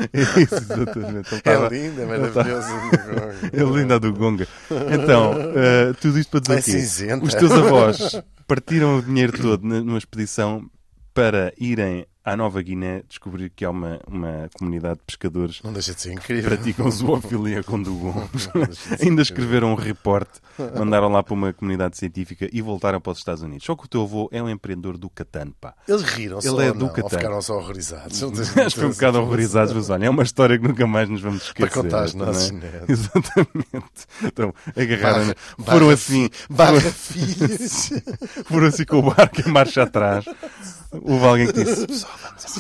isso, 0.41 0.55
exatamente. 0.55 1.35
Ele 1.35 1.43
é 1.45 1.69
lindo, 1.69 2.03
é 2.03 2.07
maravilhoso. 2.07 2.69
o 2.69 2.91
Dugong. 2.91 3.31
É 3.53 3.79
linda 3.81 4.01
do 4.01 4.13
Gonga. 4.13 4.49
Então, 4.93 5.35
eh, 5.55 5.93
tudo 6.01 6.19
isto 6.19 6.31
para 6.31 6.41
dizer 6.41 6.59
É 6.59 6.61
cinzenta. 6.63 7.25
Os 7.25 7.35
teus 7.35 7.53
avós 7.53 8.23
partiram 8.47 8.99
o 8.99 9.03
dinheiro 9.03 9.33
todo 9.37 9.63
numa 9.67 9.99
expedição 9.99 10.69
para 11.15 11.53
irem 11.59 12.07
à 12.33 12.37
Nova 12.37 12.61
Guiné 12.63 13.03
descobrir 13.09 13.51
que 13.51 13.65
há 13.65 13.71
uma, 13.71 13.99
uma 14.07 14.49
comunidade 14.59 14.97
de 15.01 15.05
pescadores 15.07 15.61
Não 15.65 15.73
deixa 15.73 15.95
de 15.95 16.01
ser 16.01 16.09
que 16.11 16.15
incrível. 16.17 16.51
praticam 16.51 16.91
zoofilia 16.91 17.63
com. 17.63 17.79
Não 17.79 18.27
deixa 18.67 18.97
de 18.97 19.05
Ainda 19.05 19.23
escreveram 19.23 19.73
um 19.73 19.75
reporte, 19.75 20.41
mandaram 20.77 21.09
lá 21.09 21.23
para 21.23 21.35
uma 21.35 21.53
comunidade 21.53 21.97
científica 21.97 22.49
e 22.53 22.61
voltaram 22.63 23.01
para 23.01 23.13
os 23.13 23.19
Estados 23.19 23.43
Unidos. 23.43 23.65
Só 23.65 23.75
que 23.75 23.85
o 23.85 23.89
teu 23.89 24.03
avô 24.03 24.29
é 24.33 24.43
um 24.43 24.49
empreendedor 24.49 24.97
do 24.99 25.09
Catan, 25.11 25.51
pá. 25.61 25.75
Eles 25.89 26.03
riram-se 26.03 26.49
Ele 26.49 26.63
é 26.63 26.69
não? 26.69 26.77
do 26.79 26.89
Catar. 26.91 27.11
ficaram 27.19 27.41
só 27.43 27.57
horrorizados? 27.57 28.21
Não 28.21 28.31
Acho 28.65 28.77
que 28.77 28.85
um 28.85 28.91
bocado 28.91 29.21
horrorizados, 29.21 29.73
mas 29.73 29.91
olha, 29.91 30.07
é 30.07 30.11
uma 30.11 30.23
história 30.23 30.59
que 30.59 30.67
nunca 30.67 30.87
mais 30.87 31.09
nos 31.09 31.21
vamos 31.21 31.43
esquecer. 31.45 31.71
Para 31.71 31.83
contar 31.83 32.01
aos 32.03 32.15
não 32.15 32.27
é? 32.27 32.31
Exatamente. 32.89 34.07
Então, 34.25 34.55
agarraram 34.77 35.27
Barra- 35.27 35.35
foram 35.59 35.81
barra 35.87 35.93
assim, 35.95 36.31
Barra 36.49 36.81
filhos. 36.81 37.91
foram 38.47 38.67
assim 38.67 38.85
com 38.85 38.99
o 38.99 39.03
barco 39.15 39.41
em 39.41 39.51
marcha 39.53 39.83
atrás. 39.83 40.25
Houve 40.93 41.25
alguém 41.25 41.47
que 41.47 41.53
disse: 41.65 41.87
Pessoal, 41.87 42.19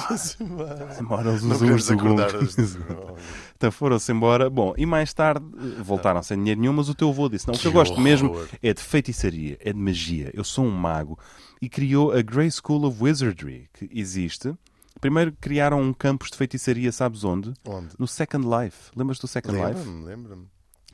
vamos 0.09 0.37
embora. 0.41 0.87
Vamos 0.87 1.01
embora, 1.01 1.31
os 1.75 1.85
Dugong. 1.87 2.17
Então 3.57 3.71
foram-se 3.71 4.11
embora. 4.11 4.49
Bom, 4.49 4.73
e 4.77 4.87
mais 4.87 5.13
tarde 5.13 5.45
eh, 5.59 5.83
voltaram 5.83 6.23
sem 6.23 6.39
dinheiro 6.39 6.61
nenhum, 6.61 6.73
mas 6.73 6.89
o 6.89 6.95
teu 6.95 7.11
avô 7.11 7.29
disse: 7.29 7.47
Não, 7.47 7.53
o 7.55 7.57
que, 7.57 7.63
Que 7.63 7.69
eu 7.69 7.73
gosto 7.73 7.93
horror. 7.93 8.03
mesmo 8.05 8.35
é 8.63 8.73
de 8.73 8.83
feitiçaria, 8.83 9.59
é 9.61 9.73
de 9.73 9.79
magia. 9.79 10.31
Eu 10.33 10.45
sou 10.45 10.65
um 10.65 10.71
mago. 10.71 11.19
E 11.61 11.69
criou 11.69 12.11
a 12.13 12.23
Grey 12.23 12.51
School 12.51 12.87
of 12.87 13.03
Wizardry, 13.03 13.69
que 13.75 13.87
existe. 13.93 14.55
Primeiro 15.01 15.33
criaram 15.41 15.81
um 15.81 15.93
campus 15.93 16.31
de 16.31 16.37
feitiçaria, 16.39 16.91
sabes 16.91 17.23
onde? 17.25 17.53
Onde? 17.67 17.89
No 17.99 18.07
Second 18.07 18.47
Life. 18.47 18.91
Lembras 18.97 19.19
do 19.19 19.27
Second 19.29 19.57
Life? 19.57 19.75
Lembra-me, 19.79 20.05
lembra-me. 20.05 20.47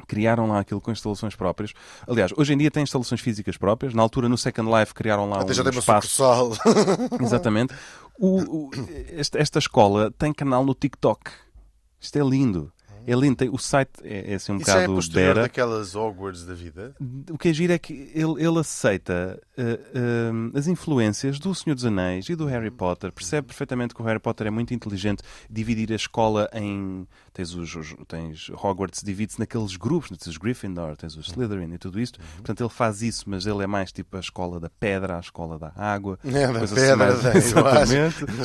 Criaram 0.07 0.47
lá 0.49 0.61
aquilo 0.61 0.81
com 0.81 0.91
instalações 0.93 1.35
próprias. 1.35 1.73
Aliás, 2.07 2.33
hoje 2.37 2.53
em 2.53 2.59
dia 2.59 2.71
tem 2.71 2.83
instalações 2.83 3.21
físicas 3.21 3.57
próprias. 3.57 3.95
Na 3.95 4.03
altura, 4.03 4.29
no 4.29 4.37
Second 4.39 4.71
Life, 4.73 4.93
criaram 4.95 5.29
lá 5.29 5.41
Até 5.41 5.53
um 5.53 5.55
já 5.55 5.63
tem 5.63 5.73
uma 5.73 5.79
espaço. 5.81 6.09
Exatamente. 7.21 7.75
O- 8.19 8.67
o- 8.67 8.71
esta, 9.11 9.39
esta 9.39 9.59
escola 9.59 10.11
tem 10.19 10.33
canal 10.33 10.65
no 10.65 10.75
TikTok. 10.75 11.31
Isto 12.01 12.19
é 12.19 12.23
lindo. 12.23 12.73
É 13.07 13.14
lindo. 13.14 13.37
O 13.53 13.59
site 13.59 13.90
é, 14.03 14.33
é 14.33 14.35
assim 14.35 14.53
um 14.53 14.57
Isso 14.57 14.71
é 14.71 14.75
bocado 14.75 14.95
posterior 14.95 15.29
bera. 15.35 15.42
daquelas 15.42 15.95
Hogwarts 15.95 16.45
da 16.45 16.55
vida? 16.55 16.95
O 17.31 17.38
que 17.38 17.49
é 17.49 17.53
giro 17.53 17.73
é 17.73 17.79
que 17.79 18.11
ele, 18.14 18.42
ele 18.45 18.59
aceita 18.59 19.40
eh, 19.57 19.79
eh, 19.95 20.59
as 20.59 20.66
influências 20.66 21.38
do 21.38 21.55
Senhor 21.55 21.75
dos 21.75 21.85
Anéis 21.85 22.29
e 22.29 22.35
do 22.35 22.47
Harry 22.47 22.71
Potter. 22.71 23.12
Percebe 23.12 23.47
perfeitamente 23.49 23.95
que 23.95 24.03
o 24.03 24.05
Harry 24.05 24.19
Potter 24.19 24.47
é 24.47 24.51
muito 24.51 24.75
inteligente. 24.75 25.23
Dividir 25.49 25.92
a 25.92 25.97
escola 25.97 26.49
em. 26.53 27.07
Tens, 27.33 27.55
os, 27.55 27.75
os- 27.77 27.95
tens 28.09 28.49
Hogwarts, 28.51 29.03
divide-se 29.05 29.38
naqueles 29.38 29.77
grupos. 29.77 30.09
Tens 30.09 30.27
os 30.27 30.37
Gryffindor, 30.38 30.97
tens 30.97 31.16
os 31.16 31.29
Slytherin 31.29 31.73
e 31.75 31.79
tudo 31.79 32.01
isto. 32.01 32.19
Portanto, 32.37 32.62
ele 32.62 32.71
faz 32.71 33.03
isso, 33.03 33.25
mas 33.29 33.47
ele 33.47 33.62
é 33.62 33.66
mais 33.66 33.92
tipo 33.92 34.16
a 34.16 34.21
escola 34.21 34.59
da 34.59 34.71
pedra, 34.71 35.16
a 35.16 35.21
escola 35.21 35.59
da 35.59 35.71
água. 35.77 36.19
É, 36.25 36.47
da 36.47 36.59
coisa 36.59 36.64
assim 36.75 36.75
pedra, 36.75 36.97
mais- 36.97 37.23
da. 37.23 37.37
Exatamente. 37.37 38.16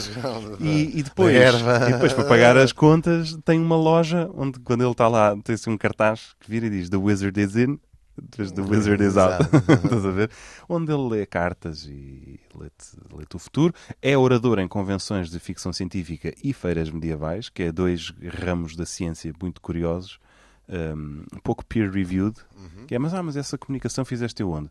E, 0.60 1.00
e 1.00 1.04
depois, 1.04 1.34
e 1.36 1.92
depois, 1.94 2.14
para 2.14 2.24
pagar 2.26 2.58
as 2.58 2.72
contas, 2.72 3.38
tem 3.46 3.60
uma 3.60 3.76
loja 3.76 4.30
onde, 4.36 4.51
quando 4.60 4.82
ele 4.82 4.92
está 4.92 5.08
lá, 5.08 5.36
tem 5.44 5.56
assim 5.56 5.70
um 5.70 5.78
cartaz 5.78 6.36
que 6.40 6.50
vira 6.50 6.66
e 6.66 6.70
diz 6.70 6.90
The 6.90 6.98
Wizard 6.98 7.40
is 7.40 7.56
in, 7.56 7.80
depois 8.22 8.52
The 8.52 8.62
Wizard 8.62 9.04
is 9.04 9.18
out. 9.18 9.44
Estás 9.84 10.06
a 10.06 10.12
ver? 10.12 10.30
Onde 10.68 10.92
ele 10.92 11.08
lê 11.10 11.26
cartas 11.26 11.86
e 11.86 12.40
lê-te 12.54 13.16
lê-te 13.16 13.36
o 13.36 13.40
futuro. 13.40 13.74
É 14.02 14.18
orador 14.18 14.60
em 14.60 14.68
convenções 14.68 15.30
de 15.30 15.40
ficção 15.40 15.72
científica 15.72 16.34
e 16.44 16.54
feiras 16.54 16.90
medievais, 16.90 17.50
que 17.50 17.64
é 17.64 17.72
dois 17.72 18.14
ramos 18.40 18.76
da 18.76 18.86
ciência 18.86 19.34
muito 19.42 19.62
curiosos. 19.62 20.20
um, 20.70 21.40
pouco 21.44 21.66
peer-reviewed, 21.66 22.38
que 22.88 22.96
é, 22.96 23.00
mas, 23.00 23.14
ah, 23.14 23.22
mas 23.22 23.36
essa 23.36 23.58
comunicação 23.58 24.06
fizeste 24.06 24.42
onde? 24.44 24.70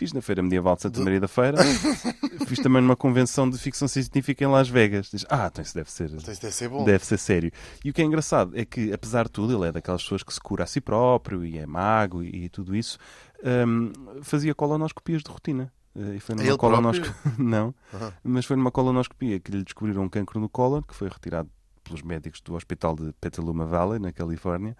Fiz 0.00 0.14
na 0.14 0.22
Feira 0.22 0.42
Medieval 0.42 0.76
de 0.76 0.80
Santa 0.82 0.98
Maria 1.04 1.20
da 1.20 1.28
Feira, 1.28 1.58
fiz 2.48 2.58
também 2.60 2.80
numa 2.80 2.96
convenção 2.96 3.50
de 3.50 3.58
ficção 3.58 3.86
científica 3.86 4.42
em 4.42 4.46
Las 4.46 4.66
Vegas. 4.66 5.10
Diz, 5.10 5.26
ah, 5.28 5.46
então 5.52 5.62
isso 5.62 5.74
deve 5.74 5.92
ser, 5.92 6.06
Então 6.10 6.32
isso 6.32 6.40
deve 6.40 6.54
ser 6.54 6.68
bom. 6.70 6.84
deve 6.86 7.04
ser 7.04 7.18
sério. 7.18 7.52
E 7.84 7.90
o 7.90 7.92
que 7.92 8.00
é 8.00 8.04
engraçado 8.06 8.58
é 8.58 8.64
que, 8.64 8.90
apesar 8.94 9.24
de 9.24 9.30
tudo, 9.30 9.54
ele 9.54 9.68
é 9.68 9.72
daquelas 9.72 10.02
pessoas 10.02 10.22
que 10.22 10.32
se 10.32 10.40
cura 10.40 10.64
a 10.64 10.66
si 10.66 10.80
próprio 10.80 11.44
e 11.44 11.58
é 11.58 11.66
mago 11.66 12.22
e, 12.22 12.44
e 12.44 12.48
tudo 12.48 12.74
isso, 12.74 12.96
hum, 13.44 13.92
fazia 14.22 14.54
colonoscopias 14.54 15.22
de 15.22 15.30
rotina. 15.30 15.70
Eh, 15.94 16.14
E 16.16 16.20
foi 16.20 16.34
numa 16.34 16.56
colonoscopia. 16.56 17.14
Não, 17.38 17.74
Aham. 17.92 18.12
mas 18.24 18.46
foi 18.46 18.56
numa 18.56 18.70
colonoscopia 18.70 19.38
que 19.38 19.50
lhe 19.52 19.62
descobriram 19.62 20.02
um 20.04 20.08
cancro 20.08 20.40
no 20.40 20.48
cólon, 20.48 20.80
que 20.80 20.94
foi 20.94 21.08
retirado 21.10 21.50
pelos 21.84 22.00
médicos 22.00 22.40
do 22.40 22.54
hospital 22.54 22.96
de 22.96 23.12
Petaluma 23.20 23.66
Valley, 23.66 23.98
na 23.98 24.12
Califórnia. 24.12 24.74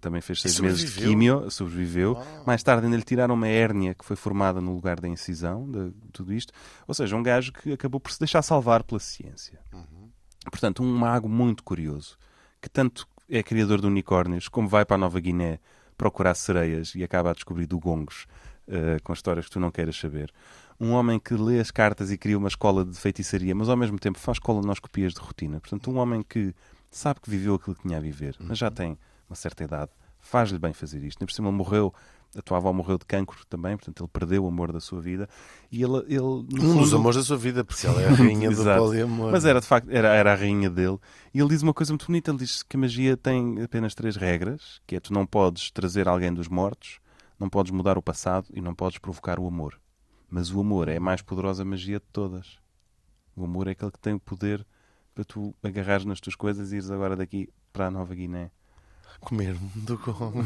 Também 0.00 0.20
fez 0.20 0.40
seis 0.40 0.58
meses 0.58 0.94
de 0.94 1.00
químio, 1.00 1.50
sobreviveu. 1.50 2.18
Mais 2.44 2.62
tarde 2.62 2.86
ainda 2.86 2.96
lhe 2.96 3.02
tiraram 3.02 3.34
uma 3.34 3.46
hérnia 3.46 3.94
que 3.94 4.04
foi 4.04 4.16
formada 4.16 4.60
no 4.60 4.74
lugar 4.74 4.98
da 5.00 5.08
incisão, 5.08 5.70
de 5.70 5.92
tudo 6.12 6.32
isto. 6.32 6.52
Ou 6.86 6.94
seja, 6.94 7.14
um 7.16 7.22
gajo 7.22 7.52
que 7.52 7.72
acabou 7.72 8.00
por 8.00 8.10
se 8.10 8.18
deixar 8.18 8.42
salvar 8.42 8.82
pela 8.82 8.98
ciência. 8.98 9.60
Portanto, 10.50 10.82
um 10.82 10.96
mago 10.96 11.28
muito 11.28 11.62
curioso, 11.62 12.16
que 12.60 12.68
tanto 12.68 13.06
é 13.28 13.42
criador 13.42 13.80
de 13.80 13.86
unicórnios, 13.86 14.48
como 14.48 14.68
vai 14.68 14.84
para 14.84 14.96
a 14.96 14.98
Nova 14.98 15.20
Guiné 15.20 15.58
procurar 15.96 16.34
sereias 16.34 16.94
e 16.94 17.02
acaba 17.02 17.30
a 17.30 17.34
descobrir 17.34 17.66
dugongos 17.66 18.26
eh, 18.68 18.98
com 19.02 19.12
histórias 19.12 19.46
que 19.46 19.52
tu 19.52 19.60
não 19.60 19.70
queiras 19.70 19.96
saber. 19.96 20.32
Um 20.78 20.92
homem 20.92 21.18
que 21.18 21.34
lê 21.34 21.58
as 21.58 21.70
cartas 21.70 22.10
e 22.10 22.18
cria 22.18 22.36
uma 22.36 22.48
escola 22.48 22.84
de 22.84 22.96
feitiçaria, 22.98 23.54
mas 23.54 23.68
ao 23.68 23.76
mesmo 23.76 23.98
tempo 23.98 24.18
faz 24.18 24.38
colonoscopias 24.38 25.14
de 25.14 25.20
rotina. 25.20 25.58
Portanto, 25.58 25.90
um 25.90 25.96
homem 25.96 26.22
que 26.22 26.54
sabe 26.90 27.20
que 27.20 27.30
viveu 27.30 27.54
aquilo 27.54 27.76
que 27.76 27.82
tinha 27.82 27.98
a 27.98 28.00
viver, 28.00 28.36
mas 28.40 28.58
já 28.58 28.70
tem 28.70 28.98
uma 29.28 29.36
certa 29.36 29.64
idade, 29.64 29.90
faz-lhe 30.18 30.58
bem 30.58 30.72
fazer 30.72 31.02
isto. 31.04 31.20
Nem 31.20 31.26
por 31.26 31.32
cima 31.32 31.48
ele 31.48 31.56
morreu, 31.56 31.92
a 32.36 32.42
tua 32.42 32.56
avó 32.58 32.72
morreu 32.72 32.98
de 32.98 33.04
cancro 33.06 33.44
também, 33.46 33.76
portanto 33.76 34.02
ele 34.02 34.10
perdeu 34.12 34.44
o 34.44 34.48
amor 34.48 34.72
da 34.72 34.80
sua 34.80 35.00
vida. 35.00 35.28
E 35.70 35.82
ele, 35.82 35.98
ele 36.08 36.20
Um 36.20 36.42
dos 36.44 36.62
fundo- 36.72 36.96
amores 36.96 37.16
da 37.18 37.22
sua 37.24 37.36
vida, 37.36 37.64
porque 37.64 37.86
ela 37.86 38.00
é 38.02 38.06
a 38.08 38.10
rainha 38.14 38.50
do 38.50 38.62
poliamor. 38.78 39.32
Mas 39.32 39.44
era 39.44 39.60
de 39.60 39.66
facto, 39.66 39.88
era, 39.90 40.08
era 40.14 40.32
a 40.32 40.36
rainha 40.36 40.68
dele. 40.70 40.98
E 41.32 41.38
ele 41.40 41.48
diz 41.48 41.62
uma 41.62 41.72
coisa 41.74 41.92
muito 41.92 42.06
bonita: 42.06 42.30
ele 42.30 42.38
diz 42.38 42.62
que 42.62 42.76
a 42.76 42.80
magia 42.80 43.16
tem 43.16 43.62
apenas 43.62 43.94
três 43.94 44.16
regras: 44.16 44.80
que 44.86 44.96
é 44.96 45.00
tu 45.00 45.12
não 45.12 45.24
podes 45.26 45.70
trazer 45.70 46.08
alguém 46.08 46.32
dos 46.32 46.48
mortos, 46.48 46.98
não 47.38 47.48
podes 47.48 47.72
mudar 47.72 47.96
o 47.96 48.02
passado 48.02 48.48
e 48.52 48.60
não 48.60 48.74
podes 48.74 48.98
provocar 48.98 49.38
o 49.38 49.46
amor. 49.46 49.80
Mas 50.28 50.50
o 50.52 50.60
amor 50.60 50.88
é 50.88 50.96
a 50.96 51.00
mais 51.00 51.22
poderosa 51.22 51.64
magia 51.64 51.98
de 52.00 52.06
todas. 52.12 52.58
O 53.36 53.44
amor 53.44 53.68
é 53.68 53.70
aquele 53.72 53.92
que 53.92 53.98
tem 54.00 54.14
o 54.14 54.18
poder 54.20 54.66
para 55.14 55.24
tu 55.24 55.54
agarrares 55.62 56.04
nas 56.04 56.20
tuas 56.20 56.34
coisas 56.34 56.72
e 56.72 56.76
ires 56.76 56.90
agora 56.90 57.14
daqui 57.16 57.48
para 57.72 57.86
a 57.86 57.90
Nova 57.90 58.14
Guiné. 58.14 58.50
Comer-me 59.20 59.70
do 59.74 59.98
conto. 59.98 60.44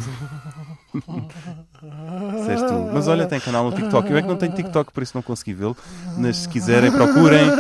Disseste 2.37 2.67
tu. 2.67 2.91
Mas 2.93 3.09
olha, 3.09 3.27
tem 3.27 3.41
canal 3.41 3.71
no 3.71 3.77
TikTok. 3.77 4.11
Eu 4.11 4.17
é 4.17 4.23
que 4.23 4.29
não 4.29 4.37
tenho 4.37 4.55
TikTok, 4.55 4.93
por 4.93 5.03
isso 5.03 5.13
não 5.17 5.23
consegui 5.23 5.53
vê-lo. 5.55 5.77
Mas 6.19 6.39
se 6.39 6.49
quiserem, 6.49 6.91
procurem. 6.91 7.51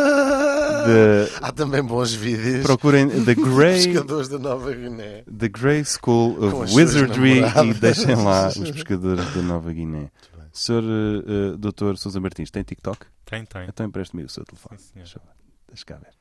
The, 0.81 1.29
Há 1.43 1.53
também 1.53 1.83
bons 1.83 2.15
vídeos. 2.15 2.63
procurem 2.63 3.07
The 3.25 3.35
Grey 3.35 3.85
Pescadores 3.85 4.29
da 4.29 4.39
Nova 4.39 4.73
Guiné. 4.73 5.25
The 5.25 5.49
Grey 5.49 5.85
School 5.85 6.43
of 6.43 6.75
Wizardry 6.75 7.43
e 7.69 7.75
deixem 7.75 8.15
lá 8.15 8.49
os 8.57 8.71
pescadores 8.71 9.35
da 9.35 9.43
Nova 9.43 9.71
Guiné. 9.73 10.11
Sr. 10.53 10.83
uh, 10.83 11.59
Dr. 11.59 11.97
Sousa 11.97 12.19
Martins, 12.19 12.51
tem 12.51 12.63
TikTok? 12.63 13.07
Tem, 13.27 13.45
tem. 13.45 13.67
Então 13.69 13.87
empreste-me 13.87 14.25
o 14.25 14.29
seu 14.29 14.45
telefone. 14.45 14.79
Sim, 14.81 14.87
senhor. 14.93 15.05
Deixa. 15.05 15.21
Deixa 15.69 15.85
cá 15.85 15.95
ver. 15.97 16.13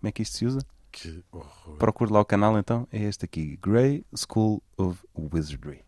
Como 0.00 0.08
é 0.08 0.12
que 0.12 0.22
isto 0.22 0.36
se 0.38 0.46
usa? 0.46 0.60
Que 0.96 1.22
horror. 1.30 1.76
Procure 1.76 2.10
lá 2.10 2.20
o 2.20 2.24
canal 2.24 2.58
então. 2.58 2.88
É 2.90 3.02
este 3.02 3.26
aqui: 3.26 3.58
Grey 3.62 4.04
School 4.14 4.62
of 4.78 4.98
Wizardry. 5.14 5.85